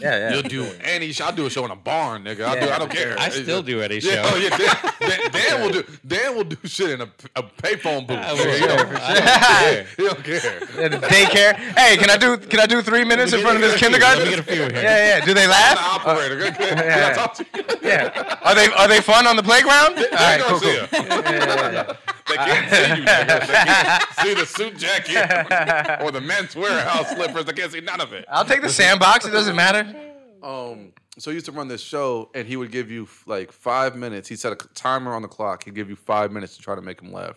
Yeah, 0.00 0.18
yeah. 0.18 0.32
You'll 0.32 0.42
do 0.42 0.66
any 0.82 1.12
show. 1.12 1.26
I'll 1.26 1.32
do 1.32 1.46
a 1.46 1.50
show 1.50 1.64
in 1.64 1.70
a 1.70 1.76
barn, 1.76 2.24
nigga. 2.24 2.44
I'll 2.44 2.60
do. 2.60 2.70
I 2.72 2.78
don't 2.78 2.90
care. 2.90 3.16
I 3.18 3.28
still 3.28 3.62
do 3.62 3.80
any 3.82 3.98
Yeah, 4.02 4.22
show. 4.28 4.30
oh, 4.34 4.36
yeah, 4.36 4.56
Dan, 4.56 4.76
Dan, 5.00 5.30
Dan 5.32 5.60
will 5.62 5.70
do. 5.70 5.84
Dan 6.06 6.36
will 6.36 6.44
do 6.44 6.56
shit 6.64 6.90
in 6.90 7.00
a, 7.02 7.08
a 7.36 7.42
payphone 7.42 8.06
booth. 8.06 8.18
I 8.18 8.30
nigga. 8.34 8.44
will. 8.46 8.52
He 8.54 8.66
don't, 8.66 8.94
I 8.96 9.14
care. 9.20 9.86
he 9.96 10.02
don't 10.04 10.24
care. 10.24 10.60
Daycare. 11.00 11.54
Hey, 11.78 11.96
can 11.96 12.10
I 12.10 12.16
do 12.16 12.36
can 12.38 12.60
I 12.60 12.66
do 12.66 12.82
three 12.82 13.04
minutes 13.04 13.32
in 13.32 13.40
front 13.42 13.56
of 13.56 13.62
this 13.62 13.76
kindergarten? 13.80 14.24
Let 14.24 14.30
me 14.30 14.36
get 14.36 14.40
a 14.40 14.42
few 14.50 14.62
here. 14.62 14.82
Yeah, 14.82 15.18
yeah. 15.18 15.24
Do 15.24 15.34
they 15.34 15.42
I'm 15.44 15.48
the 15.48 15.52
laugh? 15.52 16.06
operator. 16.06 16.36
Good, 16.36 16.56
good. 16.56 16.68
Can 16.68 16.78
yeah. 16.78 17.12
talk 17.14 17.34
to 17.34 17.44
you? 17.54 17.64
Yeah. 17.82 18.38
Are 18.42 18.54
they 18.54 18.66
are 18.72 18.88
they 18.88 19.00
fun 19.00 19.26
on 19.26 19.36
the 19.36 19.42
playground? 19.42 19.96
All 19.98 20.04
right, 20.12 20.40
cool, 20.42 20.60
cool. 20.60 21.96
Garcia. 22.36 22.54
They 22.54 22.60
can't 22.60 22.70
see 22.70 23.00
you, 23.00 23.06
nigga. 23.06 23.46
They 23.46 23.54
can't 23.54 24.02
see 24.22 24.34
the 24.34 24.46
suit 24.46 24.76
jacket 24.78 26.00
or 26.02 26.10
the 26.10 26.20
men's 26.20 26.54
warehouse 26.56 27.10
slippers. 27.14 27.44
They 27.44 27.52
can't 27.52 27.72
see 27.72 27.80
none 27.80 28.00
of 28.00 28.12
it. 28.12 28.24
I'll 28.28 28.44
take 28.44 28.62
the 28.62 28.68
sandbox. 28.68 29.26
It 29.26 29.30
doesn't 29.30 29.56
matter. 29.56 29.94
Um, 30.42 30.92
so 31.18 31.30
he 31.30 31.34
used 31.34 31.46
to 31.46 31.52
run 31.52 31.68
this 31.68 31.82
show, 31.82 32.30
and 32.34 32.46
he 32.48 32.56
would 32.56 32.70
give 32.72 32.90
you 32.90 33.06
like 33.26 33.52
five 33.52 33.94
minutes. 33.96 34.28
He 34.28 34.36
set 34.36 34.52
a 34.52 34.56
timer 34.74 35.12
on 35.14 35.22
the 35.22 35.28
clock. 35.28 35.64
He'd 35.64 35.74
give 35.74 35.90
you 35.90 35.96
five 35.96 36.32
minutes 36.32 36.56
to 36.56 36.62
try 36.62 36.74
to 36.74 36.80
make 36.82 37.00
him 37.00 37.12
laugh. 37.12 37.36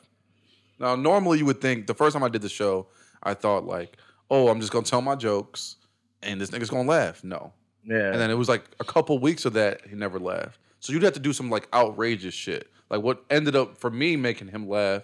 Now, 0.80 0.96
normally 0.96 1.38
you 1.40 1.46
would 1.46 1.62
think 1.62 1.88
the 1.88 1.94
first 1.94 2.14
time 2.14 2.24
I 2.24 2.30
did 2.30 2.42
the 2.42 2.50
show, 2.50 2.88
I 3.22 3.34
thought 3.34 3.66
like, 3.66 3.98
oh, 4.30 4.48
I'm 4.50 4.60
just 4.60 4.72
gonna 4.72 4.86
tell 4.86 5.02
my 5.02 5.16
jokes, 5.16 5.76
and 6.22 6.40
this 6.40 6.50
nigga's 6.50 6.70
gonna 6.70 6.88
laugh. 6.90 7.24
No, 7.24 7.54
Yeah. 7.86 8.12
and 8.12 8.16
then 8.20 8.32
it 8.32 8.36
was 8.36 8.50
like 8.50 8.64
a 8.80 8.84
couple 8.84 9.18
weeks 9.20 9.46
of 9.46 9.54
that 9.54 9.82
he 9.88 9.96
never 9.96 10.20
laughed. 10.20 10.60
So 10.80 10.92
you'd 10.94 11.04
have 11.04 11.14
to 11.14 11.20
do 11.20 11.32
some 11.34 11.50
like 11.50 11.68
outrageous 11.74 12.34
shit. 12.34 12.70
Like 12.90 13.02
what 13.02 13.24
ended 13.30 13.56
up 13.56 13.78
for 13.78 13.90
me 13.90 14.16
making 14.16 14.50
him 14.50 14.68
laugh 14.68 15.04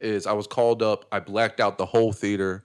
is 0.00 0.26
I 0.26 0.32
was 0.32 0.46
called 0.46 0.82
up. 0.82 1.06
I 1.10 1.20
blacked 1.20 1.60
out 1.60 1.78
the 1.78 1.86
whole 1.86 2.12
theater. 2.12 2.64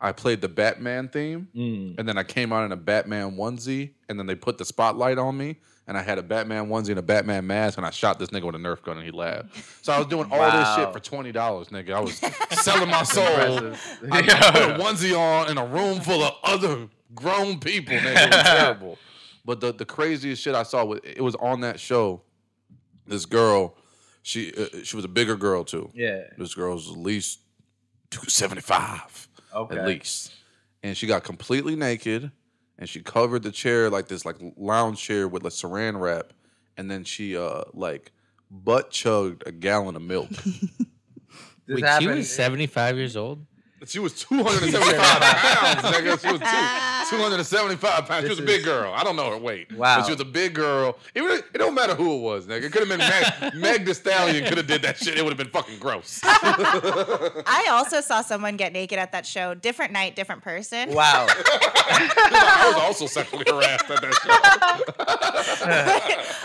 I 0.00 0.10
played 0.10 0.40
the 0.40 0.48
Batman 0.48 1.08
theme, 1.08 1.48
mm. 1.54 1.96
and 1.96 2.08
then 2.08 2.18
I 2.18 2.24
came 2.24 2.52
out 2.52 2.64
in 2.64 2.72
a 2.72 2.76
Batman 2.76 3.36
onesie, 3.36 3.92
and 4.08 4.18
then 4.18 4.26
they 4.26 4.34
put 4.34 4.58
the 4.58 4.64
spotlight 4.64 5.16
on 5.16 5.36
me, 5.36 5.58
and 5.86 5.96
I 5.96 6.02
had 6.02 6.18
a 6.18 6.24
Batman 6.24 6.66
onesie 6.66 6.88
and 6.88 6.98
a 6.98 7.02
Batman 7.02 7.46
mask, 7.46 7.78
and 7.78 7.86
I 7.86 7.90
shot 7.90 8.18
this 8.18 8.30
nigga 8.30 8.42
with 8.42 8.56
a 8.56 8.58
Nerf 8.58 8.82
gun, 8.82 8.96
and 8.96 9.06
he 9.06 9.12
laughed. 9.12 9.84
So 9.84 9.92
I 9.92 9.98
was 9.98 10.08
doing 10.08 10.26
all 10.32 10.50
this 10.50 10.74
shit 10.74 10.92
for 10.92 10.98
twenty 10.98 11.30
dollars, 11.30 11.68
nigga. 11.68 11.94
I 11.94 12.00
was 12.00 12.16
selling 12.64 12.90
my 12.90 13.04
soul. 13.04 13.24
Impressive. 13.24 13.98
I 14.10 14.22
put 14.22 14.62
a 14.62 14.82
onesie 14.82 15.16
on 15.16 15.52
in 15.52 15.56
a 15.56 15.66
room 15.66 16.00
full 16.00 16.24
of 16.24 16.34
other 16.42 16.88
grown 17.14 17.60
people. 17.60 17.94
Nigga. 17.94 18.26
It 18.26 18.34
was 18.34 18.42
terrible. 18.42 18.98
But 19.44 19.60
the, 19.60 19.72
the 19.72 19.84
craziest 19.84 20.40
shit 20.40 20.54
I 20.54 20.62
saw 20.62 20.84
was 20.84 21.00
it 21.02 21.20
was 21.20 21.34
on 21.34 21.62
that 21.62 21.80
show. 21.80 22.22
This 23.08 23.26
girl, 23.26 23.74
she 24.22 24.52
uh, 24.54 24.82
she 24.84 24.96
was 24.96 25.04
a 25.04 25.08
bigger 25.08 25.36
girl 25.36 25.64
too. 25.64 25.90
Yeah. 25.94 26.22
This 26.38 26.54
girl 26.54 26.74
was 26.74 26.88
at 26.90 26.96
least 26.96 27.40
two 28.10 28.28
seventy 28.28 28.60
five 28.62 29.28
Okay. 29.54 29.76
at 29.78 29.86
least, 29.86 30.32
and 30.82 30.96
she 30.96 31.06
got 31.06 31.24
completely 31.24 31.76
naked, 31.76 32.30
and 32.78 32.88
she 32.88 33.00
covered 33.02 33.42
the 33.42 33.52
chair 33.52 33.90
like 33.90 34.08
this 34.08 34.24
like 34.24 34.36
lounge 34.56 35.00
chair 35.02 35.28
with 35.28 35.42
like 35.44 35.52
saran 35.52 36.00
wrap, 36.00 36.32
and 36.76 36.90
then 36.90 37.04
she 37.04 37.36
uh 37.36 37.62
like 37.74 38.12
butt 38.50 38.90
chugged 38.90 39.42
a 39.46 39.52
gallon 39.52 39.96
of 39.96 40.02
milk. 40.02 40.30
This 41.64 41.80
Wait, 41.80 42.02
she 42.02 42.08
was 42.08 42.28
75 42.34 42.96
years 42.96 43.16
old. 43.16 43.46
She 43.86 44.00
was 44.00 44.14
275 44.20 44.98
pounds, 45.00 45.96
nigga. 45.96 46.20
She 46.20 46.32
was 46.32 46.40
two, 46.40 46.46
275 47.12 48.06
pounds. 48.06 48.24
She 48.24 48.28
was 48.30 48.38
a 48.38 48.42
big 48.42 48.64
girl. 48.64 48.92
I 48.94 49.04
don't 49.04 49.16
know 49.16 49.30
her 49.30 49.38
weight. 49.38 49.72
Wow. 49.72 49.98
But 49.98 50.06
she 50.06 50.12
was 50.12 50.20
a 50.20 50.24
big 50.24 50.54
girl. 50.54 50.98
It, 51.14 51.22
would- 51.22 51.44
it 51.52 51.58
don't 51.58 51.74
matter 51.74 51.94
who 51.94 52.16
it 52.16 52.20
was, 52.20 52.46
nigga. 52.46 52.64
It 52.64 52.72
could 52.72 52.88
have 52.88 52.98
been 52.98 52.98
Meg, 52.98 53.54
Meg 53.54 53.84
the 53.84 53.94
Stallion 53.94 54.44
could 54.44 54.58
have 54.58 54.66
did 54.66 54.82
that 54.82 54.98
shit. 54.98 55.18
It 55.18 55.22
would 55.22 55.30
have 55.30 55.38
been 55.38 55.48
fucking 55.48 55.78
gross. 55.78 56.20
I 56.24 57.68
also 57.70 58.00
saw 58.00 58.22
someone 58.22 58.56
get 58.56 58.72
naked 58.72 58.98
at 58.98 59.12
that 59.12 59.26
show. 59.26 59.54
Different 59.54 59.92
night, 59.92 60.16
different 60.16 60.42
person. 60.42 60.94
Wow. 60.94 61.26
I 61.94 62.72
was 62.74 62.82
also 62.82 63.06
sexually 63.06 63.44
harassed 63.46 63.90
at 63.90 64.00
that 64.00 64.14
show. 64.14 64.30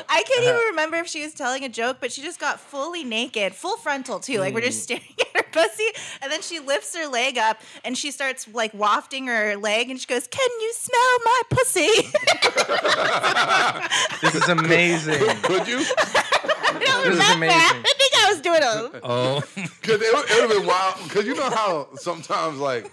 I 0.09 0.23
can't 0.23 0.43
even 0.43 0.55
remember 0.69 0.97
if 0.97 1.07
she 1.07 1.23
was 1.23 1.33
telling 1.33 1.63
a 1.63 1.69
joke, 1.69 1.97
but 1.99 2.11
she 2.11 2.21
just 2.21 2.39
got 2.39 2.59
fully 2.59 3.03
naked, 3.03 3.53
full 3.53 3.77
frontal 3.77 4.19
too. 4.19 4.39
Like 4.39 4.53
we're 4.53 4.61
just 4.61 4.79
mm. 4.79 4.83
staring 4.83 5.15
at 5.19 5.27
her 5.35 5.36
pussy, 5.51 5.87
and 6.21 6.31
then 6.31 6.41
she 6.41 6.59
lifts 6.59 6.95
her 6.95 7.07
leg 7.07 7.37
up 7.37 7.61
and 7.85 7.97
she 7.97 8.11
starts 8.11 8.47
like 8.53 8.73
wafting 8.73 9.27
her 9.27 9.55
leg, 9.57 9.89
and 9.89 9.99
she 9.99 10.05
goes, 10.07 10.27
"Can 10.27 10.49
you 10.61 10.73
smell 10.73 11.17
my 11.25 11.41
pussy?" 11.49 11.89
This 14.21 14.35
is 14.35 14.49
amazing. 14.49 15.19
Could 15.43 15.67
you? 15.67 15.77
I 15.79 16.79
don't 16.79 17.03
This 17.03 17.13
is 17.13 17.19
remember. 17.19 17.45
amazing. 17.45 17.83
I 17.85 17.93
think 17.97 18.13
I 18.15 18.29
was 18.31 18.41
doing 18.41 18.63
a. 18.63 18.99
Oh, 19.03 19.43
Because 19.55 20.01
it, 20.01 20.13
would- 20.13 20.29
it 20.29 20.41
would 20.41 20.49
have 20.49 20.49
been 20.49 20.65
wild. 20.65 20.95
Because 21.03 21.25
you 21.25 21.35
know 21.35 21.49
how 21.49 21.87
sometimes, 21.95 22.57
like, 22.59 22.91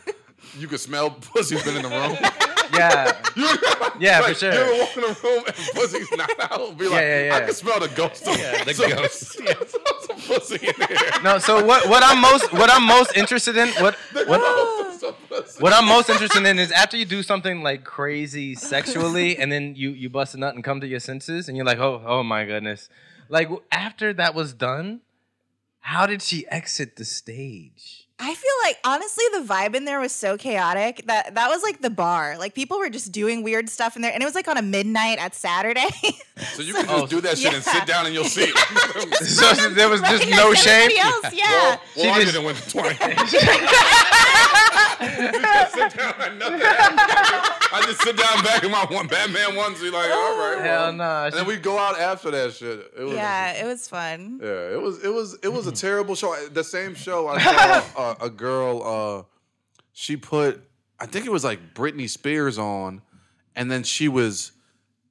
you 0.58 0.68
could 0.68 0.80
smell 0.80 1.10
pussy's 1.10 1.62
been 1.62 1.76
in 1.76 1.82
the 1.82 1.88
room. 1.88 2.16
Yeah. 2.72 3.12
You 3.36 3.46
Yeah, 4.00 4.20
for 4.20 4.28
like, 4.28 4.36
sure. 4.36 4.52
You 4.52 4.58
ever 4.58 4.72
walk 4.72 4.96
in 4.96 5.02
the 5.02 5.20
room 5.22 5.44
and 5.46 5.56
pussy's 5.74 6.10
not 6.12 6.50
out? 6.50 6.76
Be 6.76 6.88
like, 6.88 7.00
yeah, 7.00 7.24
yeah. 7.26 7.36
I 7.36 7.40
can 7.42 7.54
smell 7.54 7.78
the 7.78 7.88
ghost. 7.88 8.26
Of, 8.26 8.36
Yeah, 8.36 8.64
the 8.64 8.74
some, 8.74 8.90
ghost. 8.90 9.38
Some, 9.38 10.16
pussy 10.16 10.66
in 10.66 10.74
here. 10.88 10.98
No, 11.22 11.38
so 11.38 11.64
what 11.64 11.88
what 11.88 12.02
I'm 12.02 12.20
most 12.20 12.52
what 12.52 12.70
I'm 12.72 12.84
most 12.86 13.16
interested 13.16 13.56
in 13.56 13.68
what 13.82 13.94
what 14.26 14.98
Some 14.98 15.14
what 15.60 15.72
I'm 15.72 15.86
most 15.86 16.08
interested 16.10 16.44
in 16.44 16.58
is 16.58 16.72
after 16.72 16.96
you 16.96 17.04
do 17.04 17.22
something 17.22 17.62
like 17.62 17.84
crazy 17.84 18.54
sexually 18.54 19.36
and 19.36 19.52
then 19.52 19.74
you 19.76 19.90
you 19.90 20.08
bust 20.08 20.34
a 20.34 20.38
nut 20.38 20.54
and 20.54 20.64
come 20.64 20.80
to 20.80 20.86
your 20.86 21.00
senses 21.00 21.48
and 21.48 21.56
you're 21.56 21.66
like, 21.66 21.78
"Oh, 21.78 22.02
oh 22.04 22.22
my 22.22 22.44
goodness." 22.44 22.88
Like 23.28 23.50
after 23.70 24.12
that 24.14 24.34
was 24.34 24.52
done, 24.52 25.00
how 25.80 26.06
did 26.06 26.22
she 26.22 26.46
exit 26.48 26.96
the 26.96 27.04
stage? 27.04 28.03
I 28.16 28.32
feel 28.32 28.52
like 28.62 28.78
honestly, 28.84 29.24
the 29.32 29.40
vibe 29.40 29.74
in 29.74 29.84
there 29.86 29.98
was 29.98 30.12
so 30.12 30.36
chaotic 30.36 31.02
that 31.06 31.34
that 31.34 31.48
was 31.48 31.64
like 31.64 31.80
the 31.80 31.90
bar. 31.90 32.38
Like 32.38 32.54
people 32.54 32.78
were 32.78 32.88
just 32.88 33.10
doing 33.10 33.42
weird 33.42 33.68
stuff 33.68 33.96
in 33.96 34.02
there, 34.02 34.12
and 34.12 34.22
it 34.22 34.24
was 34.26 34.36
like 34.36 34.46
on 34.46 34.56
a 34.56 34.62
midnight 34.62 35.18
at 35.18 35.34
Saturday. 35.34 35.88
So 36.54 36.62
you 36.62 36.74
can 36.74 36.86
just 36.86 37.10
do 37.10 37.20
that 37.22 37.36
shit 37.38 37.52
and 37.54 37.62
sit 37.62 37.86
down 37.86 38.06
and 38.06 38.14
you'll 38.14 38.24
see. 38.24 38.52
So 39.24 39.52
there 39.70 39.88
was 39.88 40.00
just 40.00 40.28
no 40.30 40.54
shame. 40.54 40.90
Else, 40.96 41.32
yeah. 41.32 41.50
well, 41.50 41.80
She 41.96 42.08
I 42.08 42.20
just- 42.22 42.32
didn't 42.34 42.46
win 42.46 42.54
the 42.54 42.70
20. 42.70 42.94
just 45.04 45.74
sit 45.74 45.96
down 45.98 46.14
and. 46.20 46.42
I 47.76 47.82
just 47.86 48.00
sit 48.02 48.16
down 48.16 48.42
back 48.44 48.62
in 48.62 48.70
my 48.70 48.86
one 48.88 49.08
Batman 49.08 49.50
onesie, 49.50 49.90
like, 49.92 50.08
all 50.10 50.38
right. 50.38 50.58
Hell 50.64 50.82
well. 50.84 50.92
no. 50.92 51.24
And 51.26 51.34
then 51.34 51.46
we 51.46 51.56
go 51.56 51.76
out 51.78 51.98
after 51.98 52.30
that 52.30 52.52
shit. 52.54 52.92
It 52.96 53.02
was, 53.02 53.14
yeah, 53.14 53.52
it 53.52 53.64
was 53.66 53.88
fun. 53.88 54.38
Yeah, 54.40 54.72
it 54.72 54.80
was 54.80 55.02
it 55.02 55.12
was 55.12 55.36
it 55.42 55.52
was 55.52 55.66
a 55.66 55.72
terrible 55.72 56.14
show. 56.14 56.34
The 56.52 56.62
same 56.62 56.94
show 56.94 57.26
I 57.28 57.40
saw 57.42 57.80
uh, 58.04 58.14
a 58.20 58.30
girl. 58.30 58.82
Uh, 58.82 59.22
she 59.92 60.16
put 60.16 60.62
I 61.00 61.06
think 61.06 61.26
it 61.26 61.32
was 61.32 61.44
like 61.44 61.74
Britney 61.74 62.08
Spears 62.08 62.58
on, 62.58 63.02
and 63.56 63.70
then 63.70 63.82
she 63.82 64.08
was 64.08 64.52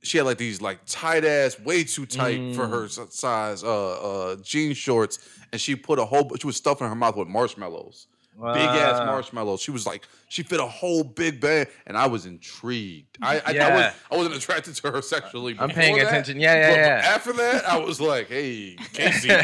she 0.01 0.17
had 0.17 0.25
like 0.25 0.38
these 0.38 0.62
like 0.62 0.79
tight 0.86 1.25
ass, 1.25 1.60
way 1.60 1.84
too 1.84 2.06
tight 2.06 2.56
for 2.56 2.67
her 2.67 2.88
size 2.88 3.63
uh, 3.63 3.91
uh, 4.01 4.36
jean 4.38 4.73
shorts, 4.73 5.19
and 5.51 5.60
she 5.60 5.75
put 5.75 5.99
a 5.99 6.06
whole 6.06 6.29
she 6.39 6.47
was 6.47 6.56
stuffing 6.56 6.88
her 6.88 6.95
mouth 6.95 7.15
with 7.15 7.27
marshmallows. 7.27 8.08
Big 8.35 8.45
ass 8.45 8.99
Wow. 8.99 9.05
marshmallows. 9.05 9.61
She 9.61 9.71
was 9.71 9.85
like, 9.85 10.07
she 10.29 10.41
fit 10.43 10.59
a 10.59 10.65
whole 10.65 11.03
big 11.03 11.39
bag, 11.39 11.69
and 11.85 11.95
I 11.97 12.07
was 12.07 12.25
intrigued. 12.25 13.17
I 13.21 13.35
I, 13.37 13.41
I, 13.45 13.51
Yeah. 13.51 13.75
was, 13.75 13.93
I 14.11 14.17
wasn't 14.17 14.35
attracted 14.35 14.75
to 14.75 14.91
her 14.91 15.01
sexually. 15.01 15.55
I'm 15.59 15.69
paying 15.69 15.97
that, 15.97 16.07
attention. 16.07 16.39
Yeah, 16.39 16.55
yeah, 16.55 16.75
yeah. 16.75 17.01
After 17.15 17.33
that, 17.33 17.65
I 17.69 17.77
was 17.77 18.01
like, 18.01 18.29
hey, 18.29 18.75
Casey, 18.93 19.27
we 19.29 19.35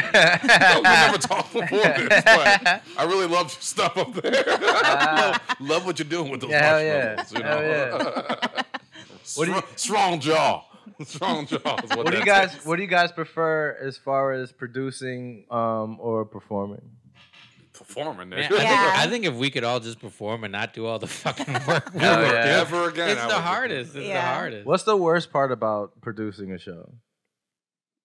never 0.82 1.18
talked 1.18 1.52
before 1.52 1.78
this, 1.78 2.24
but 2.24 2.82
I 2.98 3.04
really 3.04 3.26
loved 3.26 3.52
your 3.54 3.60
stuff 3.62 3.96
up 3.96 4.12
there. 4.14 4.44
love, 4.60 5.40
love 5.60 5.86
what 5.86 5.98
you're 5.98 6.08
doing 6.08 6.30
with 6.30 6.40
those 6.40 6.50
Yeah, 6.50 6.64
hell 6.68 6.82
yeah. 6.82 7.14
marshmallows. 7.16 7.32
You 7.32 7.42
Hell 7.42 7.98
know? 7.98 8.62
What 9.36 9.44
do 9.46 9.52
you- 9.52 9.62
strong, 9.76 10.20
jaw. 10.20 10.64
Strong 11.04 11.46
jaw. 11.46 11.58
What, 11.64 11.96
What 11.96 12.10
do 12.10 12.18
you 12.18 12.24
guys. 12.24 12.52
What 12.64 12.76
do 12.76 12.82
you 12.82 12.88
guys 12.88 13.10
prefer 13.12 13.78
as 13.80 13.96
far 13.96 14.32
as 14.32 14.52
producing 14.52 15.44
um, 15.50 15.96
or 16.00 16.24
performing? 16.26 16.82
Performing? 17.84 18.28
Man, 18.28 18.38
I, 18.38 18.42
nigga. 18.46 18.56
think, 18.58 18.70
I 18.70 19.06
think 19.08 19.24
if 19.24 19.34
we 19.34 19.50
could 19.50 19.64
all 19.64 19.80
just 19.80 20.00
perform 20.00 20.44
and 20.44 20.52
not 20.52 20.72
do 20.74 20.86
all 20.86 20.98
the 20.98 21.06
fucking 21.06 21.52
work, 21.66 21.92
we 21.94 22.00
Hell 22.00 22.22
yeah. 22.22 22.60
Ever 22.60 22.88
again? 22.90 23.10
It's 23.10 23.20
I 23.20 23.28
the 23.28 23.34
hardest. 23.40 23.94
It's 23.94 23.94
the 23.94 24.02
Yeah. 24.04 24.34
hardest. 24.34 24.66
What's 24.66 24.82
the 24.84 24.96
worst 24.96 25.32
part 25.32 25.50
about 25.52 26.00
producing 26.00 26.52
a 26.52 26.58
show? 26.58 26.92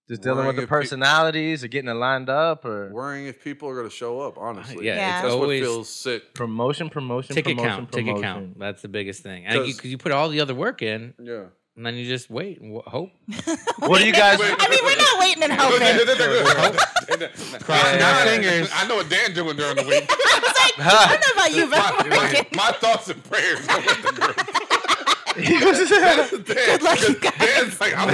Just 0.07 0.21
dealing 0.21 0.37
Worrying 0.37 0.47
with 0.49 0.55
the 0.57 0.61
if 0.63 0.69
pe- 0.69 0.75
personalities 0.75 1.63
or 1.63 1.67
getting 1.67 1.89
it 1.89 1.93
lined 1.95 2.29
up 2.29 2.63
or 2.63 2.91
Worrying 2.93 3.25
if 3.25 3.43
people 3.43 3.67
are 3.69 3.73
going 3.75 3.89
to 3.89 3.95
show 3.95 4.19
up. 4.21 4.37
Honestly, 4.37 4.85
Yeah, 4.85 4.95
Yeah. 4.95 5.21
that's 5.23 5.33
always- 5.33 5.61
what 5.61 5.67
feels 5.67 5.89
sick. 5.89 6.33
promotion, 6.35 6.89
promotion, 6.91 7.33
ticket 7.35 7.57
promotion, 7.57 7.69
count, 7.77 7.91
promotion. 7.91 8.15
ticket 8.15 8.23
count. 8.23 8.59
That's 8.59 8.81
the 8.83 8.87
biggest 8.87 9.23
thing. 9.23 9.45
And 9.47 9.55
you, 9.55 9.73
'Cause- 9.73 9.81
cause 9.81 9.89
you 9.91 9.97
put 9.97 10.11
all 10.11 10.29
the 10.29 10.41
other 10.41 10.53
work 10.53 10.83
in, 10.83 11.15
Yeah. 11.19 11.45
And 11.75 11.85
then 11.85 11.95
you 11.95 12.05
just 12.07 12.29
wait 12.29 12.59
and 12.61 12.73
w- 12.73 12.83
hope. 12.89 13.11
What 13.79 13.99
do 13.99 14.05
you 14.07 14.13
guys? 14.13 14.39
I 14.41 14.67
mean, 14.69 14.79
we're 14.83 14.95
not 14.95 15.19
waiting 15.19 15.43
and 15.43 15.53
hoping. 15.53 15.79
Crossing 17.59 18.01
our 18.01 18.25
fingers. 18.25 18.69
I 18.73 18.87
know 18.87 18.95
what 18.95 19.09
Dan 19.09 19.33
doing 19.33 19.55
during 19.57 19.75
the 19.75 19.83
week. 19.83 20.05
I 20.09 20.39
was 20.41 20.53
like, 20.55 20.79
I 20.79 21.07
don't 21.09 21.21
know 21.21 21.33
about 21.41 21.51
you, 21.55 21.69
but 21.69 21.79
I'm 21.79 22.09
my, 22.09 22.17
working. 22.17 22.45
my 22.55 22.71
thoughts 22.71 23.09
and 23.09 23.23
prayers 23.25 23.67
are 23.67 23.77
with 23.77 24.01
the 24.01 24.11
group. 24.13 24.74
Good 25.35 26.81
luck, 26.81 27.01
you 27.01 27.15
guys. 27.15 27.33
Dan's 27.37 27.79
like, 27.81 27.97
I'm, 27.97 28.09
I 28.09 28.13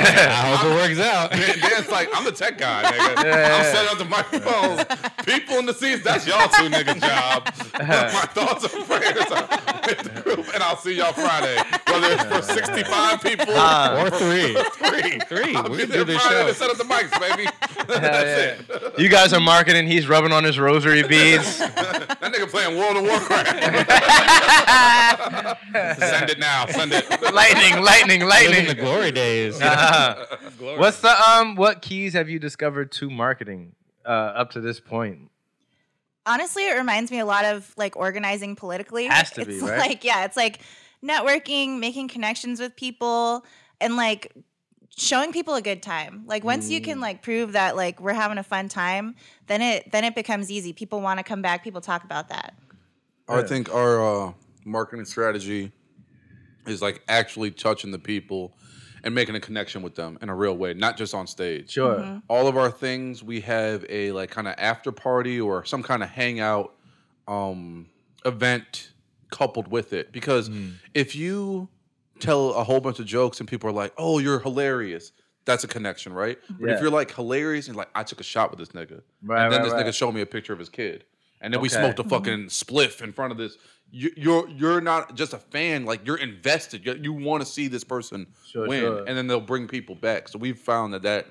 hope 0.57 0.71
it 0.71 0.75
works 0.75 0.99
out. 0.99 1.31
Dan, 1.31 1.59
Dan's 1.59 1.89
like, 1.91 2.09
I'm 2.13 2.25
the 2.25 2.31
tech 2.31 2.57
guy, 2.57 2.83
nigga. 2.83 3.23
Yeah. 3.23 3.57
I'm 3.57 3.63
setting 3.65 3.91
up 3.91 3.97
the 3.97 4.05
microphones. 4.05 4.83
People 5.25 5.57
in 5.59 5.65
the 5.65 5.73
seats, 5.73 6.03
that's 6.03 6.25
y'all 6.27 6.47
two 6.49 6.69
nigga 6.69 6.99
job. 6.99 7.45
my 7.79 8.25
thoughts 8.33 8.63
and 8.73 8.85
prayers 8.85 9.31
are 9.31 9.47
with 9.87 9.99
the 10.13 10.21
group, 10.21 10.53
and 10.53 10.63
I'll 10.63 10.77
see 10.77 10.95
y'all 10.97 11.13
Friday. 11.13 11.57
Whether 11.87 12.07
it's 12.13 12.23
for 12.23 12.41
65 12.41 13.21
people 13.21 13.45
Ah. 13.49 14.03
Or 14.03 14.09
three. 14.09 14.55
three. 14.73 15.19
Three. 15.27 15.55
I'll 15.55 15.69
We 15.69 15.77
be 15.77 15.83
can 15.83 15.89
there 15.91 15.99
do 16.05 16.13
this 16.13 16.21
Friday 16.21 16.41
show. 16.41 16.47
to 16.47 16.53
set 16.55 16.69
up 16.71 16.77
the 16.77 16.83
mics, 16.85 17.11
baby. 17.19 17.49
That's 17.87 18.65
yeah. 18.71 18.77
it. 18.77 18.99
You 18.99 19.09
guys 19.09 19.33
are 19.33 19.39
marketing. 19.39 19.87
He's 19.87 20.07
rubbing 20.07 20.31
on 20.31 20.43
his 20.43 20.57
rosary 20.59 21.03
beads. 21.03 21.59
That 21.59 22.19
nigga 22.21 22.49
playing 22.49 22.77
World 22.77 22.97
of 22.97 23.03
Warcraft. 23.03 23.49
Send 25.99 26.29
it 26.29 26.39
now. 26.39 26.65
Send 26.67 26.93
it. 26.93 27.05
lightning, 27.33 27.83
lightning, 27.83 28.21
Living 28.21 28.67
the 28.67 28.75
glory 28.75 29.11
days. 29.11 29.59
Uh-huh. 29.61 30.25
What's 30.77 31.01
the 31.01 31.09
um? 31.29 31.55
What 31.55 31.81
keys 31.81 32.13
have 32.13 32.29
you 32.29 32.39
discovered 32.39 32.91
to 32.93 33.09
marketing 33.09 33.73
uh, 34.05 34.09
up 34.09 34.51
to 34.51 34.61
this 34.61 34.79
point? 34.79 35.29
Honestly, 36.25 36.67
it 36.67 36.77
reminds 36.77 37.09
me 37.11 37.19
a 37.19 37.25
lot 37.25 37.45
of 37.45 37.73
like 37.77 37.95
organizing 37.97 38.55
politically. 38.55 39.05
Has 39.05 39.31
to 39.31 39.45
be, 39.45 39.55
it's 39.55 39.63
right? 39.63 39.79
like 39.79 40.03
yeah, 40.03 40.25
it's 40.25 40.37
like 40.37 40.59
networking, 41.03 41.79
making 41.79 42.07
connections 42.09 42.59
with 42.59 42.75
people, 42.75 43.43
and 43.79 43.95
like 43.97 44.31
showing 44.95 45.31
people 45.31 45.55
a 45.55 45.61
good 45.61 45.81
time. 45.81 46.23
Like 46.27 46.43
once 46.43 46.69
you 46.69 46.79
Mm. 46.81 46.83
can 46.83 46.99
like 46.99 47.21
prove 47.23 47.53
that 47.53 47.75
like 47.75 47.99
we're 47.99 48.13
having 48.13 48.37
a 48.37 48.43
fun 48.43 48.69
time, 48.69 49.15
then 49.47 49.61
it 49.61 49.91
then 49.91 50.03
it 50.03 50.13
becomes 50.15 50.51
easy. 50.51 50.73
People 50.73 51.01
want 51.01 51.17
to 51.19 51.23
come 51.23 51.41
back. 51.41 51.63
People 51.63 51.81
talk 51.81 52.03
about 52.03 52.29
that. 52.29 52.53
I 53.27 53.41
think 53.43 53.73
our 53.73 54.27
uh, 54.27 54.33
marketing 54.65 55.05
strategy 55.05 55.71
is 56.67 56.81
like 56.81 57.03
actually 57.07 57.51
touching 57.51 57.91
the 57.91 57.99
people 57.99 58.53
and 59.03 59.15
making 59.15 59.35
a 59.35 59.39
connection 59.39 59.81
with 59.81 59.95
them 59.95 60.17
in 60.21 60.29
a 60.29 60.35
real 60.35 60.55
way, 60.55 60.73
not 60.73 60.97
just 60.97 61.13
on 61.13 61.27
stage. 61.27 61.71
Sure. 61.71 61.95
Mm-hmm. 61.95 62.19
All 62.27 62.47
of 62.47 62.57
our 62.57 62.69
things, 62.69 63.23
we 63.23 63.41
have 63.41 63.85
a 63.89 64.11
like 64.11 64.29
kind 64.29 64.47
of 64.47 64.55
after 64.57 64.91
party 64.91 65.39
or 65.39 65.65
some 65.65 65.83
kind 65.83 66.03
of 66.03 66.09
hangout 66.09 66.75
um, 67.27 67.87
event 68.25 68.91
coupled 69.31 69.67
with 69.69 69.93
it. 69.93 70.11
Because 70.11 70.49
mm. 70.49 70.73
if 70.93 71.15
you 71.15 71.69
tell 72.19 72.53
a 72.53 72.63
whole 72.63 72.79
bunch 72.79 72.99
of 72.99 73.05
jokes 73.05 73.39
and 73.39 73.49
people 73.49 73.69
are 73.69 73.73
like, 73.73 73.93
"Oh, 73.97 74.19
you're 74.19 74.39
hilarious," 74.39 75.11
that's 75.45 75.63
a 75.63 75.67
connection, 75.67 76.13
right? 76.13 76.41
Mm-hmm. 76.43 76.53
But 76.61 76.69
Yeah. 76.69 76.75
if 76.75 76.81
you're 76.81 76.91
like 76.91 77.13
hilarious 77.13 77.67
and 77.67 77.75
like, 77.75 77.89
"I 77.95 78.03
took 78.03 78.19
a 78.19 78.23
shot 78.23 78.51
with 78.51 78.59
this 78.59 78.69
nigga," 78.69 79.01
Right, 79.23 79.43
and 79.43 79.51
then 79.51 79.61
right, 79.61 79.63
this 79.63 79.73
right. 79.73 79.85
nigga 79.85 79.93
showed 79.93 80.13
me 80.13 80.21
a 80.21 80.25
picture 80.25 80.53
of 80.53 80.59
his 80.59 80.69
kid, 80.69 81.05
and 81.41 81.53
then 81.53 81.61
we 81.61 81.69
smoked 81.69 81.99
a 81.99 82.03
mm-hmm. 82.03 82.09
fucking 82.09 82.45
spliff 82.47 83.01
in 83.01 83.11
front 83.11 83.31
of 83.31 83.37
this. 83.37 83.57
You, 83.91 84.11
you're 84.15 84.49
you're 84.49 84.81
not 84.81 85.15
just 85.15 85.33
a 85.33 85.37
fan; 85.37 85.85
like 85.85 86.05
you're 86.07 86.17
invested. 86.17 86.85
You, 86.85 86.93
you 86.93 87.13
want 87.13 87.41
to 87.43 87.45
see 87.45 87.67
this 87.67 87.83
person 87.83 88.27
Sure, 88.45 88.67
win, 88.67 88.79
sure. 88.81 89.03
and 89.05 89.17
then 89.17 89.27
they'll 89.27 89.41
bring 89.41 89.67
people 89.67 89.95
back. 89.95 90.29
So 90.29 90.39
we've 90.39 90.57
found 90.57 90.93
that 90.93 91.01
that 91.03 91.27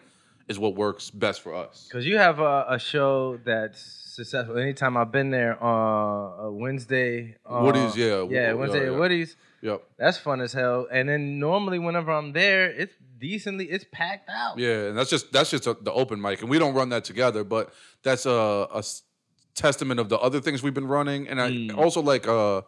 is 0.49 0.59
what 0.59 0.75
works 0.75 1.11
best 1.11 1.41
for 1.41 1.55
us. 1.55 1.87
Because 1.89 2.05
you 2.07 2.19
have 2.19 2.39
a, 2.41 2.67
a 2.69 2.79
show 2.79 3.39
that's 3.45 3.81
successful. 3.81 4.59
Anytime 4.59 4.97
I've 4.97 5.13
been 5.13 5.31
there 5.31 5.63
on 5.63 6.47
a 6.47 6.51
Wednesday, 6.51 7.37
uh, 7.47 7.61
Woody's, 7.63 7.97
yeah, 7.97 8.25
yeah, 8.29 8.53
Wednesday 8.53 8.81
yeah, 8.81 8.87
at 8.87 8.93
yeah. 8.93 8.99
Woody's. 8.99 9.37
Yep. 9.63 9.83
That's 9.99 10.19
fun 10.19 10.41
as 10.41 10.53
hell. 10.53 10.87
And 10.91 11.09
then 11.09 11.39
normally 11.39 11.79
whenever 11.79 12.11
I'm 12.11 12.33
there, 12.33 12.71
it's 12.71 12.95
decently, 13.19 13.67
it's 13.67 13.85
packed 13.93 14.29
out. 14.29 14.59
Yeah, 14.59 14.89
and 14.89 14.99
that's 14.99 15.11
just 15.11 15.33
that's 15.33 15.51
just 15.51 15.67
a, 15.67 15.77
the 15.81 15.93
open 15.93 16.21
mic, 16.21 16.41
and 16.41 16.51
we 16.51 16.59
don't 16.59 16.75
run 16.75 16.89
that 16.91 17.05
together. 17.05 17.45
But 17.45 17.73
that's 18.03 18.27
a, 18.27 18.67
a 18.75 18.83
testament 19.55 20.01
of 20.01 20.09
the 20.09 20.19
other 20.19 20.41
things 20.41 20.63
we've 20.63 20.75
been 20.75 20.89
running, 20.89 21.29
and 21.29 21.41
I 21.41 21.51
Mm. 21.51 21.77
also 21.77 22.01
like 22.03 22.27
uh. 22.29 22.63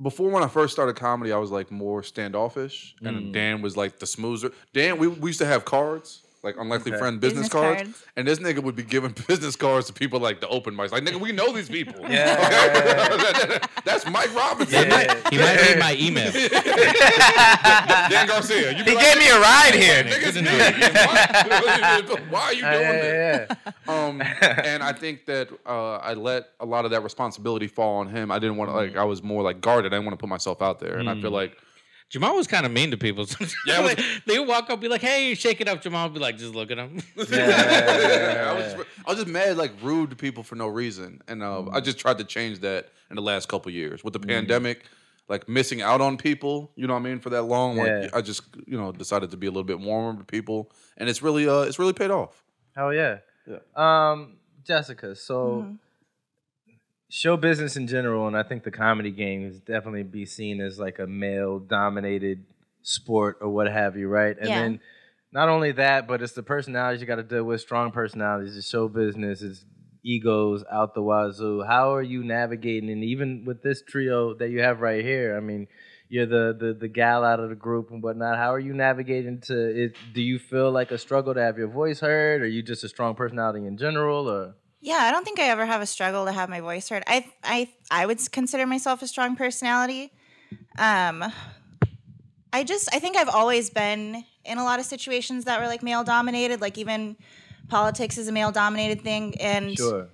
Before 0.00 0.30
when 0.30 0.44
I 0.44 0.46
first 0.46 0.72
started 0.72 0.94
comedy, 0.94 1.32
I 1.32 1.38
was 1.38 1.50
like 1.50 1.72
more 1.72 2.04
standoffish, 2.04 2.94
Mm. 3.02 3.08
and 3.08 3.32
Dan 3.34 3.62
was 3.62 3.76
like 3.76 3.98
the 3.98 4.06
smoozer. 4.06 4.52
Dan, 4.72 4.96
we, 4.98 5.08
we 5.08 5.30
used 5.30 5.40
to 5.40 5.46
have 5.46 5.64
cards, 5.64 6.22
like 6.42 6.54
unlikely 6.58 6.92
Okay. 6.92 6.98
friend 7.00 7.20
business, 7.20 7.48
Business 7.48 7.52
cards, 7.52 7.82
cards. 7.82 8.04
and 8.16 8.26
this 8.28 8.38
nigga 8.38 8.62
would 8.62 8.76
be 8.76 8.82
giving 8.84 9.12
business 9.28 9.56
cards 9.56 9.86
to 9.88 9.92
people 9.92 10.20
like 10.20 10.40
the 10.40 10.48
open 10.48 10.74
mics. 10.74 10.92
Like 10.92 11.02
nigga, 11.04 11.20
we 11.20 11.32
know 11.32 11.52
these 11.52 11.68
people. 11.68 12.00
Yeah. 12.08 13.58
that's 13.84 14.08
Mike 14.10 14.32
Robinson. 14.34 14.84
He 14.84 14.88
might, 14.88 15.10
he 15.32 15.38
might 15.38 15.56
read 15.60 15.78
my 15.78 15.96
email. 15.98 16.30
Dan 16.32 18.26
Garcia. 18.26 18.70
You 18.76 18.84
He 18.84 18.94
like, 18.94 19.04
gave 19.04 19.18
me 19.18 19.28
a 19.28 19.40
ride 19.40 19.74
here. 19.74 20.04
Niggas 20.04 20.32
to 20.34 20.42
me. 20.42 22.18
Why, 22.18 22.18
why 22.30 22.40
are 22.40 22.52
you 22.54 22.62
Yeah, 22.62 22.72
doing 22.72 22.84
yeah, 22.86 23.46
this? 23.46 23.56
yeah. 23.66 23.72
Um, 24.06 24.22
and 24.22 24.82
I 24.82 24.92
think 24.92 25.26
that 25.26 25.48
uh, 25.66 25.96
I 25.96 26.14
let 26.14 26.50
a 26.60 26.66
lot 26.66 26.84
of 26.84 26.90
that 26.92 27.02
responsibility 27.02 27.66
fall 27.66 27.96
on 28.00 28.08
him. 28.08 28.30
I 28.30 28.38
didn't 28.38 28.56
want 28.56 28.70
to 28.70 28.76
like. 28.76 28.96
I 28.96 29.04
was 29.04 29.22
more 29.22 29.42
like 29.42 29.60
guarded. 29.60 29.92
I 29.92 29.96
didn't 29.96 30.06
want 30.06 30.18
to 30.18 30.22
put 30.22 30.28
myself 30.28 30.62
out 30.62 30.78
there, 30.80 30.98
and 30.98 31.08
I 31.10 31.20
feel 31.20 31.30
like 31.30 31.56
Jamal 32.10 32.34
was 32.36 32.46
kind 32.46 32.64
of 32.64 32.72
mean 32.72 32.90
to 32.90 32.96
people. 32.96 33.26
Yeah, 33.66 33.80
was- 33.80 33.96
Like, 33.96 34.04
they 34.26 34.38
would 34.38 34.48
walk 34.48 34.70
up, 34.70 34.80
be 34.80 34.88
like, 34.88 35.02
"Hey, 35.02 35.34
shake 35.34 35.60
it 35.60 35.68
up." 35.68 35.82
Jamal 35.82 36.06
would 36.08 36.14
be 36.14 36.20
like, 36.20 36.38
"Just 36.38 36.54
look 36.54 36.70
at 36.70 36.78
him." 36.78 37.02
I 37.18 37.20
was 37.20 37.28
just, 38.72 38.76
I 39.06 39.10
was 39.10 39.16
just 39.18 39.26
mad, 39.28 39.56
like 39.56 39.72
rude 39.82 40.10
to 40.10 40.16
people 40.16 40.42
for 40.42 40.54
no 40.54 40.66
reason, 40.68 41.20
and 41.28 41.42
uh, 41.42 41.66
I 41.70 41.80
just 41.80 41.98
tried 41.98 42.18
to 42.18 42.24
change 42.24 42.60
that 42.60 42.88
in 43.10 43.16
the 43.16 43.22
last 43.22 43.48
couple 43.48 43.70
years 43.72 44.02
with 44.04 44.12
the 44.14 44.20
pandemic. 44.20 44.84
Like 45.28 45.46
missing 45.46 45.82
out 45.82 46.00
on 46.00 46.16
people, 46.16 46.72
you 46.74 46.86
know 46.86 46.94
what 46.94 47.00
I 47.00 47.02
mean, 47.02 47.18
for 47.20 47.28
that 47.28 47.42
long. 47.42 47.76
Like 47.76 47.88
Yeah. 47.88 48.08
I 48.14 48.22
just, 48.22 48.44
you 48.66 48.78
know, 48.78 48.92
decided 48.92 49.30
to 49.32 49.36
be 49.36 49.46
a 49.46 49.50
little 49.50 49.62
bit 49.62 49.78
warmer 49.78 50.18
to 50.18 50.24
people, 50.24 50.72
and 50.96 51.06
it's 51.06 51.20
really, 51.20 51.46
uh, 51.46 51.60
it's 51.68 51.78
really 51.78 51.92
paid 51.92 52.10
off. 52.10 52.42
Hell 52.74 52.94
yeah. 52.94 53.18
Yeah. 53.46 53.58
Um, 53.76 54.38
Jessica, 54.64 55.14
so 55.14 55.34
Mm-hmm. 55.66 55.72
Show 57.08 57.36
business 57.36 57.76
in 57.76 57.86
general, 57.86 58.26
and 58.26 58.36
I 58.36 58.42
think 58.42 58.64
the 58.64 58.70
comedy 58.70 59.10
game 59.10 59.46
is 59.46 59.60
definitely 59.60 60.02
be 60.02 60.26
seen 60.26 60.60
as 60.60 60.78
like 60.78 60.98
a 60.98 61.06
male 61.06 61.58
dominated 61.58 62.44
sport 62.82 63.38
or 63.40 63.48
what 63.48 63.70
have 63.70 63.96
you, 63.96 64.08
right? 64.08 64.36
And 64.38 64.50
Yeah. 64.50 64.60
then 64.60 64.80
not 65.32 65.48
only 65.48 65.72
that, 65.72 66.06
but 66.06 66.22
it's 66.22 66.32
the 66.32 66.42
personalities 66.42 67.00
you 67.00 67.06
got 67.06 67.16
to 67.16 67.22
deal 67.22 67.44
with, 67.44 67.60
strong 67.60 67.90
personalities. 67.90 68.56
It's 68.56 68.68
show 68.68 68.88
business, 68.88 69.42
it's 69.42 69.64
egos 70.02 70.64
out 70.70 70.94
the 70.94 71.02
wazoo. 71.02 71.62
How 71.66 71.94
are 71.94 72.02
you 72.02 72.22
navigating? 72.24 72.90
And 72.90 73.04
even 73.04 73.44
with 73.44 73.62
this 73.62 73.82
trio 73.82 74.34
that 74.34 74.48
you 74.50 74.62
have 74.62 74.80
right 74.80 75.04
here, 75.04 75.36
I 75.36 75.40
mean, 75.40 75.66
you're 76.08 76.24
the, 76.24 76.56
the 76.58 76.72
the 76.72 76.88
gal 76.88 77.22
out 77.24 77.40
of 77.40 77.50
the 77.50 77.54
group 77.54 77.90
and 77.90 78.02
whatnot. 78.02 78.38
How 78.38 78.54
are 78.54 78.58
you 78.58 78.72
navigating 78.72 79.40
to 79.42 79.84
it? 79.84 79.96
Do 80.14 80.22
you 80.22 80.38
feel 80.38 80.70
like 80.70 80.90
a 80.90 80.96
struggle 80.96 81.34
to 81.34 81.42
have 81.42 81.58
your 81.58 81.68
voice 81.68 82.00
heard? 82.00 82.40
Are 82.40 82.46
you 82.46 82.62
just 82.62 82.84
a 82.84 82.88
strong 82.88 83.14
personality 83.14 83.66
in 83.66 83.76
general? 83.76 84.30
Or 84.30 84.54
Yeah, 84.80 84.98
I 84.98 85.10
don't 85.10 85.24
think 85.24 85.40
I 85.40 85.48
ever 85.48 85.66
have 85.66 85.80
a 85.80 85.86
struggle 85.86 86.24
to 86.24 86.32
have 86.32 86.48
my 86.48 86.60
voice 86.60 86.88
heard. 86.88 87.02
I 87.06 87.26
I 87.42 87.68
I 87.90 88.06
would 88.06 88.20
consider 88.32 88.66
myself 88.66 89.02
a 89.02 89.06
strong 89.06 89.36
personality. 89.36 90.12
Um 90.78 91.24
I 92.52 92.64
just 92.64 92.88
I 92.94 92.98
think 92.98 93.16
I've 93.16 93.28
always 93.28 93.70
been 93.70 94.24
in 94.44 94.58
a 94.58 94.64
lot 94.64 94.78
of 94.78 94.86
situations 94.86 95.44
that 95.44 95.60
were 95.60 95.66
like 95.66 95.82
male 95.82 96.04
dominated, 96.04 96.60
like 96.60 96.78
even 96.78 97.16
politics 97.68 98.16
is 98.16 98.28
a 98.28 98.32
male 98.32 98.52
dominated 98.52 99.02
thing 99.02 99.34
and 99.40 99.76
sure, 99.76 100.08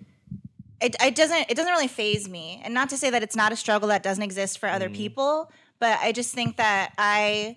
it, 0.81 0.97
it 1.01 1.15
doesn't 1.15 1.51
it 1.51 1.57
doesn't 1.57 1.73
really 1.73 1.89
phase 1.89 2.29
me. 2.29 2.61
And 2.65 2.75
not 2.75 2.89
to 2.91 2.97
say 2.97 3.11
that 3.11 3.23
it's 3.23 3.37
not 3.37 3.53
a 3.53 3.57
struggle 3.57 3.89
that 3.89 4.03
doesn't 4.03 4.23
exist 4.23 4.59
for 4.59 4.69
other 4.69 4.89
people, 4.91 5.51
but 5.79 5.99
I 6.01 6.13
just 6.13 6.35
think 6.35 6.57
that 6.57 6.93
I 6.99 7.57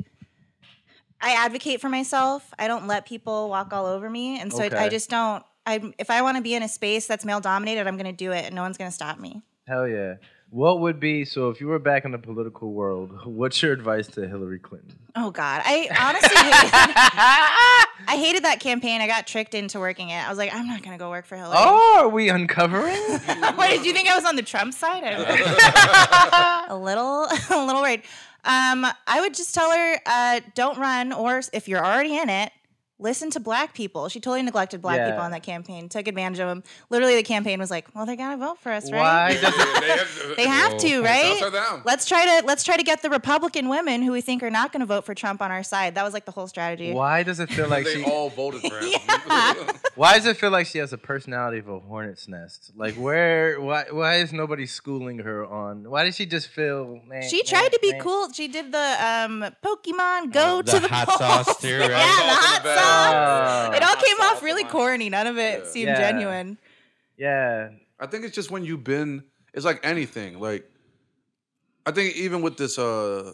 I 1.19 1.33
advocate 1.33 1.81
for 1.81 1.89
myself. 1.89 2.53
I 2.59 2.67
don't 2.67 2.85
let 2.85 3.07
people 3.07 3.49
walk 3.49 3.73
all 3.73 3.85
over 3.85 4.09
me, 4.09 4.39
and 4.39 4.53
so 4.53 4.63
Okay. 4.63 4.77
I, 4.77 4.85
I 4.85 4.89
just 4.89 5.09
don't. 5.09 5.43
I 5.67 5.93
if 5.99 6.09
I 6.09 6.21
want 6.23 6.37
to 6.37 6.41
be 6.43 6.55
in 6.55 6.63
a 6.63 6.67
space 6.69 7.05
that's 7.05 7.25
male 7.25 7.39
dominated, 7.41 7.85
I'm 7.87 7.97
going 7.97 8.05
to 8.09 8.11
do 8.25 8.31
it, 8.31 8.45
and 8.45 8.55
no 8.55 8.61
one's 8.63 8.77
going 8.77 8.89
to 8.89 8.95
stop 8.95 9.19
me. 9.19 9.41
Hell 9.67 9.87
yeah. 9.87 10.15
What 10.49 10.79
would 10.79 10.97
be 10.97 11.25
so 11.25 11.49
if 11.49 11.59
you 11.59 11.67
were 11.67 11.77
back 11.77 12.05
in 12.05 12.11
the 12.11 12.17
political 12.17 12.71
world? 12.71 13.11
What's 13.25 13.61
your 13.61 13.73
advice 13.73 14.07
to 14.09 14.25
Hillary 14.27 14.59
Clinton? 14.59 14.97
Oh 15.15 15.29
God, 15.29 15.61
I 15.65 15.89
honestly 15.99 16.37
hated, 16.37 16.71
I 18.07 18.15
hated 18.17 18.43
that 18.45 18.61
campaign. 18.61 19.01
I 19.01 19.07
got 19.07 19.27
tricked 19.27 19.53
into 19.55 19.77
working 19.79 20.09
it. 20.09 20.25
I 20.25 20.29
was 20.29 20.37
like, 20.37 20.53
I'm 20.55 20.67
not 20.67 20.81
going 20.83 20.97
to 20.97 21.03
go 21.03 21.09
work 21.09 21.25
for 21.25 21.35
Hillary. 21.35 21.57
Oh, 21.59 21.97
are 21.99 22.07
we 22.09 22.29
uncovering? 22.29 22.95
Why 23.55 23.67
did 23.75 23.85
you 23.85 23.91
think 23.91 24.07
I 24.09 24.15
was 24.15 24.23
on 24.23 24.37
the 24.37 24.41
Trump 24.43 24.73
side? 24.73 25.03
I- 25.05 26.67
a 26.69 26.77
little, 26.77 27.27
a 27.49 27.65
little 27.65 27.81
worried. 27.81 28.03
Um, 28.45 28.85
I 29.07 29.19
would 29.19 29.33
just 29.33 29.53
tell 29.53 29.69
her, 29.71 29.99
uh, 30.05 30.39
don't 30.55 30.77
run, 30.77 31.11
or 31.11 31.41
if 31.51 31.67
you're 31.67 31.83
already 31.85 32.17
in 32.17 32.29
it, 32.29 32.51
listen 32.99 33.29
to 33.31 33.39
black 33.39 33.73
people. 33.73 34.09
She 34.09 34.19
totally 34.19 34.41
neglected 34.43 34.81
black 34.81 34.97
Yeah. 34.97 35.09
people 35.11 35.23
on 35.23 35.31
that 35.31 35.43
campaign, 35.43 35.87
took 35.89 36.07
advantage 36.07 36.39
of 36.39 36.47
them. 36.47 36.63
Literally, 36.89 37.15
the 37.15 37.23
campaign 37.23 37.59
was 37.59 37.69
like, 37.71 37.87
well, 37.93 38.05
they're 38.05 38.15
gonna 38.15 38.37
vote 38.37 38.57
for 38.59 38.71
us, 38.71 38.91
right? 38.91 38.99
Why 38.99 39.33
they 39.81 39.87
have, 39.87 40.35
They 40.37 40.47
have 40.47 40.77
to, 40.77 41.01
right? 41.03 41.37
Shut 41.37 41.53
her 41.53 41.59
down. 41.59 41.81
Let's 41.85 42.05
try 42.05 42.25
to 42.39 42.45
let's 42.45 42.63
try 42.63 42.77
to 42.77 42.83
get 42.83 43.01
the 43.01 43.09
Republican 43.09 43.69
women 43.69 44.01
who 44.01 44.11
we 44.11 44.21
think 44.21 44.41
are 44.43 44.49
not 44.49 44.71
going 44.71 44.79
to 44.81 44.85
vote 44.85 45.05
for 45.05 45.13
Trump 45.13 45.41
on 45.41 45.51
our 45.51 45.63
side. 45.63 45.95
That 45.95 46.03
was 46.03 46.13
like 46.13 46.25
the 46.25 46.31
whole 46.31 46.47
strategy. 46.47 46.93
Why 46.93 47.23
does 47.23 47.39
it 47.39 47.49
feel 47.49 47.67
like 47.67 47.85
they 47.85 47.95
she? 47.95 48.03
all 48.03 48.29
voted 48.29 48.61
for 48.61 48.79
him. 48.79 48.99
Why 49.95 50.13
does 50.15 50.25
it 50.25 50.37
feel 50.37 50.51
like 50.51 50.67
she 50.67 50.77
has 50.77 50.93
a 50.93 50.97
personality 50.97 51.57
of 51.59 51.67
a 51.67 51.79
hornet's 51.79 52.27
nest? 52.27 52.71
Like 52.75 52.95
where? 52.95 53.59
Why? 53.59 53.85
Why 53.91 54.15
is 54.15 54.31
nobody 54.33 54.65
schooling 54.65 55.19
her 55.19 55.45
on? 55.45 55.89
Why 55.89 56.03
does 56.03 56.15
she 56.15 56.25
just 56.25 56.47
feel? 56.47 57.01
Man, 57.07 57.27
She 57.27 57.43
tried 57.43 57.71
to 57.71 57.79
be 57.81 57.91
man, 57.93 58.01
cool. 58.01 58.31
She 58.31 58.47
did 58.47 58.71
the 58.71 58.95
um, 59.03 59.45
Pokemon 59.63 60.31
Go 60.31 60.61
the 60.61 60.71
to 60.73 60.79
the 60.79 60.87
hot 60.87 61.07
polls. 61.07 61.19
sauce 61.19 61.61
too, 61.61 61.79
right? 61.79 61.89
yeah, 61.89 61.95
the 61.95 61.99
Hot 61.99 62.43
hot 62.43 62.63
sauce 62.63 62.86
in 62.87 63.11
the 63.11 63.25
sauce. 63.25 63.69
bag. 63.69 63.77
It 63.77 63.83
all 63.83 63.95
came 63.95 64.17
off 64.21 64.43
really 64.43 64.63
corny. 64.63 65.09
None 65.09 65.27
of 65.27 65.37
it 65.37 65.67
seemed 65.67 65.89
Yeah. 65.89 65.99
genuine. 65.99 66.57
Yeah. 67.17 67.69
I 67.99 68.07
think 68.07 68.25
it's 68.25 68.35
just 68.35 68.51
when 68.51 68.63
you've 68.63 68.83
been. 68.83 69.23
It's 69.53 69.65
like 69.65 69.79
anything. 69.83 70.39
Like, 70.39 70.69
I 71.85 71.91
think 71.91 72.15
even 72.15 72.41
with 72.41 72.57
this, 72.57 72.77
uh, 72.77 73.33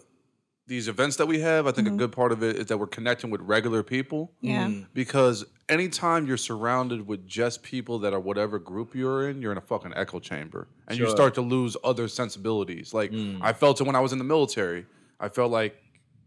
these 0.68 0.88
events 0.88 1.18
that 1.18 1.28
we 1.28 1.40
have, 1.42 1.68
I 1.68 1.72
think 1.72 1.88
a 1.88 1.92
mm-hmm. 1.92 2.00
good 2.00 2.12
part 2.14 2.32
of 2.32 2.42
it 2.42 2.56
is 2.56 2.68
that 2.68 2.78
we're 2.78 2.88
connecting 2.88 3.30
with 3.30 3.42
regular 3.42 3.84
people. 3.84 4.32
Yeah. 4.40 4.68
Mm-hmm. 4.68 4.84
Because 4.94 5.44
anytime 5.68 6.26
you're 6.26 6.38
surrounded 6.38 7.06
with 7.06 7.28
just 7.28 7.62
people 7.64 8.00
that 8.00 8.14
are 8.14 8.20
whatever 8.20 8.60
group 8.60 8.96
you're 8.96 9.30
in, 9.30 9.42
you're 9.42 9.52
in 9.52 9.58
a 9.58 9.62
fucking 9.62 9.94
echo 9.96 10.20
chamber, 10.20 10.68
and 10.88 10.98
you 10.98 11.10
start 11.10 11.34
to 11.36 11.42
lose 11.42 11.76
other 11.84 12.08
sensibilities. 12.08 12.94
Like 12.94 13.12
mm. 13.12 13.40
I 13.42 13.52
felt 13.52 13.82
it 13.82 13.84
when 13.86 13.96
I 13.96 14.00
was 14.00 14.14
in 14.14 14.18
the 14.18 14.24
military. 14.24 14.86
I 15.20 15.30
felt 15.30 15.52
like 15.52 15.76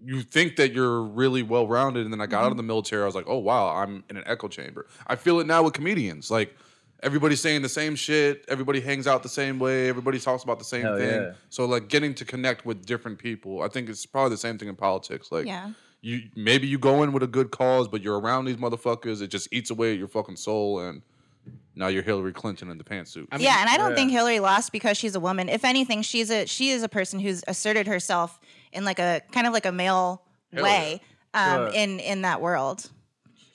you 0.07 0.23
think 0.23 0.55
that 0.57 0.73
you're 0.73 1.03
really 1.03 1.43
well 1.43 1.67
rounded, 1.67 2.05
and 2.05 2.13
then 2.13 2.21
I 2.21 2.27
got 2.27 2.39
out 2.39 2.45
of 2.45 2.51
mm-hmm. 2.53 2.59
the 2.59 2.63
military. 2.63 3.03
I 3.03 3.07
was 3.07 3.17
like, 3.17 3.27
oh 3.27 3.39
wow, 3.39 3.75
I'm 3.75 4.05
in 4.09 4.17
an 4.17 4.23
echo 4.25 4.47
chamber. 4.47 4.87
I 5.07 5.17
feel 5.17 5.41
it 5.41 5.49
now 5.49 5.65
with 5.65 5.73
comedians. 5.73 6.31
Like 6.31 6.57
everybody's 7.03 7.41
saying 7.41 7.63
the 7.63 7.69
same 7.69 7.97
shit. 7.97 8.45
Everybody 8.49 8.81
hangs 8.81 9.09
out 9.09 9.25
the 9.25 9.29
same 9.29 9.59
way. 9.59 9.89
Everybody 9.89 10.21
talks 10.21 10.45
about 10.45 10.61
the 10.61 10.65
same 10.65 10.83
Hell 10.83 10.97
thing. 10.97 11.23
yeah. 11.23 11.33
So 11.51 11.67
like 11.67 11.89
getting 11.89 12.15
to 12.15 12.25
connect 12.25 12.65
with 12.65 12.87
different 12.87 13.19
people. 13.19 13.63
I 13.63 13.69
think 13.69 13.89
it's 13.89 14.07
probably 14.07 14.31
the 14.31 14.39
same 14.39 14.59
thing 14.59 14.69
in 14.69 14.77
politics. 14.77 15.33
Like 15.33 15.47
Yeah. 15.47 15.73
you 16.03 16.23
maybe 16.37 16.69
you 16.69 16.79
go 16.79 17.03
in 17.03 17.13
with 17.13 17.25
a 17.25 17.29
good 17.29 17.51
cause, 17.51 17.89
but 17.89 18.01
you're 18.01 18.19
around 18.19 18.45
these 18.45 18.57
motherfuckers. 18.57 19.23
It 19.23 19.29
just 19.29 19.49
eats 19.51 19.71
away 19.71 19.93
at 19.93 19.99
your 19.99 20.09
fucking 20.09 20.37
soul, 20.37 20.79
and 20.79 21.03
now 21.75 21.89
you're 21.89 22.03
Hillary 22.03 22.33
Clinton 22.33 22.71
in 22.71 22.79
the 22.79 22.85
pantsuit. 22.85 23.27
I 23.33 23.39
mean, 23.39 23.45
yeah, 23.45 23.61
and 23.61 23.69
I 23.69 23.77
don't 23.77 23.91
yeah. 23.91 23.97
think 23.97 24.11
Hillary 24.13 24.41
lost 24.41 24.71
because 24.71 24.97
she's 24.97 25.17
a 25.17 25.21
woman. 25.21 25.49
If 25.49 25.65
anything, 25.65 26.03
she's 26.03 26.31
a 26.31 26.47
she 26.47 26.71
is 26.71 26.83
a 26.83 26.89
person 26.89 27.19
who's 27.19 27.43
asserted 27.49 27.87
herself 27.87 28.39
in 28.77 28.85
like 28.85 28.99
a 29.01 29.23
kind 29.33 29.47
of 29.47 29.53
like 29.53 29.67
a 29.67 29.73
male 29.73 30.23
Hell 30.53 30.63
way 30.63 31.01
um, 31.35 31.57
Sure. 31.57 31.71
in 31.75 31.99
in 32.01 32.23
that 32.23 32.41
world. 32.41 32.91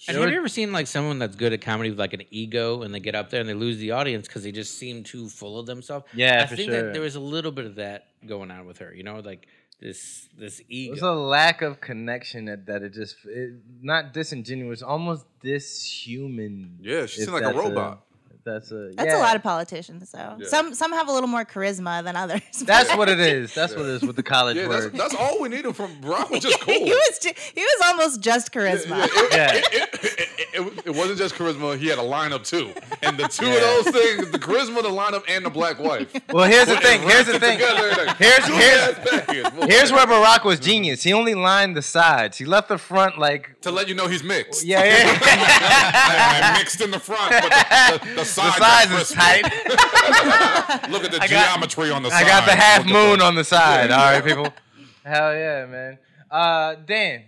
And 0.08 0.18
have 0.18 0.32
you 0.32 0.38
ever 0.38 0.48
seen 0.48 0.72
like 0.72 0.88
someone 0.88 1.20
that's 1.20 1.36
good 1.36 1.54
at 1.54 1.62
comedy 1.62 1.92
with 1.92 2.00
like 2.00 2.14
an 2.14 2.24
ego 2.32 2.82
and 2.82 2.92
they 2.94 3.00
get 3.00 3.14
up 3.14 3.30
there 3.30 3.40
and 3.40 3.48
they 3.48 3.54
lose 3.54 3.78
the 3.78 3.92
audience 3.92 4.28
because 4.28 4.42
they 4.42 4.52
just 4.52 4.80
seem 4.80 5.04
too 5.04 5.30
full 5.30 5.60
of 5.60 5.68
themselves? 5.68 6.06
Yeah, 6.14 6.42
I 6.42 6.48
for 6.48 6.56
think 6.56 6.72
sure. 6.72 6.86
that 6.86 6.94
there 6.94 7.04
was 7.04 7.16
a 7.16 7.20
little 7.20 7.52
bit 7.52 7.66
of 7.68 7.76
that 7.76 8.08
going 8.26 8.50
on 8.50 8.66
with 8.66 8.80
her. 8.80 8.92
You 8.96 9.04
know, 9.04 9.20
like 9.20 9.48
this 9.80 10.28
this 10.36 10.60
ego. 10.70 10.94
There's 10.94 11.04
a 11.04 11.12
lack 11.12 11.62
of 11.62 11.82
connection 11.82 12.46
that, 12.46 12.66
that 12.66 12.82
it 12.82 12.94
just 12.94 13.18
it, 13.26 13.54
not 13.82 14.12
disingenuous, 14.12 14.82
almost 14.82 15.26
dishuman. 15.44 16.78
Yeah, 16.82 17.06
she 17.06 17.22
if 17.22 17.26
seemed 17.28 17.34
like 17.34 17.44
a 17.44 17.54
that's 17.54 17.58
robot. 17.58 18.02
That's 18.44 18.72
a 18.72 18.92
That's 18.96 19.08
yeah. 19.08 19.18
a 19.18 19.20
lot 19.20 19.36
of 19.36 19.44
politicians, 19.44 20.12
though. 20.12 20.36
Yeah. 20.40 20.48
Some 20.48 20.74
some 20.74 20.92
have 20.94 21.08
a 21.08 21.12
little 21.12 21.28
more 21.30 21.46
charisma 21.46 22.04
than 22.04 22.16
others. 22.16 22.42
That's 22.66 22.96
what 22.96 23.10
it 23.10 23.20
is. 23.38 23.54
That's 23.54 23.76
what 23.76 23.86
it 23.86 23.92
is 23.92 24.02
with 24.04 24.16
the 24.16 24.24
college 24.24 24.58
Yeah, 24.58 24.68
that's, 24.68 24.86
word. 24.86 24.96
that's 24.96 25.16
all 25.16 25.40
we 25.42 25.50
needed 25.50 25.76
from 25.76 25.92
Brown. 26.02 26.28
Was 26.32 26.40
just 26.44 26.60
cool. 26.62 26.74
he 26.74 26.92
was 26.92 27.20
ju- 27.22 27.34
he 27.56 27.62
was 27.62 27.82
almost 27.86 28.22
just 28.22 28.52
charisma. 28.52 29.08
Yeah, 29.32 29.54
it, 29.54 29.68
Yeah. 29.74 29.84
it, 29.94 30.20
it, 30.20 30.30
it, 30.54 30.86
it, 30.88 30.90
wasn't 30.96 31.18
just 31.18 31.36
charisma. 31.36 31.78
He 31.78 31.88
had 31.88 31.98
a 32.00 32.02
lineup 32.04 32.44
too, 32.46 32.74
and 33.02 33.18
the 33.18 33.28
two 33.28 33.46
of 33.46 33.62
those 33.62 33.90
things—the 33.90 34.40
charisma, 34.40 34.82
the 34.82 34.90
lineup, 34.90 35.24
and 35.28 35.46
the 35.46 35.50
black 35.50 35.80
wife. 35.80 36.14
well, 36.32 36.50
here's 36.50 36.68
the 36.68 36.78
thing. 36.78 37.02
Here's 37.02 37.26
the 37.26 37.40
thing. 37.40 37.60
together, 37.60 38.06
like, 38.06 38.18
Here's- 38.18 38.48
here's- 38.48 38.98
ass 38.98 39.10
package. 39.10 39.54
Boy. 39.54 39.66
Here's 39.68 39.92
where 39.92 40.06
Barack 40.06 40.44
was 40.46 40.60
genius. 40.60 41.04
He 41.04 41.14
only 41.14 41.36
lined 41.36 41.76
the 41.76 41.82
sides. 41.82 42.38
He 42.38 42.46
left 42.46 42.70
the 42.70 42.78
front 42.78 43.18
like 43.18 43.60
to 43.62 43.72
let 43.72 43.88
you 43.88 43.96
know 43.96 44.08
he's 44.08 44.24
mixed. 44.24 44.64
yeah, 44.66 44.84
yeah. 44.84 45.20
I, 45.22 46.52
I 46.54 46.58
mixed 46.60 46.82
in 46.82 46.92
the 46.92 47.00
front, 47.00 47.32
but 47.32 47.44
the, 47.44 48.00
the, 48.00 48.10
the 48.10 48.16
the 48.22 48.26
side 48.26 48.54
size 48.54 48.90
got 48.90 49.02
is 49.02 49.10
tight. 49.12 49.44
Look 50.90 51.04
at 51.04 51.12
the 51.12 51.20
I 51.22 51.28
got- 51.28 51.48
geometry 51.54 51.92
on 51.92 52.04
the 52.04 52.10
side. 52.10 52.24
I 52.26 52.28
got 52.28 52.46
the 52.46 52.56
half 52.56 52.86
Look 52.86 52.94
moon 52.94 53.22
on 53.22 53.36
the 53.36 53.44
side. 53.44 53.92
All 53.92 53.98
right, 54.12 54.24
people. 54.24 54.48
Hell 55.04 55.34
yeah, 55.34 55.66
man. 55.66 55.98
Uh, 56.30 56.76
Dan. 56.86 57.24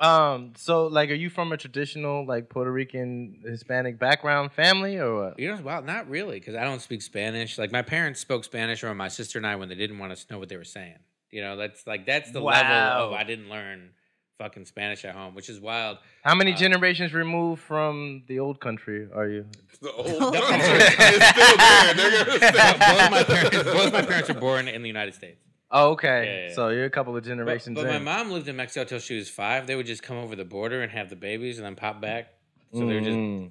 Um, 0.00 0.52
so 0.56 0.86
like, 0.86 1.10
are 1.10 1.14
you 1.14 1.28
from 1.28 1.52
a 1.52 1.56
traditional 1.58 2.24
like 2.26 2.48
Puerto 2.48 2.72
Rican 2.72 3.42
Hispanic 3.44 3.98
background 3.98 4.50
family 4.52 4.96
or 4.98 5.14
what? 5.26 5.38
You 5.38 5.54
know, 5.54 5.60
well, 5.62 5.82
not 5.82 6.08
really, 6.08 6.38
because 6.40 6.54
I 6.54 6.64
don't 6.64 6.80
speak 6.80 7.02
Spanish. 7.02 7.58
Like 7.58 7.70
my 7.70 7.82
parents 7.82 8.18
spoke 8.20 8.44
Spanish, 8.44 8.82
or 8.82 8.94
my 8.94 9.08
sister 9.08 9.38
and 9.38 9.46
I 9.46 9.56
when 9.56 9.68
they 9.68 9.74
didn't 9.74 9.98
want 9.98 10.12
us 10.12 10.24
to 10.24 10.32
know 10.32 10.38
what 10.38 10.48
they 10.48 10.56
were 10.56 10.64
saying. 10.64 10.96
You 11.30 11.42
know, 11.42 11.56
that's 11.56 11.86
like 11.86 12.06
that's 12.06 12.30
the 12.32 12.40
Wow. 12.40 12.52
level 12.52 13.06
of 13.08 13.12
I 13.12 13.24
didn't 13.24 13.50
learn 13.50 13.90
fucking 14.38 14.64
Spanish 14.64 15.04
at 15.04 15.14
home, 15.14 15.34
which 15.34 15.50
is 15.50 15.60
wild. 15.60 15.98
How 16.24 16.34
many 16.34 16.54
Uh, 16.54 16.56
generations 16.56 17.12
removed 17.12 17.60
from 17.62 18.22
the 18.26 18.38
old 18.38 18.58
country 18.58 19.06
are 19.14 19.28
you? 19.28 19.44
The 19.82 19.92
old 19.92 20.08
country 20.34 20.78
is 20.78 21.24
still 21.28 21.56
there, 21.58 21.94
nigga. 21.94 22.36
It's 22.36 22.46
still- 22.48 22.78
both 22.78 23.10
my 23.10 23.22
parents, 23.22 23.64
both 23.70 23.92
my 23.92 24.02
parents 24.02 24.28
were 24.32 24.40
born 24.40 24.66
in 24.66 24.80
the 24.80 24.88
United 24.88 25.12
States. 25.14 25.44
Oh, 25.72 25.90
okay. 25.90 26.24
Yeah, 26.42 26.48
yeah. 26.48 26.54
So 26.54 26.68
you're 26.70 26.84
a 26.86 26.90
couple 26.90 27.16
of 27.16 27.24
generations 27.24 27.76
but 27.76 27.86
my 27.86 27.96
in. 27.96 28.04
mom 28.04 28.30
lived 28.30 28.48
in 28.48 28.56
Mexico 28.56 28.84
till 28.84 28.98
she 28.98 29.16
was 29.16 29.28
five. 29.28 29.66
They 29.66 29.76
would 29.76 29.86
just 29.86 30.02
come 30.02 30.16
over 30.16 30.34
the 30.34 30.44
border 30.44 30.82
and 30.82 30.90
have 30.90 31.10
the 31.10 31.16
babies 31.16 31.58
and 31.58 31.64
then 31.66 31.76
pop 31.76 32.00
back. 32.00 32.28
So 32.72 32.80
they 32.86 32.94
were 32.94 33.00
just 33.00 33.16
Mm. 33.16 33.50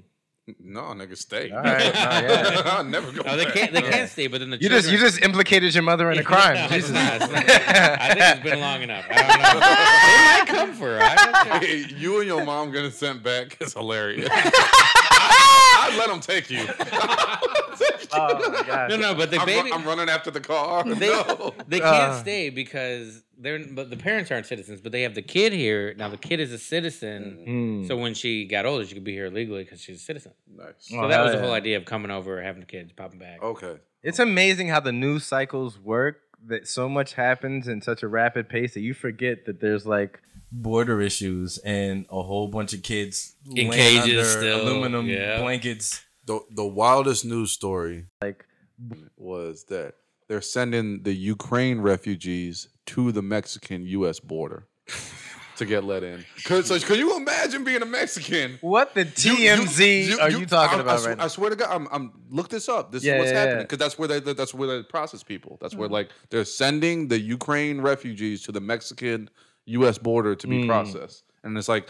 no, 0.59 0.82
nigga, 0.82 1.15
stay. 1.17 1.51
All 1.51 1.61
right. 1.61 1.80
No, 1.80 1.99
yeah. 1.99 2.61
I'll 2.65 2.84
never 2.84 3.11
go 3.11 3.22
no, 3.22 3.38
they 3.38 3.45
back. 3.45 3.53
can't. 3.53 3.72
They 3.74 3.82
can't 3.84 4.09
stay. 4.09 4.28
But 4.28 4.39
then 4.39 4.49
the 4.49 4.57
You 4.57 4.67
just 4.70 4.89
you 4.91 4.97
just 4.97 5.22
implicated 5.22 5.74
your 5.76 5.84
mother 5.84 6.09
in 6.11 6.17
a 6.20 6.24
crime. 6.32 6.55
No, 6.55 6.67
Jesus. 6.67 6.91
not, 6.91 7.22
it's 7.22 7.32
not. 7.32 7.43
I 7.49 8.07
think 8.15 8.20
it's 8.38 8.43
been 8.49 8.59
long 8.59 8.82
enough. 8.82 9.05
I 9.09 9.13
don't 9.15 9.39
know. 9.39 9.59
They 9.59 10.55
might 10.59 10.67
come 10.67 10.74
for 10.76 10.97
her. 10.97 11.01
I 11.01 11.15
don't 11.15 11.32
know. 11.49 11.59
Hey, 11.67 11.86
you 11.97 12.17
and 12.20 12.28
your 12.28 12.43
mom 12.43 12.72
getting 12.72 12.91
sent 12.91 13.22
back 13.24 13.57
is 13.61 13.74
hilarious. 13.74 14.28
I'd 14.34 15.95
let 15.97 16.09
them 16.09 16.20
take 16.20 16.49
you. 16.49 16.65
Oh. 18.14 18.86
No, 18.89 18.95
no, 18.97 19.14
but 19.16 19.30
the 19.32 19.39
I'm, 19.39 19.45
baby. 19.45 19.72
I'm 19.74 19.84
running 19.86 20.10
after 20.10 20.32
the 20.32 20.39
car. 20.39 20.84
they, 20.95 21.07
no. 21.10 21.53
they 21.68 21.80
can't 21.80 22.12
Uh. 22.14 22.20
stay 22.20 22.49
because 22.49 23.24
they're 23.38 23.60
but 23.72 23.89
the 23.89 23.97
parents 23.97 24.32
aren't 24.32 24.45
citizens, 24.45 24.82
but 24.82 24.91
they 24.91 25.01
have 25.03 25.16
the 25.16 25.22
kid 25.22 25.53
here. 25.53 25.93
Now 25.97 26.10
the 26.10 26.18
kid 26.18 26.39
is 26.39 26.51
a 26.51 26.57
citizen, 26.57 27.45
Mm. 27.47 27.88
so 27.88 27.97
when 27.97 28.14
she 28.14 28.45
got 28.45 28.66
older, 28.66 28.86
she 28.86 28.93
could 28.95 29.03
be 29.03 29.14
here 29.14 29.30
legally 29.30 29.64
because 29.64 29.82
she's 29.82 29.97
a 29.97 30.03
citizen. 30.03 30.34
Nice. 30.55 30.74
So 30.80 30.99
Oh, 30.99 31.07
that 31.07 31.14
hell 31.16 31.26
was 31.26 31.34
the 31.34 31.39
whole 31.41 31.51
idea 31.53 31.78
of 31.78 31.86
coming 31.86 32.12
over, 32.12 32.41
having 32.41 32.62
the 32.62 32.66
kids, 32.68 32.91
popping 32.93 33.20
back. 33.20 33.41
Okay. 33.41 33.78
It's 34.03 34.20
amazing 34.20 34.70
how 34.70 34.80
the 34.80 34.91
news 34.93 35.26
cycles 35.26 35.80
work. 35.80 36.18
That 36.47 36.70
so 36.70 36.88
much 36.88 37.16
happens 37.16 37.68
in 37.68 37.82
such 37.82 38.01
a 38.01 38.07
rapid 38.07 38.47
pace 38.47 38.74
that 38.76 38.80
you 38.80 38.93
forget 38.93 39.45
that 39.45 39.60
there's 39.60 39.86
like 39.86 40.22
border 40.53 41.01
issues 41.01 41.57
and 41.66 42.05
a 42.10 42.22
whole 42.24 42.47
bunch 42.47 42.72
of 42.74 42.82
kids 42.82 43.36
In 43.55 43.70
cages 43.72 44.03
under 44.03 44.24
still, 44.24 44.62
aluminum 44.62 45.05
yeah. 45.07 45.41
blankets. 45.41 46.01
The 46.30 46.39
the 46.51 46.65
wildest 46.82 47.25
news 47.25 47.51
story 47.51 48.05
like 48.21 48.45
was 49.17 49.63
that 49.65 49.95
they're 50.27 50.41
sending 50.57 51.01
the 51.01 51.13
Ukraine 51.36 51.80
refugees 51.82 52.69
to 52.91 53.11
the 53.11 53.23
Mexican 53.23 53.80
U.S. 53.97 54.19
border 54.19 54.67
to 55.57 55.65
get 55.65 55.84
let 55.84 56.03
in. 56.03 56.23
Cause, 56.45 56.67
so, 56.67 56.80
could 56.80 56.99
you 56.99 57.17
imagine 57.17 57.63
being 57.63 57.82
a 57.82 57.86
Mexican? 57.99 58.59
what 58.61 58.93
the 58.93 59.05
TMZ 59.05 60.19
are 60.21 60.30
you, 60.30 60.45
talking 60.45 60.77
I, 60.77 60.82
I, 60.82 60.86
about 60.86 60.99
sw- 60.99 61.05
right 61.07 61.17
now? 61.17 61.23
I 61.23 61.27
swear 61.30 61.49
to 61.49 61.55
God, 61.55 61.69
I'm, 61.71 61.88
I'm 61.91 62.05
look 62.30 62.49
this 62.49 62.69
up. 62.69 62.91
This 62.91 63.03
Yeah, 63.03 63.13
is 63.15 63.19
what's 63.21 63.32
yeah, 63.32 63.39
happening 63.39 63.57
yeah. 63.57 63.63
because 63.63 63.80
that's 63.80 63.97
where 63.97 64.07
they 64.07 64.19
that's 64.34 64.53
where 64.53 64.67
they 64.77 64.84
process 64.84 65.23
people. 65.23 65.57
That's 65.59 65.75
where 65.75 65.89
like 65.89 66.09
they're 66.30 66.45
sending 66.45 67.07
the 67.07 67.19
Ukraine 67.19 67.82
refugees 67.82 68.43
to 68.43 68.51
the 68.51 68.61
Mexican 68.61 69.32
U.S. 69.65 69.97
border 69.97 70.36
to 70.36 70.47
be 70.47 70.59
Mm. 70.63 70.67
processed, 70.67 71.23
and 71.43 71.57
it's 71.57 71.67
like 71.75 71.89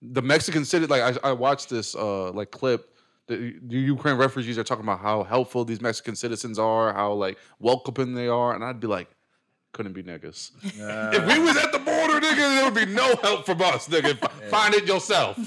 the 0.00 0.22
Mexican 0.22 0.64
city. 0.64 0.86
Like 0.86 1.02
I, 1.24 1.30
I 1.30 1.32
watched 1.32 1.68
this 1.70 1.96
uh 1.96 2.30
like 2.30 2.52
clip. 2.52 2.86
The, 3.30 3.54
the 3.62 3.78
Ukraine 3.78 4.16
refugees 4.16 4.58
are 4.58 4.64
talking 4.64 4.84
about 4.84 5.00
how 5.00 5.22
helpful 5.22 5.64
these 5.64 5.80
Mexican 5.80 6.16
citizens 6.16 6.58
are, 6.58 6.92
how 6.92 7.12
like 7.12 7.38
welcoming 7.60 8.14
they 8.14 8.26
are, 8.28 8.54
and 8.54 8.64
I'd 8.64 8.80
be 8.80 8.88
like, 8.88 9.08
couldn't 9.72 9.92
be 9.92 10.02
niggas. 10.02 10.50
if 10.64 11.26
we 11.26 11.38
was 11.38 11.56
at 11.56 11.70
the 11.70 11.78
border, 11.78 12.18
nigga, 12.26 12.36
there 12.36 12.64
would 12.64 12.74
be 12.74 12.92
no 12.92 13.14
help 13.22 13.46
from 13.46 13.62
us, 13.62 13.88
nigga. 13.88 14.18
F- 14.20 14.42
Find 14.50 14.74
it 14.74 14.84
yourself. 14.86 15.38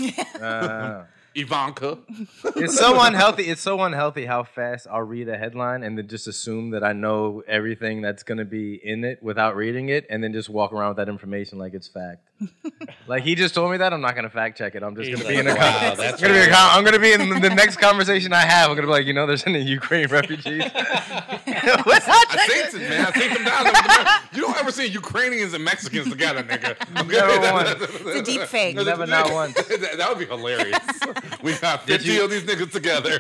Uh, 0.42 1.04
Ivanka. 1.36 1.98
it's 2.56 2.78
so 2.78 3.02
unhealthy. 3.02 3.44
It's 3.44 3.62
so 3.62 3.82
unhealthy 3.82 4.26
how 4.26 4.44
fast 4.44 4.88
I'll 4.92 5.02
read 5.02 5.28
a 5.30 5.38
headline 5.38 5.84
and 5.84 5.98
then 5.98 6.08
just 6.08 6.28
assume 6.28 6.72
that 6.72 6.84
I 6.84 6.94
know 6.94 7.44
everything 7.48 8.02
that's 8.02 8.24
gonna 8.24 8.46
be 8.46 8.76
in 8.84 9.04
it 9.04 9.22
without 9.24 9.56
reading 9.56 9.90
it, 9.90 10.06
and 10.10 10.24
then 10.24 10.34
just 10.34 10.50
walk 10.50 10.72
around 10.74 10.90
with 10.90 10.98
that 10.98 11.10
information 11.10 11.58
like 11.58 11.74
it's 11.74 11.88
fact. 11.88 12.28
like 13.08 13.24
he 13.24 13.36
just 13.36 13.56
told 13.56 13.72
me 13.72 13.78
that 13.78 13.94
I'm 13.94 14.02
not 14.02 14.16
gonna 14.16 14.30
fact 14.30 14.58
check 14.58 14.76
it. 14.76 14.84
I'm 14.84 14.96
just 14.96 15.10
He's 15.10 15.18
gonna 15.18 15.30
be 15.30 15.40
in 15.40 15.48
a. 15.48 15.56
Wow, 15.56 15.90
con- 15.90 15.98
that's 15.98 16.22
gonna 16.22 16.34
be 16.34 16.40
a 16.40 16.50
con- 16.50 16.70
I'm 16.78 16.84
gonna 16.84 17.00
be 17.00 17.14
in 17.14 17.30
the 17.42 17.50
next 17.50 17.78
conversation 17.78 18.34
I 18.34 18.42
have. 18.42 18.70
I'm 18.70 18.76
gonna 18.76 18.88
be 18.88 18.92
like, 18.92 19.06
you 19.06 19.14
know, 19.14 19.26
there's 19.26 19.46
any 19.48 19.62
Ukraine 19.62 20.08
refugees. 20.10 20.64
What's 21.84 22.06
that? 22.06 22.26
I 22.30 22.48
think 22.48 22.74
it, 22.84 22.90
man. 22.90 23.06
I 23.06 23.12
think 23.12 23.34
them 23.34 23.44
down. 23.46 23.64
there 23.64 23.74
the- 23.74 24.36
You 24.38 24.42
don't 24.42 24.58
ever 24.58 24.72
see 24.72 24.86
Ukrainians 24.88 25.54
and 25.54 25.64
Mexicans 25.64 26.10
together, 26.10 26.44
nigga. 26.44 26.76
Never 27.08 27.54
once. 27.54 27.92
It's 28.02 28.16
a 28.20 28.24
deep 28.24 28.42
fake. 28.44 28.76
Never 28.76 29.06
not 29.06 29.32
once. 29.32 29.54
that, 29.56 29.96
that 29.98 30.10
would 30.10 30.20
be 30.20 30.26
hilarious. 30.26 30.80
we 31.42 31.54
got 31.58 31.84
50 31.84 32.12
you- 32.12 32.24
of 32.24 32.30
these 32.30 32.44
niggas 32.44 32.72
together. 32.72 33.20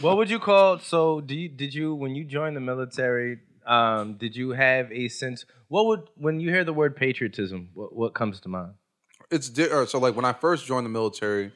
What 0.00 0.16
would 0.16 0.30
you 0.30 0.38
call? 0.38 0.78
So, 0.78 1.20
do 1.20 1.34
you 1.34 1.48
did 1.48 1.74
you 1.74 1.94
when 1.94 2.14
you 2.14 2.24
joined 2.24 2.56
the 2.56 2.60
military? 2.60 3.38
Um, 3.66 4.14
did 4.18 4.36
you 4.36 4.50
have 4.50 4.92
a 4.92 5.08
sense? 5.08 5.46
What 5.68 5.86
would 5.86 6.02
when 6.16 6.38
you 6.40 6.50
hear 6.50 6.64
the 6.64 6.72
word 6.74 6.96
patriotism? 6.96 7.70
What 7.74 7.94
what 7.94 8.14
comes 8.14 8.40
to 8.40 8.48
mind? 8.48 8.74
it's 9.30 9.48
di- 9.48 9.68
or, 9.68 9.86
so 9.86 9.98
like 9.98 10.14
when 10.14 10.24
I 10.26 10.32
first 10.34 10.66
joined 10.66 10.84
the 10.84 10.90
military, 10.90 11.50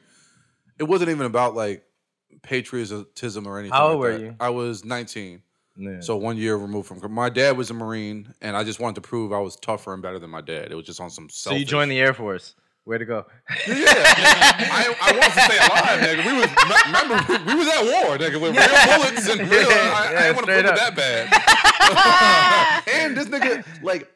it 0.79 0.83
wasn't 0.83 1.11
even 1.11 1.25
about 1.27 1.53
like 1.55 1.83
patriotism 2.41 3.47
or 3.47 3.59
anything. 3.59 3.73
How 3.73 3.85
like 3.85 3.91
old 3.91 3.99
were 3.99 4.11
that. 4.13 4.21
you? 4.21 4.35
I 4.39 4.49
was 4.49 4.83
19. 4.83 5.41
Yeah. 5.79 6.01
So 6.01 6.17
one 6.17 6.35
year 6.37 6.57
removed 6.57 6.87
from 6.89 7.11
my 7.13 7.29
dad 7.29 7.55
was 7.57 7.69
a 7.69 7.73
marine, 7.73 8.33
and 8.41 8.57
I 8.57 8.63
just 8.65 8.79
wanted 8.81 8.95
to 8.95 9.01
prove 9.01 9.31
I 9.31 9.39
was 9.39 9.55
tougher 9.55 9.93
and 9.93 10.01
better 10.01 10.19
than 10.19 10.29
my 10.29 10.41
dad. 10.41 10.71
It 10.71 10.75
was 10.75 10.85
just 10.85 10.99
on 10.99 11.09
some. 11.09 11.29
So 11.29 11.53
you 11.53 11.63
joined 11.63 11.89
the 11.89 11.99
Air 11.99 12.13
Force. 12.13 12.55
Way 12.85 12.97
to 12.97 13.05
go! 13.05 13.25
Yeah, 13.67 13.75
I, 13.77 14.95
I 14.99 15.11
wanted 15.11 15.33
to 15.33 15.41
stay 15.41 15.57
alive, 15.57 15.99
nigga. 15.99 16.25
We 16.25 16.33
was 16.39 16.49
remember 16.87 17.15
we, 17.29 17.53
we 17.53 17.59
was 17.59 17.67
at 17.67 17.83
war, 17.83 18.17
nigga, 18.17 18.41
with 18.41 18.55
real 18.55 18.97
bullets 18.97 19.29
and 19.29 19.41
real. 19.51 19.67
I, 19.69 20.09
Yeah, 20.11 20.19
I 20.19 20.21
didn't 20.23 20.35
want 20.37 20.47
to 20.47 20.53
put 20.55 20.65
it 20.65 20.75
that 20.75 20.95
bad. 20.95 22.83
and 22.87 23.15
this 23.17 23.27
nigga, 23.27 23.83
like, 23.83 24.09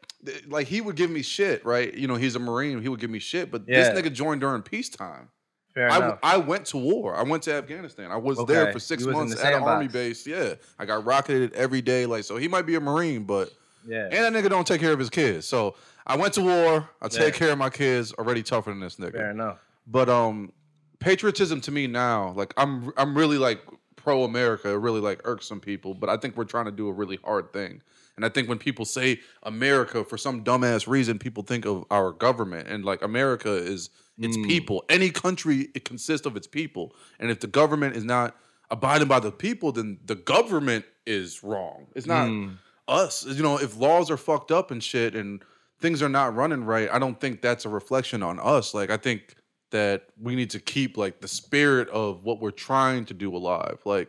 like 0.47 0.67
he 0.67 0.81
would 0.81 0.95
give 0.95 1.11
me 1.11 1.21
shit, 1.21 1.63
right? 1.65 1.93
You 1.93 2.07
know, 2.07 2.15
he's 2.15 2.35
a 2.35 2.39
marine. 2.39 2.81
He 2.81 2.89
would 2.89 2.99
give 2.99 3.09
me 3.11 3.19
shit, 3.19 3.51
but 3.51 3.63
Yeah. 3.67 3.91
this 3.93 4.01
nigga 4.01 4.11
joined 4.11 4.41
during 4.41 4.61
peacetime. 4.63 5.29
Fair 5.73 5.89
I, 5.89 5.97
enough. 5.97 6.19
I 6.21 6.37
went 6.37 6.65
to 6.67 6.77
war. 6.77 7.15
I 7.15 7.23
went 7.23 7.43
to 7.43 7.53
Afghanistan. 7.53 8.11
I 8.11 8.17
was 8.17 8.37
Okay. 8.37 8.53
there 8.53 8.71
for 8.71 8.79
six 8.79 9.03
was 9.05 9.15
months 9.15 9.43
at 9.43 9.53
an 9.53 9.63
army 9.63 9.87
base. 9.87 10.27
Yeah, 10.27 10.53
I 10.77 10.85
got 10.85 11.03
rocketed 11.03 11.53
every 11.53 11.81
day. 11.81 12.05
Like, 12.05 12.23
so 12.25 12.37
he 12.37 12.47
might 12.47 12.67
be 12.67 12.75
a 12.75 12.79
marine, 12.79 13.23
but 13.23 13.51
yeah. 13.87 14.09
and 14.11 14.13
that 14.13 14.33
nigga 14.33 14.49
don't 14.49 14.67
take 14.67 14.81
care 14.81 14.93
of 14.93 14.99
his 14.99 15.09
kids. 15.09 15.47
So 15.47 15.75
I 16.05 16.15
went 16.15 16.33
to 16.35 16.41
war. 16.41 16.89
I 17.01 17.07
take 17.07 17.33
care 17.33 17.51
of 17.51 17.57
my 17.57 17.69
kids. 17.69 18.13
Already 18.13 18.43
tougher 18.43 18.69
than 18.69 18.79
this 18.79 18.97
nigga. 18.97 19.13
Fair 19.13 19.31
enough. 19.31 19.59
But 19.87 20.09
um, 20.09 20.53
patriotism 20.99 21.59
to 21.61 21.71
me 21.71 21.87
now, 21.87 22.33
like 22.35 22.53
I'm 22.55 22.93
I'm 22.95 23.17
really 23.17 23.37
like 23.39 23.61
pro 23.95 24.23
America. 24.25 24.77
Really 24.77 25.01
like 25.01 25.21
irks 25.23 25.47
some 25.47 25.59
people, 25.59 25.95
but 25.95 26.09
I 26.09 26.17
think 26.17 26.37
we're 26.37 26.43
trying 26.45 26.65
to 26.65 26.71
do 26.71 26.87
a 26.87 26.93
really 26.93 27.17
hard 27.23 27.51
thing. 27.51 27.81
And 28.15 28.25
I 28.25 28.29
think 28.29 28.47
when 28.47 28.59
people 28.59 28.85
say 28.85 29.19
America 29.43 30.03
for 30.03 30.17
some 30.17 30.43
dumbass 30.43 30.87
reason, 30.87 31.17
people 31.17 31.43
think 31.43 31.65
of 31.65 31.85
our 31.89 32.11
government 32.11 32.67
and 32.67 32.85
like 32.85 33.01
America 33.01 33.51
is 33.51 33.89
its 34.19 34.35
hmm. 34.35 34.43
people. 34.43 34.83
Any 34.89 35.09
country 35.09 35.69
it 35.73 35.85
consists 35.85 36.27
of 36.27 36.37
its 36.37 36.47
people, 36.47 36.95
and 37.19 37.31
if 37.31 37.39
the 37.39 37.47
government 37.47 37.95
is 37.95 38.03
not 38.03 38.35
abiding 38.69 39.07
by 39.07 39.19
the 39.19 39.31
people, 39.31 39.71
then 39.71 39.97
the 40.05 40.15
government 40.15 40.85
is 41.05 41.43
wrong. 41.43 41.87
It's 41.95 42.07
not 42.07 42.27
hmm. 42.27 42.51
us. 42.87 43.25
You 43.25 43.43
know, 43.43 43.57
if 43.57 43.77
laws 43.77 44.11
are 44.11 44.17
fucked 44.17 44.51
up 44.51 44.69
and 44.69 44.83
shit, 44.83 45.15
and 45.15 45.43
things 45.79 46.01
are 46.01 46.09
not 46.09 46.35
running 46.35 46.63
right, 46.63 46.89
I 46.91 46.99
don't 46.99 47.19
think 47.19 47.41
that's 47.41 47.65
a 47.65 47.69
reflection 47.69 48.23
on 48.23 48.39
us. 48.39 48.73
Like 48.73 48.89
I 48.89 48.97
think 48.97 49.35
that 49.71 50.05
we 50.21 50.35
need 50.35 50.51
to 50.51 50.59
keep 50.59 50.97
like 50.97 51.19
the 51.19 51.27
spirit 51.27 51.89
of 51.89 52.23
what 52.23 52.39
we're 52.39 52.51
trying 52.51 53.05
to 53.05 53.13
do 53.13 53.35
alive. 53.35 53.79
Like 53.85 54.07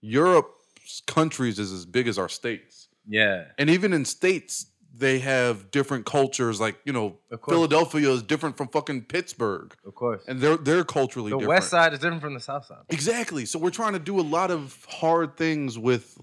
Europe's 0.00 1.02
countries 1.06 1.58
is 1.58 1.72
as 1.72 1.84
big 1.84 2.08
as 2.08 2.18
our 2.18 2.28
states. 2.28 2.83
Yeah. 3.08 3.44
And 3.58 3.70
even 3.70 3.92
in 3.92 4.04
states, 4.04 4.66
they 4.96 5.18
have 5.18 5.70
different 5.70 6.06
cultures. 6.06 6.60
Like, 6.60 6.76
you 6.84 6.92
know, 6.92 7.18
Philadelphia 7.46 8.10
is 8.10 8.22
different 8.22 8.56
from 8.56 8.68
fucking 8.68 9.02
Pittsburgh. 9.02 9.74
Of 9.84 9.94
course. 9.94 10.22
And 10.28 10.40
they're 10.40 10.56
they're 10.56 10.84
culturally 10.84 11.30
different. 11.30 11.42
the 11.42 11.46
different. 11.46 11.62
West 11.62 11.70
Side 11.70 11.92
is 11.92 11.98
different 11.98 12.22
from 12.22 12.34
the 12.34 12.40
South 12.40 12.66
Side. 12.66 12.84
Exactly. 12.90 13.44
So 13.44 13.58
we're 13.58 13.70
trying 13.70 13.94
to 13.94 13.98
do 13.98 14.20
a 14.20 14.22
lot 14.22 14.50
of 14.50 14.86
hard 14.88 15.36
things 15.36 15.78
with, 15.78 16.16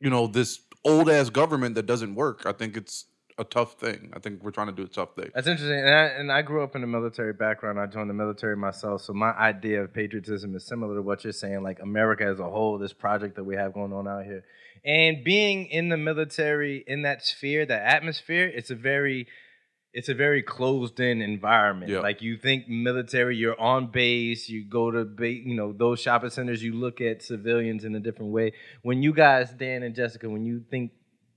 you 0.00 0.10
know, 0.10 0.26
this 0.26 0.60
old 0.84 1.08
ass 1.08 1.30
government 1.30 1.74
that 1.76 1.86
doesn't 1.86 2.14
work. 2.14 2.44
I 2.44 2.52
think 2.52 2.76
it's 2.76 3.06
a 3.38 3.44
tough 3.44 3.74
thing. 3.74 4.10
I 4.14 4.18
think 4.18 4.42
we're 4.42 4.50
trying 4.50 4.68
to 4.68 4.72
do 4.72 4.84
a 4.84 4.88
tough 4.88 5.14
thing. 5.14 5.30
That's 5.34 5.46
interesting. 5.46 5.78
And 5.78 5.90
I, 5.90 6.04
and 6.06 6.32
I 6.32 6.42
grew 6.42 6.62
up 6.62 6.74
in 6.74 6.82
a 6.82 6.86
military 6.86 7.32
background. 7.32 7.78
I 7.78 7.86
joined 7.86 8.08
the 8.08 8.14
military 8.14 8.56
myself. 8.56 9.02
So 9.02 9.12
my 9.12 9.32
idea 9.32 9.82
of 9.82 9.92
patriotism 9.92 10.54
is 10.56 10.66
similar 10.66 10.94
to 10.94 11.02
what 11.02 11.22
you're 11.24 11.32
saying, 11.32 11.62
like 11.62 11.80
America 11.80 12.24
as 12.24 12.40
a 12.40 12.48
whole, 12.48 12.78
this 12.78 12.92
project 12.92 13.36
that 13.36 13.44
we 13.44 13.56
have 13.56 13.74
going 13.74 13.92
on 13.92 14.08
out 14.08 14.24
here. 14.24 14.44
And 14.84 15.22
being 15.24 15.66
in 15.66 15.88
the 15.88 15.96
military, 15.96 16.82
in 16.86 17.02
that 17.02 17.24
sphere, 17.24 17.66
that 17.66 17.82
atmosphere, 17.82 18.46
it's 18.46 18.70
a 18.70 18.76
very 18.76 19.26
it's 19.92 20.10
a 20.10 20.14
very 20.14 20.42
closed 20.42 21.00
in 21.00 21.22
environment. 21.22 21.90
Yeah. 21.90 22.00
Like 22.00 22.20
you 22.20 22.36
think 22.36 22.68
military, 22.68 23.34
you're 23.38 23.58
on 23.58 23.90
base, 23.90 24.46
you 24.46 24.62
go 24.68 24.90
to 24.90 25.06
ba- 25.06 25.30
you 25.30 25.56
know, 25.56 25.72
those 25.72 26.00
shopping 26.00 26.28
centers, 26.28 26.62
you 26.62 26.74
look 26.74 27.00
at 27.00 27.22
civilians 27.22 27.82
in 27.82 27.94
a 27.94 28.00
different 28.00 28.30
way. 28.30 28.52
When 28.82 29.02
you 29.02 29.14
guys, 29.14 29.54
Dan 29.54 29.82
and 29.82 29.94
Jessica, 29.94 30.28
when 30.28 30.44
you 30.44 30.62
think 30.70 30.92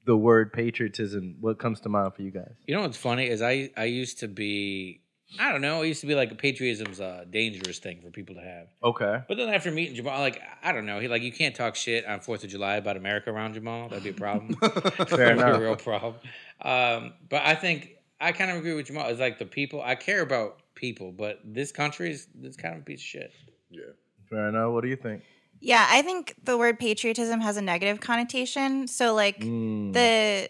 the 0.10 0.18
word 0.18 0.52
patriotism, 0.52 1.36
what 1.40 1.60
comes 1.60 1.80
to 1.82 1.88
mind 1.88 2.16
for 2.16 2.24
you 2.24 2.32
guys? 2.32 2.56
You 2.66 2.74
know 2.74 2.82
what's 2.82 2.98
funny 2.98 3.28
is 3.28 3.44
I 3.44 3.70
I 3.78 3.84
used 3.84 4.18
to 4.22 4.28
be 4.28 5.02
I 5.40 5.52
don't 5.52 5.62
know. 5.62 5.84
It 5.84 5.90
used 5.90 6.02
to 6.02 6.08
be 6.08 6.16
like 6.16 6.36
patriotism's 6.40 7.00
a 7.00 7.28
dangerous 7.30 7.78
thing 7.78 8.02
for 8.02 8.10
people 8.10 8.34
to 8.34 8.42
have. 8.42 8.70
Okay. 8.84 9.24
But 9.28 9.38
then 9.38 9.50
after 9.50 9.70
meeting 9.70 9.94
Jamal, 9.94 10.20
like 10.20 10.42
I 10.64 10.72
don't 10.72 10.88
know, 10.88 11.00
he 11.00 11.08
like 11.08 11.22
you 11.22 11.32
can't 11.32 11.54
talk 11.54 11.76
shit 11.76 12.08
on 12.08 12.22
Fourth 12.22 12.44
of 12.44 12.50
July 12.50 12.78
about 12.78 12.98
America 12.98 13.30
around 13.30 13.54
Jamal. 13.54 13.88
That'd 13.88 14.04
be 14.04 14.10
a 14.10 14.14
problem. 14.14 14.56
Fair 14.56 14.80
That'd 14.80 15.08
be 15.20 15.24
a 15.26 15.32
enough. 15.34 15.62
real 15.62 15.76
problem. 15.76 16.16
Um, 16.60 17.14
but 17.30 17.44
I 17.46 17.54
think 17.54 17.92
I 18.20 18.32
kind 18.32 18.50
of 18.50 18.58
agree 18.58 18.74
with 18.74 18.88
Jamal. 18.88 19.10
It's 19.10 19.20
like 19.20 19.38
the 19.38 19.46
people. 19.46 19.80
I 19.80 19.94
care 19.94 20.24
about 20.24 20.60
people, 20.74 21.12
but 21.12 21.40
this 21.46 21.72
country 21.72 22.10
is 22.10 22.28
this 22.34 22.56
kind 22.56 22.74
of 22.74 22.82
a 22.82 22.84
piece 22.84 23.02
of 23.02 23.06
shit. 23.06 23.32
Yeah. 23.70 23.82
Fair 24.28 24.50
enough. 24.50 24.72
What 24.74 24.82
do 24.82 24.90
you 24.90 24.96
think? 24.96 25.22
Yeah, 25.60 25.86
I 25.90 26.02
think 26.02 26.36
the 26.44 26.58
word 26.58 26.80
patriotism 26.80 27.42
has 27.42 27.58
a 27.58 27.62
negative 27.62 28.00
connotation. 28.00 28.88
So 28.88 29.14
like 29.14 29.40
Mm. 29.40 29.94
the 29.94 30.50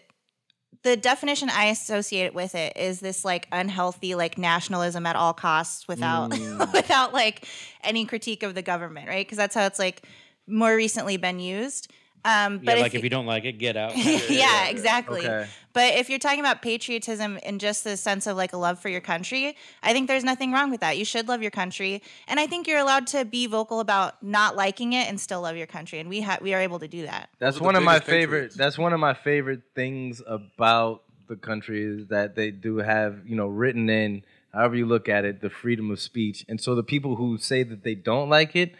the 0.82 0.96
definition 0.96 1.50
I 1.50 1.66
associate 1.66 2.32
with 2.32 2.54
it 2.54 2.74
is 2.76 3.00
this 3.00 3.22
like 3.24 3.46
unhealthy 3.52 4.14
like 4.14 4.38
nationalism 4.38 5.04
at 5.04 5.14
all 5.16 5.34
costs 5.34 5.86
without 5.86 6.30
Mm. 6.30 6.72
without 6.72 7.12
like 7.12 7.46
any 7.82 8.04
critique 8.06 8.42
of 8.42 8.54
the 8.54 8.62
government, 8.62 9.08
right? 9.08 9.26
Because 9.26 9.36
that's 9.38 9.54
how 9.54 9.66
it's 9.66 9.78
like 9.78 10.02
more 10.46 10.74
recently 10.74 11.16
been 11.16 11.38
used. 11.38 11.92
Um, 12.24 12.58
but 12.58 12.76
yeah, 12.76 12.82
like 12.82 12.94
if 12.94 13.02
you 13.02 13.10
don't 13.10 13.26
like 13.26 13.44
it, 13.44 13.52
get 13.52 13.76
out. 13.76 13.96
yeah, 13.96 14.66
exactly. 14.68 15.20
Okay. 15.20 15.48
But 15.72 15.94
if 15.94 16.10
you're 16.10 16.18
talking 16.18 16.40
about 16.40 16.62
patriotism 16.62 17.38
in 17.38 17.58
just 17.58 17.84
the 17.84 17.96
sense 17.96 18.26
of 18.26 18.36
like 18.36 18.52
a 18.52 18.56
love 18.56 18.78
for 18.80 18.88
your 18.88 19.00
country, 19.00 19.56
I 19.82 19.92
think 19.92 20.08
there's 20.08 20.24
nothing 20.24 20.52
wrong 20.52 20.70
with 20.70 20.80
that. 20.80 20.98
You 20.98 21.04
should 21.04 21.28
love 21.28 21.42
your 21.42 21.50
country, 21.50 22.02
and 22.28 22.38
I 22.38 22.46
think 22.46 22.66
you're 22.66 22.78
allowed 22.78 23.06
to 23.08 23.24
be 23.24 23.46
vocal 23.46 23.80
about 23.80 24.22
not 24.22 24.56
liking 24.56 24.92
it 24.92 25.08
and 25.08 25.18
still 25.18 25.42
love 25.42 25.56
your 25.56 25.66
country, 25.66 25.98
and 25.98 26.08
we 26.08 26.20
have 26.20 26.42
we 26.42 26.52
are 26.52 26.60
able 26.60 26.78
to 26.80 26.88
do 26.88 27.02
that. 27.02 27.30
That's 27.38 27.60
one 27.60 27.76
of 27.76 27.82
my 27.82 28.00
favorite. 28.00 28.20
patriots. 28.20 28.56
That's 28.56 28.78
one 28.78 28.92
of 28.92 29.00
my 29.00 29.14
favorite 29.14 29.62
things 29.74 30.20
about 30.26 31.02
the 31.28 31.36
country 31.36 31.82
is 31.82 32.08
that 32.08 32.34
they 32.34 32.50
do 32.50 32.78
have 32.78 33.20
you 33.24 33.36
know 33.36 33.46
written 33.46 33.88
in 33.88 34.24
however 34.52 34.74
you 34.76 34.84
look 34.84 35.08
at 35.08 35.24
it 35.24 35.40
the 35.40 35.50
freedom 35.50 35.90
of 35.90 36.00
speech, 36.00 36.44
and 36.48 36.60
so 36.60 36.74
the 36.74 36.82
people 36.82 37.16
who 37.16 37.38
say 37.38 37.62
that 37.62 37.82
they 37.82 37.94
don't 37.94 38.28
like 38.28 38.54
it, 38.54 38.74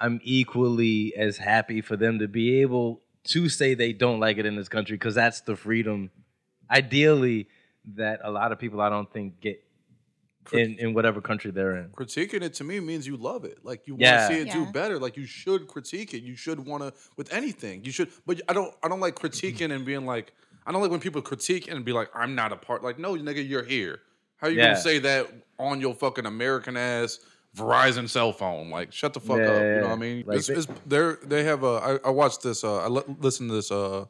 I'm 0.00 0.20
equally 0.22 1.14
as 1.16 1.36
happy 1.38 1.80
for 1.80 1.96
them 1.96 2.18
to 2.18 2.28
be 2.28 2.60
able 2.62 3.02
to 3.28 3.48
say 3.48 3.74
they 3.74 3.92
don't 3.92 4.20
like 4.20 4.38
it 4.38 4.46
in 4.46 4.56
this 4.56 4.68
country 4.68 4.96
because 4.96 5.14
that's 5.14 5.40
the 5.42 5.56
freedom, 5.56 6.10
ideally, 6.70 7.48
that 7.94 8.20
a 8.24 8.30
lot 8.30 8.52
of 8.52 8.58
people 8.58 8.80
I 8.80 8.88
don't 8.88 9.10
think 9.12 9.40
get 9.40 9.62
in 10.52 10.76
in 10.78 10.92
whatever 10.94 11.20
country 11.22 11.50
they're 11.50 11.76
in. 11.76 11.88
Critiquing 11.90 12.42
it 12.42 12.54
to 12.54 12.64
me 12.64 12.78
means 12.80 13.06
you 13.06 13.16
love 13.16 13.44
it. 13.44 13.58
Like 13.64 13.86
you 13.86 13.96
Yeah. 13.98 14.16
want 14.18 14.30
to 14.30 14.36
see 14.36 14.42
it 14.42 14.52
do 14.52 14.70
better. 14.72 14.98
Like 14.98 15.16
you 15.16 15.26
should 15.26 15.66
critique 15.68 16.12
it. 16.12 16.22
You 16.22 16.36
should 16.36 16.60
want 16.66 16.82
to 16.82 16.92
with 17.16 17.32
anything. 17.32 17.84
You 17.84 17.92
should, 17.92 18.10
but 18.26 18.40
I 18.48 18.52
don't. 18.52 18.74
I 18.82 18.88
don't 18.88 19.00
like 19.00 19.14
critiquing 19.14 19.72
and 19.74 19.84
being 19.84 20.04
like. 20.06 20.32
I 20.66 20.72
don't 20.72 20.80
like 20.80 20.90
when 20.90 21.00
people 21.00 21.20
critique 21.20 21.68
and 21.70 21.84
be 21.84 21.92
like, 21.92 22.08
"I'm 22.14 22.34
not 22.34 22.50
a 22.52 22.56
part." 22.56 22.82
Like, 22.82 22.98
no, 22.98 23.14
nigga, 23.14 23.46
you're 23.46 23.64
here. 23.64 24.00
How 24.36 24.48
you 24.48 24.56
Yeah. 24.58 24.68
gonna 24.68 24.80
say 24.80 24.98
that 25.00 25.30
on 25.58 25.80
your 25.80 25.94
fucking 25.94 26.24
American 26.26 26.76
ass 26.76 27.18
Verizon 27.56 28.08
cell 28.08 28.32
phone? 28.32 28.70
Like, 28.70 28.92
shut 28.92 29.14
the 29.14 29.20
fuck 29.20 29.38
Yeah, 29.38 29.44
up. 29.50 29.62
You 29.62 29.80
know 29.80 29.88
what 29.88 29.92
I 29.92 29.96
mean? 29.96 30.24
Like 30.26 30.38
it's, 30.38 30.46
they- 30.48 30.54
it's, 30.54 30.66
they're 30.86 31.18
they 31.22 31.44
have 31.44 31.62
a. 31.62 32.00
I, 32.04 32.08
I 32.08 32.10
watched 32.10 32.42
this. 32.42 32.64
Uh, 32.64 32.78
I 32.84 32.88
li- 32.88 33.02
listened 33.20 33.50
to 33.50 33.54
this 33.54 33.70
uh, 33.70 34.06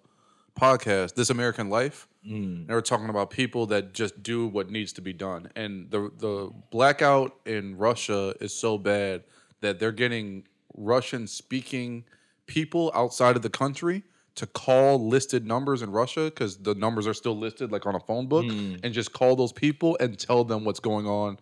podcast, 0.58 1.14
This 1.14 1.30
American 1.30 1.68
Life. 1.68 2.08
Mm. 2.26 2.66
They 2.66 2.74
were 2.74 2.80
talking 2.82 3.08
about 3.10 3.30
people 3.30 3.66
that 3.66 3.92
just 3.92 4.22
do 4.22 4.46
what 4.46 4.70
needs 4.70 4.92
to 4.94 5.02
be 5.02 5.12
done, 5.12 5.50
and 5.56 5.90
the 5.90 6.10
the 6.18 6.50
blackout 6.70 7.36
in 7.44 7.76
Russia 7.76 8.34
is 8.40 8.54
so 8.54 8.78
bad 8.78 9.24
that 9.60 9.78
they're 9.78 9.92
getting 9.92 10.44
Russian 10.76 11.26
speaking 11.26 12.04
people 12.46 12.90
outside 12.94 13.36
of 13.36 13.42
the 13.42 13.50
country 13.50 14.02
to 14.36 14.46
call 14.46 15.06
listed 15.06 15.46
numbers 15.46 15.80
in 15.82 15.90
Russia 15.92 16.24
because 16.24 16.56
the 16.56 16.74
numbers 16.74 17.06
are 17.06 17.14
still 17.14 17.36
listed 17.36 17.70
like 17.70 17.86
on 17.86 17.94
a 17.94 18.00
phone 18.00 18.26
book, 18.26 18.46
Hmm. 18.46 18.76
and 18.82 18.94
just 18.94 19.12
call 19.12 19.36
those 19.36 19.52
people 19.52 19.96
and 20.00 20.18
tell 20.18 20.44
them 20.44 20.64
what's 20.64 20.80
going 20.80 21.06
on 21.06 21.38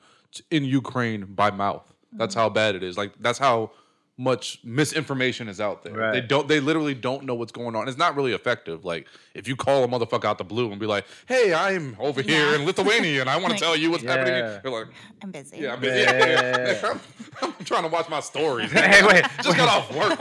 in 0.51 0.65
Ukraine 0.65 1.27
by 1.27 1.51
mouth. 1.51 1.92
That's 2.13 2.35
how 2.35 2.49
bad 2.49 2.75
it 2.75 2.83
is. 2.83 2.97
Like 2.97 3.13
that's 3.21 3.39
how 3.39 3.71
much 4.19 4.61
misinformation 4.63 5.49
is 5.49 5.61
out 5.61 5.83
there. 5.83 5.95
Right. 5.95 6.13
They 6.13 6.21
don't. 6.21 6.47
They 6.47 6.61
literally 6.61 6.95
don't 6.95 7.25
know 7.25 7.35
what's 7.35 7.51
going 7.51 7.75
on. 7.75 7.89
It's 7.89 7.97
not 7.97 8.15
really 8.15 8.33
effective. 8.35 8.85
Like 8.85 9.09
if 9.35 9.49
you 9.49 9.57
call 9.57 9.83
a 9.85 9.89
motherfucker 9.89 10.27
out 10.27 10.37
the 10.39 10.45
blue 10.45 10.71
and 10.71 10.79
be 10.79 10.87
like, 10.87 11.07
"Hey, 11.27 11.55
I'm 11.55 11.97
over 11.99 12.21
here 12.21 12.55
in 12.55 12.65
Lithuania 12.67 13.23
and 13.23 13.31
I 13.31 13.37
want 13.37 13.47
to 13.49 13.51
Like- 13.53 13.61
tell 13.61 13.77
you 13.77 13.91
what's 13.91 14.05
happening," 14.05 14.35
Yeah. 14.35 14.61
they're 14.63 14.71
like, 14.71 14.89
I'm 15.23 15.31
busy. 15.31 15.59
"Yeah, 15.59 15.73
I'm 15.75 15.83
Yeah, 15.83 15.91
busy. 15.91 16.01
yeah, 16.03 16.73
yeah, 16.83 16.89
I'm, 17.43 17.55
I'm 17.59 17.65
trying 17.65 17.83
to 17.85 17.89
watch 17.89 18.09
my 18.09 18.21
stories. 18.21 18.71
Hey, 18.93 19.03
wait, 19.07 19.25
just 19.43 19.57
got 19.57 19.69
off 19.69 19.95
work. 19.97 20.19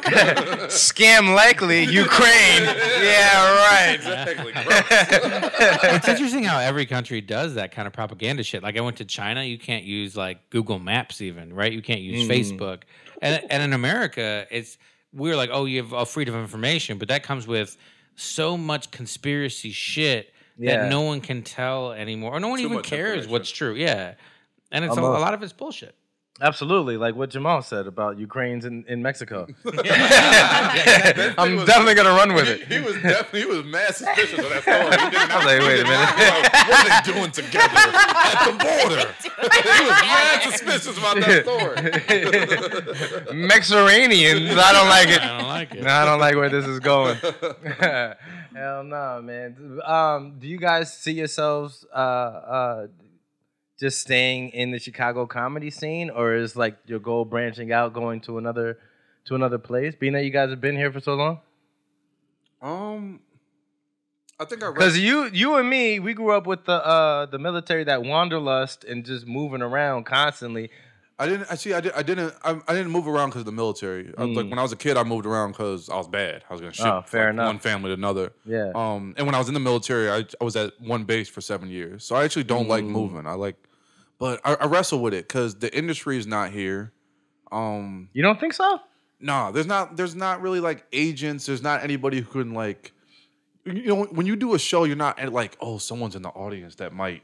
Scam 0.70 1.36
likely 1.36 1.84
Ukraine. 1.84 2.64
yeah, 2.64 3.58
right. 3.58 3.96
exactly. 3.96 4.54
It's 4.56 6.08
interesting 6.08 6.44
how 6.44 6.60
every 6.60 6.86
country 6.86 7.20
does 7.22 7.56
that 7.56 7.72
kind 7.72 7.88
of 7.88 7.94
propaganda 7.94 8.44
shit. 8.44 8.64
Like 8.64 8.78
I 8.78 8.82
went 8.82 8.98
to 8.98 9.06
China, 9.06 9.44
you 9.44 9.58
can't 9.58 9.84
use 9.84 10.16
like 10.16 10.50
Google 10.50 10.80
Maps 10.80 11.22
even, 11.22 11.54
right? 11.54 11.72
You 11.74 11.82
can't 11.82 12.02
use 12.02 12.28
mm. 12.28 12.32
Facebook. 12.32 12.84
And 13.24 13.44
and 13.52 13.62
in 13.62 13.74
America, 13.74 13.82
it's 14.52 14.78
we're 15.14 15.36
like, 15.36 15.50
oh, 15.52 15.66
you 15.66 15.82
have 15.84 15.94
a 15.94 16.06
freedom 16.06 16.36
of 16.36 16.42
information, 16.42 16.98
but 16.98 17.10
that 17.10 17.24
comes 17.24 17.46
with 17.48 17.76
so 18.16 18.58
much 18.58 18.92
conspiracy 18.92 19.72
shit 19.72 20.34
Yeah. 20.58 20.84
that 20.84 20.89
no 20.89 21.02
one 21.02 21.22
can 21.22 21.44
tell 21.44 21.92
anymore, 21.92 22.34
or 22.34 22.39
no 22.39 22.48
one 22.50 22.60
Too 22.60 22.66
even 22.66 22.82
cares 22.82 23.28
what's 23.28 23.50
true. 23.50 23.76
Yeah, 23.76 24.16
and 24.72 24.86
it's 24.86 24.96
a, 24.96 25.02
a 25.02 25.04
lot 25.04 25.34
of 25.34 25.44
it's 25.44 25.54
bullshit. 25.54 25.96
Absolutely, 26.40 26.98
like 26.98 27.14
what 27.16 27.30
Jamal 27.30 27.62
said 27.62 27.86
about 27.88 28.18
Ukraine's 28.18 28.66
in, 28.66 28.84
in 28.88 29.02
Mexico. 29.04 29.48
That 29.64 31.36
I'm 31.38 31.56
was- 31.58 31.66
definitely 31.66 31.96
gonna 31.96 32.12
run 32.16 32.34
with 32.34 32.48
He, 32.48 32.54
it. 32.54 32.68
he 32.68 32.80
was 32.80 32.96
definitely 33.02 33.40
he 33.42 33.46
was 33.46 33.64
mad 33.66 33.94
suspicious 33.96 34.40
of 34.40 34.50
that 34.50 34.62
story. 34.68 34.80
He 34.86 35.10
did 35.10 35.14
not, 35.14 35.32
I 35.32 35.38
was 35.38 35.46
like, 35.46 35.60
wait 35.62 35.80
a 35.82 35.84
minute. 35.84 35.92
not 35.92 36.68
What 36.70 36.80
are 36.80 37.04
they 37.04 37.12
doing 37.14 37.32
together 37.32 37.78
at 37.78 38.46
the 38.46 38.52
border? 38.58 39.14
he 39.28 39.84
was 39.84 40.02
mad 40.02 40.42
suspicious 40.44 40.98
about 40.98 41.16
that 41.18 41.44
story. 41.44 41.76
Mexeranians, 43.48 44.58
I 44.58 44.74
don't 44.74 44.88
like 44.90 45.10
it. 45.10 45.22
I 45.22 45.38
don't 45.38 45.48
like 45.48 45.76
it. 45.76 45.84
No, 45.84 45.90
I 45.92 46.06
don't 46.06 46.20
like 46.20 46.36
where 46.36 46.50
this 46.50 46.66
is 46.66 46.80
going. 46.80 47.18
Hell 48.56 48.84
no, 48.84 49.22
man. 49.24 49.80
Um, 49.86 50.34
do 50.40 50.48
you 50.48 50.58
guys 50.58 50.94
see 50.94 51.14
yourselves 51.14 51.86
uh, 51.94 51.98
uh, 51.98 52.88
just 53.82 54.00
staying 54.00 54.50
in 54.50 54.72
the 54.72 54.80
Chicago 54.80 55.26
comedy 55.26 55.70
scene, 55.72 56.10
or 56.10 56.36
is 56.36 56.56
like 56.56 56.78
your 56.86 57.00
goal 57.00 57.26
branching 57.26 57.74
out, 57.74 57.92
going 57.94 58.22
to 58.22 58.38
another 58.38 58.78
to 59.26 59.36
another 59.36 59.58
place? 59.58 59.94
Being 59.96 60.14
that 60.14 60.24
you 60.24 60.30
guys 60.32 60.50
have 60.52 60.62
been 60.62 60.78
here 60.78 60.92
for 60.94 61.02
so 61.02 61.16
long, 61.16 61.40
Um, 62.62 63.20
I 64.40 64.46
think 64.46 64.64
I 64.64 64.68
read. 64.68 64.76
because 64.76 64.98
you 65.00 65.30
you 65.34 65.56
and 65.56 65.70
me, 65.70 66.00
we 66.00 66.14
grew 66.14 66.32
up 66.32 66.46
with 66.48 66.66
the 66.66 66.74
uh, 66.86 67.26
the 67.26 67.40
military 67.40 67.84
that 67.86 68.04
wanderlust 68.04 68.84
and 68.84 69.04
just 69.06 69.26
moving 69.28 69.62
around 69.62 70.06
constantly. 70.06 70.70
I 71.20 71.28
didn't. 71.28 71.52
I 71.52 71.56
see. 71.56 71.72
I, 71.74 71.82
did, 71.82 71.92
I 71.94 72.02
didn't. 72.02 72.34
I, 72.44 72.60
I 72.68 72.74
didn't 72.74 72.90
move 72.92 73.08
around 73.08 73.30
because 73.30 73.42
of 73.42 73.46
the 73.46 73.52
military. 73.52 74.12
I, 74.18 74.24
like 74.24 74.50
when 74.50 74.58
I 74.58 74.64
was 74.64 74.72
a 74.72 74.76
kid, 74.76 74.98
I 74.98 75.04
moved 75.04 75.28
around 75.28 75.52
because 75.52 75.88
I 75.88 75.96
was 75.98 76.08
bad. 76.08 76.44
I 76.50 76.54
was 76.54 76.62
gonna 76.62 76.74
ship 76.74 76.86
Mm. 76.86 76.98
Oh, 77.00 77.02
fair 77.06 77.26
like, 77.26 77.34
enough. 77.34 77.46
one 77.46 77.60
family 77.60 77.90
to 77.90 77.94
another. 77.94 78.34
Yeah. 78.44 78.72
Um, 78.74 79.14
and 79.18 79.28
when 79.28 79.36
I 79.36 79.38
was 79.38 79.48
in 79.48 79.54
the 79.54 79.60
military, 79.60 80.10
I, 80.10 80.26
I 80.40 80.44
was 80.44 80.56
at 80.56 80.74
one 80.82 81.04
base 81.04 81.30
for 81.30 81.40
seven 81.42 81.70
years. 81.70 82.04
So 82.04 82.16
I 82.16 82.24
actually 82.24 82.46
don't 82.46 82.68
like 82.68 82.84
Mm. 82.84 82.90
moving. 82.90 83.28
I 83.28 83.34
like, 83.34 83.56
but 84.22 84.39
I, 84.45 84.53
I 84.53 84.65
wrestle 84.67 84.99
with 84.99 85.15
it 85.15 85.28
because 85.28 85.55
the 85.55 85.76
industry 85.76 86.15
is 86.15 86.28
not 86.28 86.51
here. 86.51 86.93
Um, 87.51 88.09
You 88.13 88.22
don't 88.22 88.39
think 88.39 88.53
so? 88.53 88.80
nah, 89.19 89.49
there's 89.49 89.65
not. 89.65 89.97
There's 89.97 90.15
not 90.15 90.41
really 90.41 90.59
like 90.59 90.86
agents. 90.93 91.47
There's 91.47 91.63
not 91.63 91.84
anybody 91.84 92.22
who 92.22 92.43
can 92.43 92.53
like. 92.53 92.93
You 93.65 93.88
know, 93.88 94.03
when 94.05 94.28
you 94.28 94.36
do 94.36 94.53
a 94.53 94.59
show, 94.59 94.84
you're 94.84 94.95
not 94.95 95.17
at, 95.19 95.34
like, 95.34 95.57
oh, 95.59 95.80
someone's 95.80 96.15
in 96.15 96.22
the 96.22 96.30
audience 96.30 96.76
that 96.76 96.93
might. 96.93 97.24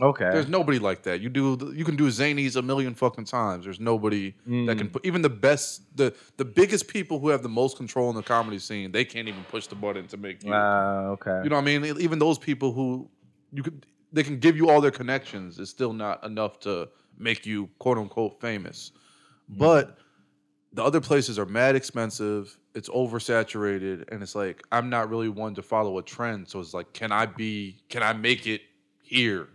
Okay. 0.00 0.28
There's 0.32 0.48
nobody 0.48 0.80
like 0.80 1.04
that. 1.04 1.20
You 1.20 1.28
do 1.28 1.72
you 1.72 1.84
can 1.84 1.94
do 1.94 2.08
zanies 2.08 2.56
a 2.56 2.62
million 2.62 2.96
fucking 2.96 3.26
times. 3.26 3.62
There's 3.62 3.78
nobody 3.78 4.34
that 4.66 4.76
can 4.76 4.88
put 4.90 5.06
even 5.06 5.22
the 5.22 5.30
best 5.30 5.82
the 5.96 6.12
the 6.36 6.44
biggest 6.44 6.88
people 6.88 7.20
who 7.20 7.28
have 7.28 7.44
the 7.44 7.48
most 7.48 7.76
control 7.76 8.10
in 8.10 8.16
the 8.16 8.24
comedy 8.24 8.58
scene. 8.58 8.90
They 8.90 9.04
can't 9.04 9.28
even 9.28 9.44
push 9.44 9.68
the 9.68 9.76
button 9.76 10.08
to 10.08 10.16
make 10.16 10.42
you. 10.42 10.52
Uh, 10.52 11.14
okay. 11.14 11.40
you 11.44 11.48
know 11.48 11.56
what 11.56 11.68
I 11.68 11.78
mean? 11.78 11.96
Even 12.00 12.18
those 12.18 12.38
people 12.38 12.72
who 12.72 13.08
you 13.52 13.62
could 13.62 13.86
they 14.14 14.22
can 14.22 14.38
give 14.38 14.56
you 14.56 14.70
all 14.70 14.80
their 14.80 14.90
connections. 14.90 15.58
It's 15.58 15.70
still 15.70 15.92
not 15.92 16.24
enough 16.24 16.60
to 16.60 16.88
make 17.18 17.44
you 17.44 17.68
quote 17.78 17.98
unquote 17.98 18.40
famous. 18.40 18.92
Mm-hmm. 19.50 19.58
But 19.58 19.98
the 20.72 20.82
other 20.82 21.00
places 21.00 21.38
are 21.38 21.46
mad 21.46 21.76
expensive. 21.76 22.56
It's 22.74 22.88
oversaturated, 22.88 24.10
and 24.10 24.22
it's 24.22 24.34
like 24.34 24.62
I'm 24.72 24.88
not 24.88 25.10
really 25.10 25.28
one 25.28 25.54
to 25.56 25.62
follow 25.62 25.98
a 25.98 26.02
trend. 26.02 26.48
So 26.48 26.60
it's 26.60 26.74
like, 26.74 26.92
can 26.92 27.12
I 27.12 27.26
be? 27.26 27.82
Can 27.88 28.02
I 28.02 28.12
make 28.12 28.46
it 28.46 28.62
here? 29.02 29.48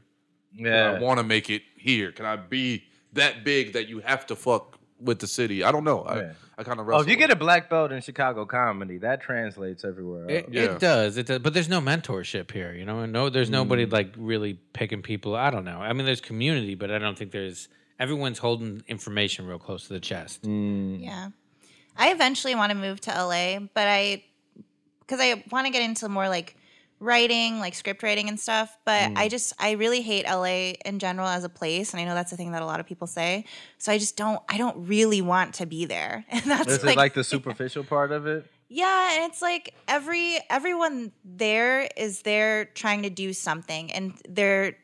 yeah. 0.54 0.92
I 0.92 1.00
want 1.00 1.20
to 1.20 1.24
make 1.24 1.50
it 1.50 1.62
here. 1.76 2.12
Can 2.12 2.26
I 2.26 2.36
be 2.36 2.84
that 3.14 3.44
big 3.44 3.74
that 3.74 3.88
you 3.88 4.00
have 4.00 4.26
to 4.28 4.36
fuck 4.36 4.79
with 5.00 5.20
the 5.20 5.28
city? 5.28 5.64
I 5.64 5.72
don't 5.72 5.84
know. 5.84 6.02
I, 6.04 6.20
Yeah. 6.20 6.32
I 6.58 6.64
kind 6.64 6.80
of 6.80 6.90
Oh, 6.90 7.00
if 7.00 7.08
you 7.08 7.16
get 7.16 7.32
a 7.32 7.36
black 7.38 7.70
belt 7.70 7.92
in 7.94 8.02
Chicago 8.02 8.46
comedy, 8.46 8.98
that 8.98 9.22
translates 9.22 9.86
everywhere. 9.86 10.30
It. 10.30 10.50
Yeah. 10.52 10.64
it 10.64 10.80
does. 10.80 11.18
It 11.18 11.28
does. 11.28 11.40
But 11.40 11.54
there's 11.54 11.70
no 11.70 11.80
mentorship 11.80 12.52
here, 12.52 12.74
you 12.74 12.84
know. 12.86 13.00
And 13.00 13.14
no, 13.14 13.30
there's 13.30 13.50
nobody 13.50 13.86
Mm. 13.86 13.94
like 13.94 14.14
really 14.18 14.60
picking 14.74 15.02
people. 15.02 15.36
I 15.36 15.52
don't 15.52 15.64
know. 15.64 15.80
I 15.80 15.94
mean, 15.94 16.06
there's 16.06 16.20
community, 16.22 16.76
but 16.76 16.92
I 16.92 16.98
don't 17.00 17.18
think 17.18 17.32
there's. 17.32 17.70
Everyone's 17.98 18.40
holding 18.40 18.82
information 18.88 19.46
real 19.46 19.60
close 19.60 19.88
to 19.88 19.94
the 19.94 20.00
chest. 20.00 20.44
Mm. 20.44 21.04
Yeah. 21.04 21.30
I 21.98 22.12
eventually 22.12 22.56
want 22.56 22.72
to 22.72 22.78
move 22.78 23.02
to 23.02 23.12
LA, 23.12 23.60
but 23.74 23.88
I 23.88 24.24
because 25.02 25.20
I 25.22 25.44
want 25.52 25.66
to 25.66 25.72
get 25.72 25.82
into 25.82 26.08
more 26.08 26.30
like 26.30 26.56
writing, 27.00 27.60
like 27.60 27.74
script 27.74 28.04
writing 28.04 28.30
and 28.30 28.40
stuff, 28.40 28.78
but 28.86 29.12
I 29.16 29.28
mm. 29.28 29.32
just 29.32 29.54
I 29.60 29.72
really 29.72 30.02
hate 30.02 30.26
LA 30.26 30.74
in 30.86 31.00
general 31.00 31.28
as 31.28 31.44
a 31.44 31.50
place, 31.50 31.94
and 31.94 32.02
I 32.02 32.06
know 32.06 32.14
that's 32.14 32.32
a 32.32 32.38
thing 32.38 32.52
that 32.52 32.62
a 32.62 32.66
lot 32.66 32.80
of 32.80 32.86
people 32.86 33.08
say. 33.08 33.46
So 33.78 33.92
I 33.92 33.98
just 33.98 34.18
don't 34.18 34.42
I 34.50 34.58
don't 34.58 34.88
really 34.88 35.22
want 35.22 35.56
to 35.56 35.66
be 35.66 35.86
there. 35.86 36.26
And 36.32 36.44
that's 36.44 36.68
This 36.68 36.84
like, 36.84 36.92
is 36.92 36.98
like 36.98 37.14
the 37.14 37.24
superficial 37.36 37.84
part 37.84 38.12
of 38.12 38.28
it. 38.28 38.46
yeah, 38.70 39.16
and 39.16 39.32
it's 39.32 39.42
like 39.42 39.74
every 39.88 40.40
everyone 40.50 41.12
there 41.24 41.90
is 41.98 42.22
there 42.22 42.66
trying 42.66 43.04
to 43.04 43.10
do 43.10 43.34
something, 43.34 43.92
and 43.92 44.14
there 44.28 44.76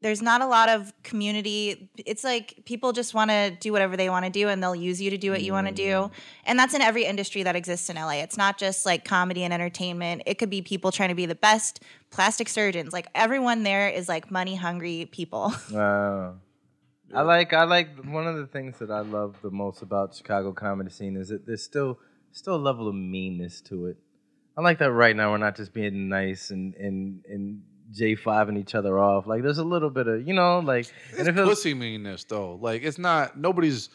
there's 0.00 0.22
not 0.22 0.40
a 0.40 0.46
lot 0.46 0.68
of 0.68 0.92
community. 1.02 1.90
It's 1.96 2.22
like 2.22 2.62
people 2.64 2.92
just 2.92 3.14
want 3.14 3.30
to 3.30 3.56
do 3.60 3.72
whatever 3.72 3.96
they 3.96 4.08
want 4.08 4.24
to 4.24 4.30
do, 4.30 4.48
and 4.48 4.62
they'll 4.62 4.74
use 4.74 5.02
you 5.02 5.10
to 5.10 5.18
do 5.18 5.30
what 5.30 5.42
you 5.42 5.52
want 5.52 5.66
to 5.66 5.74
do, 5.74 5.82
mm. 5.82 6.10
and 6.44 6.58
that's 6.58 6.74
in 6.74 6.80
every 6.80 7.04
industry 7.04 7.42
that 7.42 7.56
exists 7.56 7.90
in 7.90 7.96
LA. 7.96 8.20
It's 8.22 8.36
not 8.36 8.58
just 8.58 8.86
like 8.86 9.04
comedy 9.04 9.42
and 9.42 9.52
entertainment. 9.52 10.22
It 10.26 10.38
could 10.38 10.50
be 10.50 10.62
people 10.62 10.92
trying 10.92 11.08
to 11.08 11.14
be 11.14 11.26
the 11.26 11.34
best 11.34 11.82
plastic 12.10 12.48
surgeons. 12.48 12.92
Like 12.92 13.08
everyone 13.14 13.64
there 13.64 13.88
is 13.88 14.08
like 14.08 14.30
money 14.30 14.54
hungry 14.54 15.08
people. 15.10 15.52
Wow. 15.70 16.36
I 17.14 17.22
like 17.22 17.52
I 17.52 17.64
like 17.64 18.04
one 18.04 18.26
of 18.26 18.36
the 18.36 18.46
things 18.46 18.78
that 18.78 18.90
I 18.90 19.00
love 19.00 19.36
the 19.42 19.50
most 19.50 19.80
about 19.80 20.14
Chicago 20.14 20.52
comedy 20.52 20.90
scene 20.90 21.16
is 21.16 21.28
that 21.28 21.46
there's 21.46 21.62
still 21.62 21.98
still 22.32 22.56
a 22.56 22.56
level 22.56 22.88
of 22.88 22.94
meanness 22.94 23.60
to 23.62 23.86
it. 23.86 23.96
I 24.56 24.60
like 24.60 24.78
that 24.78 24.92
right 24.92 25.16
now 25.16 25.30
we're 25.30 25.38
not 25.38 25.56
just 25.56 25.72
being 25.72 26.08
nice 26.08 26.50
and 26.50 26.74
and 26.74 27.24
and 27.26 27.62
J 27.92 28.14
five 28.14 28.48
and 28.48 28.58
each 28.58 28.74
other 28.74 28.98
off. 28.98 29.26
Like 29.26 29.42
there's 29.42 29.58
a 29.58 29.64
little 29.64 29.90
bit 29.90 30.06
of 30.08 30.26
you 30.26 30.34
know 30.34 30.58
like 30.60 30.86
and 31.12 31.20
it's 31.20 31.28
it 31.28 31.34
feels- 31.34 31.48
pussy 31.48 31.74
meanness 31.74 32.24
though. 32.24 32.54
Like 32.60 32.82
it's 32.82 32.98
not 32.98 33.38
nobody's 33.38 33.88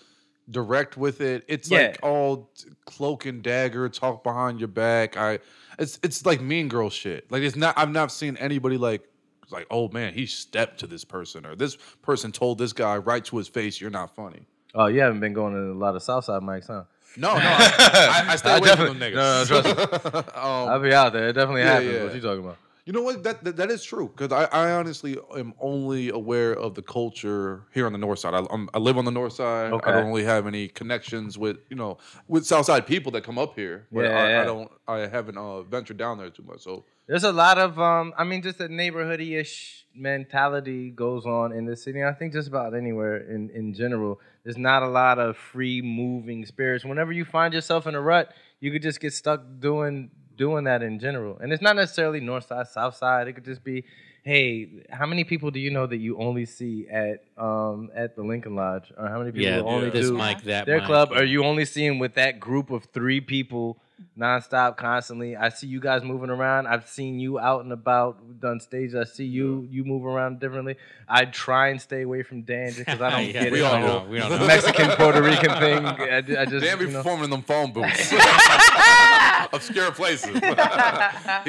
direct 0.49 0.97
with 0.97 1.21
it. 1.21 1.43
It's 1.47 1.69
Yeah. 1.71 1.79
like 1.87 1.99
all 2.03 2.51
cloak 2.85 3.25
and 3.25 3.41
dagger, 3.41 3.87
talk 3.89 4.23
behind 4.23 4.59
your 4.59 4.67
back. 4.67 5.15
I 5.17 5.39
it's 5.79 5.99
it's 6.03 6.25
like 6.25 6.41
mean 6.41 6.67
girl 6.67 6.89
shit. 6.89 7.31
Like 7.31 7.43
it's 7.43 7.55
not 7.55 7.77
I've 7.77 7.91
not 7.91 8.11
seen 8.11 8.35
anybody 8.37 8.77
like 8.77 9.03
like 9.51 9.67
oh 9.69 9.87
man 9.89 10.13
he 10.13 10.25
stepped 10.25 10.79
to 10.79 10.87
this 10.87 11.03
person 11.05 11.45
or 11.45 11.55
this 11.55 11.75
person 12.01 12.31
told 12.31 12.57
this 12.57 12.73
guy 12.73 12.97
right 12.97 13.23
to 13.25 13.37
his 13.37 13.47
face 13.47 13.79
you're 13.79 13.89
not 13.91 14.15
funny. 14.15 14.47
Oh, 14.75 14.87
you 14.87 15.01
haven't 15.01 15.19
been 15.19 15.33
going 15.33 15.53
to 15.53 15.71
a 15.71 15.77
lot 15.77 15.95
of 15.95 16.01
Southside 16.01 16.41
mics, 16.41 16.65
huh? 16.65 16.85
No, 17.15 17.35
no, 17.35 17.39
I, 17.43 18.23
I, 18.27 18.31
I 18.33 18.35
stay 18.37 18.49
I 18.53 18.57
away 18.57 18.75
from 18.75 18.97
them 18.97 18.99
niggas. 18.99 19.49
no, 19.51 19.61
no, 19.61 19.61
trust 19.61 20.15
um, 20.35 20.69
I'll 20.69 20.79
be 20.81 20.91
out 20.91 21.13
there. 21.13 21.27
It 21.29 21.33
definitely 21.33 21.61
yeah, 21.61 21.73
happens. 21.73 21.93
yeah. 21.93 22.03
What 22.05 22.15
you 22.15 22.21
talking 22.21 22.43
about? 22.43 22.57
You 22.85 22.91
know 22.91 23.01
what? 23.01 23.23
That 23.23 23.43
that, 23.45 23.55
that 23.55 23.71
is 23.71 23.83
true 23.83 24.11
because 24.15 24.33
I, 24.33 24.45
I 24.51 24.71
honestly 24.71 25.17
am 25.37 25.53
only 25.61 26.09
aware 26.09 26.53
of 26.53 26.75
the 26.75 26.81
culture 26.81 27.65
here 27.73 27.85
on 27.85 27.93
the 27.93 27.97
north 27.97 28.19
side. 28.19 28.33
I, 28.33 28.45
I'm, 28.51 28.69
I 28.73 28.79
live 28.79 28.97
on 28.97 29.05
the 29.05 29.11
north 29.11 29.33
side. 29.33 29.71
Okay. 29.71 29.89
I 29.89 29.93
don't 29.93 30.07
really 30.07 30.25
have 30.25 30.47
any 30.47 30.67
connections 30.67 31.37
with 31.37 31.57
you 31.69 31.77
know 31.77 31.97
with 32.27 32.45
south 32.45 32.65
side 32.65 32.85
people 32.85 33.11
that 33.13 33.23
come 33.23 33.37
up 33.37 33.55
here. 33.55 33.87
But 33.91 34.05
Yeah, 34.05 34.19
I, 34.19 34.29
yeah. 34.29 34.41
I 34.41 34.45
don't. 34.45 34.71
I 34.87 34.97
haven't 35.07 35.37
uh, 35.37 35.61
ventured 35.63 35.97
down 35.97 36.17
there 36.17 36.29
too 36.29 36.43
much. 36.43 36.61
So 36.61 36.83
There's 37.07 37.23
a 37.23 37.31
lot 37.31 37.57
of 37.57 37.79
um 37.79 38.13
I 38.17 38.25
mean 38.25 38.41
just 38.41 38.59
a 38.59 38.67
neighborhoody 38.67 39.39
ish 39.39 39.85
mentality 39.95 40.89
goes 40.89 41.25
on 41.25 41.53
in 41.53 41.65
the 41.65 41.77
city. 41.77 42.03
I 42.03 42.11
think 42.13 42.33
just 42.33 42.47
about 42.47 42.75
anywhere 42.75 43.17
in, 43.17 43.49
in 43.51 43.73
general. 43.73 44.19
There's 44.43 44.57
not 44.57 44.83
a 44.83 44.87
lot 44.87 45.19
of 45.19 45.37
free 45.37 45.81
moving 45.81 46.45
spirits. 46.45 46.83
Whenever 46.83 47.13
you 47.13 47.23
find 47.23 47.53
yourself 47.53 47.87
in 47.87 47.95
a 47.95 48.01
rut, 48.01 48.33
you 48.59 48.71
could 48.71 48.81
just 48.81 48.99
get 48.99 49.13
stuck 49.13 49.41
doing 49.59 50.11
doing 50.37 50.65
that 50.65 50.81
in 50.83 50.99
general. 50.99 51.37
And 51.39 51.51
it's 51.51 51.61
not 51.61 51.75
necessarily 51.75 52.19
north 52.19 52.47
side, 52.47 52.67
south 52.67 52.95
side. 52.95 53.27
It 53.27 53.33
could 53.33 53.45
just 53.45 53.63
be, 53.63 53.83
hey, 54.23 54.83
how 54.89 55.05
many 55.05 55.23
people 55.23 55.51
do 55.51 55.59
you 55.59 55.69
know 55.69 55.85
that 55.87 55.97
you 55.97 56.17
only 56.17 56.45
see 56.45 56.87
at 56.89 57.23
um 57.37 57.89
at 57.95 58.15
the 58.15 58.23
Lincoln 58.23 58.55
Lodge? 58.55 58.91
Or 58.97 59.07
how 59.07 59.19
many 59.19 59.31
people 59.31 59.43
Yeah, 59.43 59.59
only 59.59 59.89
this 59.89 60.05
do 60.05 60.17
mic, 60.17 60.41
that 60.43 60.65
their 60.65 60.77
mic, 60.77 60.85
club? 60.85 61.11
Are 61.11 61.23
you 61.25 61.43
only 61.43 61.65
seeing 61.65 61.99
with 61.99 62.15
that 62.15 62.39
group 62.39 62.69
of 62.71 62.85
three 62.85 63.21
people 63.21 63.77
nonstop, 64.17 64.77
constantly. 64.77 65.35
I 65.35 65.49
see 65.49 65.67
you 65.67 65.79
guys 65.79 66.03
moving 66.03 66.29
around. 66.29 66.67
I've 66.67 66.87
seen 66.87 67.19
you 67.19 67.39
out 67.39 67.63
and 67.63 67.71
about, 67.73 68.17
We've 68.25 68.39
done 68.39 68.59
stages. 68.59 68.95
I 68.95 69.03
see 69.05 69.25
you 69.25 69.67
you 69.71 69.83
move 69.83 70.05
around 70.05 70.39
differently. 70.39 70.75
I 71.07 71.25
try 71.25 71.69
and 71.69 71.81
stay 71.81 72.01
away 72.03 72.23
from 72.23 72.41
Dan 72.43 72.67
just 72.67 72.79
because 72.79 73.01
I 73.01 73.09
don't 73.09 73.25
Yeah, 73.33 73.43
get 73.43 73.51
we 73.51 73.59
it. 73.59 73.63
all 73.63 73.79
know. 73.79 74.05
We 74.09 74.19
all 74.21 74.29
know. 74.29 74.47
Mexican 74.47 74.89
Puerto 74.91 75.21
Rican 75.21 75.51
thing. 75.59 75.85
I, 75.85 76.17
I 76.17 76.45
just 76.45 76.63
Dan 76.63 76.77
be 76.79 76.85
you 76.85 76.91
know. 76.91 76.99
performing 77.03 77.25
in 77.25 77.29
them 77.31 77.41
phone 77.43 77.71
booths. 77.73 78.13
Obscure 79.53 79.91
places. 79.91 80.33
he 80.33 80.39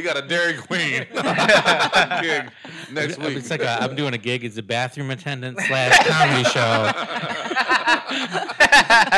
got 0.03 0.17
a 0.19 0.23
Dairy 0.27 0.55
Queen 0.59 1.07
gig 1.11 2.51
next 2.93 3.19
week. 3.19 3.37
It's 3.39 3.49
like 3.51 3.63
a, 3.63 3.83
I'm 3.83 3.95
doing 3.95 4.13
a 4.15 4.19
gig 4.19 4.45
as 4.45 4.59
a 4.59 4.63
bathroom 4.63 5.11
attendant 5.11 5.59
slash 5.61 6.07
comedy 6.07 6.45
show. 6.51 6.91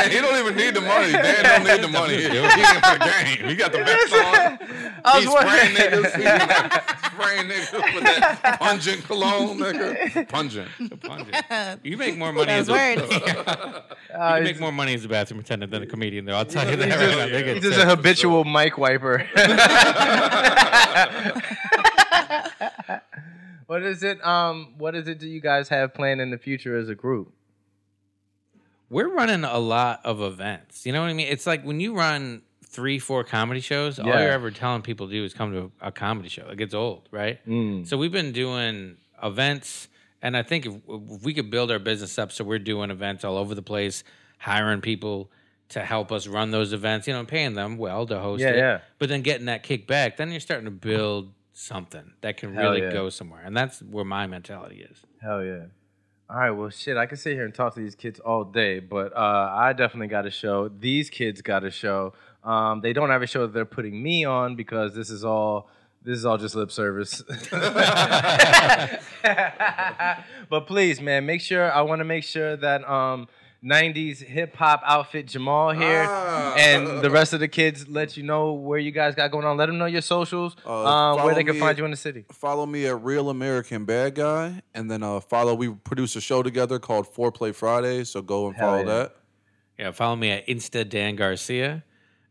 Hey, 0.03 0.09
he 0.15 0.21
don't 0.21 0.37
even 0.39 0.55
need 0.55 0.73
the 0.75 0.81
money. 0.81 1.11
Dan 1.11 1.43
don't 1.43 1.63
need 1.63 1.83
the 1.83 1.87
money. 1.87 2.15
He 2.17 2.25
in 2.37 2.81
for 2.81 2.97
the 2.97 3.05
game. 3.05 3.49
He 3.49 3.55
got 3.55 3.71
the 3.71 3.79
best 3.79 4.13
on. 4.13 4.21
I 5.05 5.15
was 5.15 5.23
He's 5.23 5.31
spraying 5.31 5.73
wondering- 5.75 6.03
niggas. 6.03 6.15
He's 6.15 7.11
spraying 7.11 7.47
niggas 7.49 7.93
with 7.95 8.03
that 8.03 8.57
pungent 8.59 9.03
cologne, 9.05 9.57
nigga. 9.59 10.27
Pungent. 10.29 10.69
Pungent. 11.01 11.85
You 11.85 11.97
make 11.97 12.17
more 12.17 12.31
money 12.33 12.51
as 12.51 12.67
Those 12.67 12.77
a, 12.77 12.95
words. 12.95 13.13
Uh, 14.13 14.35
you 14.37 14.43
make 14.43 14.59
more 14.59 14.71
money 14.71 14.93
as 14.93 15.05
a 15.05 15.07
bathroom 15.09 15.39
attendant 15.39 15.71
than 15.71 15.83
a 15.83 15.85
comedian, 15.85 16.25
though. 16.25 16.35
I'll 16.35 16.45
tell 16.45 16.69
you 16.69 16.75
that 16.75 16.85
He's 16.87 16.97
right 16.97 17.29
just, 17.31 17.45
now. 17.45 17.53
He's 17.53 17.63
just 17.63 17.79
a 17.79 17.85
habitual 17.85 18.43
mic 18.43 18.77
wiper. 18.77 19.27
what 23.67 23.83
is 23.83 24.03
it? 24.03 24.25
Um, 24.25 24.73
what 24.77 24.95
is 24.95 25.07
it? 25.07 25.19
Do 25.19 25.27
you 25.27 25.41
guys 25.41 25.69
have 25.69 25.93
planned 25.93 26.21
in 26.21 26.31
the 26.31 26.37
future 26.37 26.77
as 26.77 26.89
a 26.89 26.95
group? 26.95 27.33
We're 28.89 29.09
running 29.09 29.43
a 29.43 29.57
lot 29.57 30.01
of 30.05 30.21
events. 30.21 30.85
You 30.85 30.93
know 30.93 31.01
what 31.01 31.09
I 31.09 31.13
mean? 31.13 31.27
It's 31.27 31.45
like 31.45 31.63
when 31.63 31.79
you 31.79 31.93
run 31.95 32.41
three, 32.65 32.99
four 32.99 33.23
comedy 33.23 33.59
shows, 33.59 33.99
all 33.99 34.05
you're 34.07 34.15
ever 34.31 34.51
telling 34.51 34.81
people 34.81 35.07
to 35.07 35.13
do 35.13 35.23
is 35.23 35.33
come 35.33 35.51
to 35.51 35.71
a, 35.81 35.87
a 35.87 35.91
comedy 35.91 36.29
show. 36.29 36.47
It 36.49 36.57
gets 36.57 36.73
old, 36.73 37.09
right? 37.11 37.45
Mm. 37.47 37.87
So 37.87 37.97
we've 37.97 38.11
been 38.11 38.31
doing 38.31 38.97
events, 39.21 39.87
and 40.21 40.37
I 40.37 40.43
think 40.43 40.65
if, 40.65 40.73
if 40.87 41.23
we 41.23 41.33
could 41.33 41.49
build 41.49 41.71
our 41.71 41.79
business 41.79 42.17
up, 42.19 42.31
so 42.31 42.43
we're 42.43 42.59
doing 42.59 42.91
events 42.91 43.23
all 43.23 43.37
over 43.37 43.55
the 43.55 43.61
place, 43.61 44.03
hiring 44.37 44.81
people 44.81 45.31
to 45.69 45.81
help 45.81 46.11
us 46.11 46.27
run 46.27 46.51
those 46.51 46.71
events, 46.71 47.07
you 47.07 47.13
know, 47.13 47.19
and 47.19 47.27
paying 47.27 47.53
them 47.53 47.77
well 47.77 48.05
to 48.05 48.19
host 48.19 48.41
Yeah, 48.41 48.49
it. 48.51 48.57
yeah. 48.57 48.79
But 48.99 49.09
then 49.09 49.21
getting 49.21 49.47
that 49.47 49.63
kickback, 49.63 50.15
then 50.15 50.31
you're 50.31 50.39
starting 50.39 50.65
to 50.65 50.71
build 50.71 51.33
something 51.53 52.13
that 52.21 52.37
can 52.37 52.53
Hell 52.53 52.71
really 52.71 52.83
yeah. 52.83 52.93
go 52.93 53.09
somewhere, 53.09 53.41
and 53.43 53.57
that's 53.57 53.81
where 53.81 54.05
my 54.05 54.27
mentality 54.27 54.85
is. 54.89 54.99
Hell 55.21 55.43
yeah. 55.43 55.63
All 56.29 56.35
right, 56.37 56.51
well, 56.51 56.69
shit, 56.69 56.97
I 56.97 57.05
can 57.05 57.17
sit 57.17 57.35
here 57.35 57.45
and 57.45 57.55
talk 57.55 57.73
to 57.75 57.79
these 57.79 57.95
kids 57.95 58.19
all 58.19 58.43
day, 58.43 58.79
but 58.79 59.15
uh, 59.15 59.49
I 59.49 59.71
definitely 59.71 60.07
got 60.07 60.25
a 60.25 60.29
show. 60.29 60.67
These 60.67 61.09
kids 61.09 61.41
got 61.41 61.63
a 61.63 61.71
show. 61.71 62.11
Um, 62.43 62.81
they 62.81 62.91
don't 62.91 63.09
have 63.09 63.21
a 63.21 63.27
show 63.27 63.43
that 63.43 63.53
they're 63.53 63.63
putting 63.63 64.03
me 64.03 64.25
on 64.25 64.57
because 64.57 64.93
this 64.93 65.09
is 65.09 65.23
all 65.23 65.69
this 66.03 66.17
is 66.17 66.25
all 66.25 66.37
just 66.37 66.53
lip 66.53 66.69
service. 66.69 67.23
but 70.49 70.67
please, 70.67 70.99
man, 70.99 71.25
make 71.25 71.39
sure 71.39 71.71
I 71.71 71.81
want 71.83 71.99
to 71.99 72.05
make 72.05 72.25
sure 72.25 72.57
that 72.57 72.83
um, 72.89 73.29
90s 73.67 74.19
hip 74.23 74.55
hop 74.55 74.81
outfit 74.85 75.25
Jamal 75.27 75.71
here 75.71 76.05
Ah. 76.07 76.55
and 76.55 77.01
the 77.03 77.09
rest 77.09 77.33
of 77.33 77.39
the 77.39 77.47
kids 77.47 77.87
let 77.89 78.15
you 78.15 78.23
know 78.23 78.53
where 78.53 78.79
you 78.79 78.91
guys 78.91 79.13
got 79.15 79.29
going 79.31 79.45
on. 79.45 79.57
Let 79.57 79.65
them 79.65 79.77
know 79.77 79.85
your 79.87 80.01
socials, 80.01 80.55
Uh, 80.65 80.85
um, 80.85 81.25
where 81.25 81.35
they 81.35 81.43
can 81.43 81.55
find 81.59 81.71
at- 81.71 81.77
you 81.79 81.85
in 81.85 81.91
the 81.91 81.97
city. 81.97 82.25
Follow 82.31 82.65
me 82.65 82.85
at 82.85 83.03
Real 83.03 83.29
American 83.29 83.83
Bad 83.85 84.15
Guy, 84.15 84.61
and 84.73 84.89
then 84.89 85.03
uh, 85.03 85.19
follow. 85.19 85.53
We 85.53 85.69
produce 85.69 86.15
a 86.15 86.21
show 86.21 86.41
together 86.43 86.79
called 86.79 87.13
Foreplay 87.13 87.53
Friday, 87.53 88.03
so 88.05 88.21
go 88.21 88.47
and 88.47 88.55
Hell 88.55 88.67
follow 88.69 88.77
yeah. 88.79 88.85
that. 88.85 89.15
Yeah, 89.77 89.91
follow 89.91 90.15
me 90.15 90.31
at 90.31 90.47
Insta 90.47 90.87
Dan 90.87 91.15
Garcia, 91.15 91.83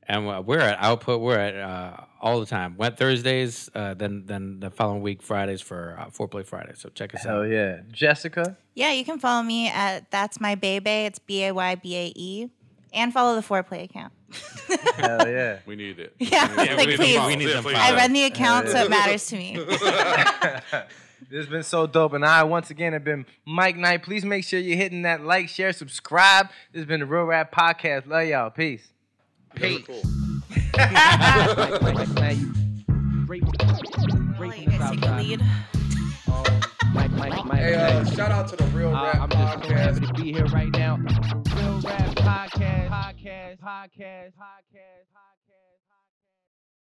and 0.09 0.47
we're 0.47 0.59
at 0.61 0.79
Output. 0.81 1.21
We're 1.21 1.39
at 1.39 1.57
uh, 1.57 1.97
all 2.21 2.41
the 2.41 2.47
time. 2.47 2.77
Went 2.77 2.97
Thursdays, 2.97 3.71
uh, 3.75 3.95
then 3.95 4.25
then 4.27 4.61
the 4.61 4.71
following 4.71 5.03
week 5.03 5.23
Fridays 5.23 5.61
for 5.61 5.97
uh, 5.99 6.07
Foreplay 6.11 6.45
Friday. 6.47 6.73
So 6.77 6.89
check 6.91 7.15
us 7.15 7.25
Hell 7.25 7.37
out. 7.37 7.39
Oh 7.41 7.43
yeah. 7.43 7.81
Jessica? 7.91 8.57
Yeah, 8.75 8.93
you 8.93 9.05
can 9.05 9.19
follow 9.19 9.43
me 9.43 9.69
at 9.69 10.11
That's 10.11 10.41
My 10.41 10.55
Baby. 10.55 10.91
It's 10.91 11.19
B 11.19 11.45
A 11.45 11.53
Y 11.53 11.75
B 11.77 11.97
A 11.97 12.13
E. 12.15 12.51
And 12.93 13.13
follow 13.13 13.35
the 13.35 13.43
Foreplay 13.43 13.85
account. 13.85 14.13
Hell 14.97 15.29
yeah. 15.29 15.59
We 15.67 15.77
need 15.77 15.99
it. 15.99 16.15
Yeah, 16.19 16.65
Yeah, 16.65 16.75
like 16.77 16.87
we, 16.87 16.97
please. 16.97 17.21
we, 17.21 17.27
we 17.27 17.37
need 17.37 17.47
them. 17.49 17.67
I 17.67 17.95
run 17.95 18.13
the 18.13 18.25
account, 18.25 18.69
so 18.69 18.85
it 18.85 18.91
matters 18.91 19.27
to 19.27 19.37
me. 19.37 19.59
This 21.29 21.39
has 21.39 21.47
been 21.49 21.63
so 21.65 21.87
dope. 21.87 22.13
And 22.13 22.25
I, 22.25 22.45
once 22.45 22.71
again, 22.71 22.93
have 22.93 23.03
been 23.03 23.27
Mike 23.45 23.77
Knight. 23.77 24.03
Please 24.05 24.25
make 24.25 24.45
sure 24.45 24.61
you're 24.61 24.77
hitting 24.77 25.03
that 25.03 25.25
like, 25.25 25.49
share, 25.49 25.73
subscribe. 25.73 26.49
This 26.73 26.81
has 26.81 26.87
been 26.87 27.01
the 27.01 27.07
Real 27.07 27.25
Rap 27.25 27.53
Podcast. 27.53 28.07
Love 28.07 28.27
y'all. 28.27 28.51
Peace. 28.51 28.87
Now 29.61 29.67
you 29.69 29.81
guys 29.81 30.03
take 31.81 32.37
the 35.01 35.39
Hey, 37.53 37.75
uh, 37.75 38.05
shout 38.05 38.31
out 38.31 38.49
to 38.49 38.57
the 38.57 38.65
Real 38.67 38.95
Uh, 38.95 39.05
Rap 39.05 39.21
I'm 39.23 39.31
just 39.31 39.69
so 39.69 39.75
happy 39.75 40.01
Podcast. 40.01 40.17
to 40.17 40.23
be 40.23 40.33
here 40.33 40.45
right 40.47 40.71
now. 40.73 40.97
Real 40.97 41.81
Rap 41.81 42.15
Podcast, 42.17 42.91
podcast, 42.91 43.59
podcast, 43.61 44.33
podcast. 44.37 45.16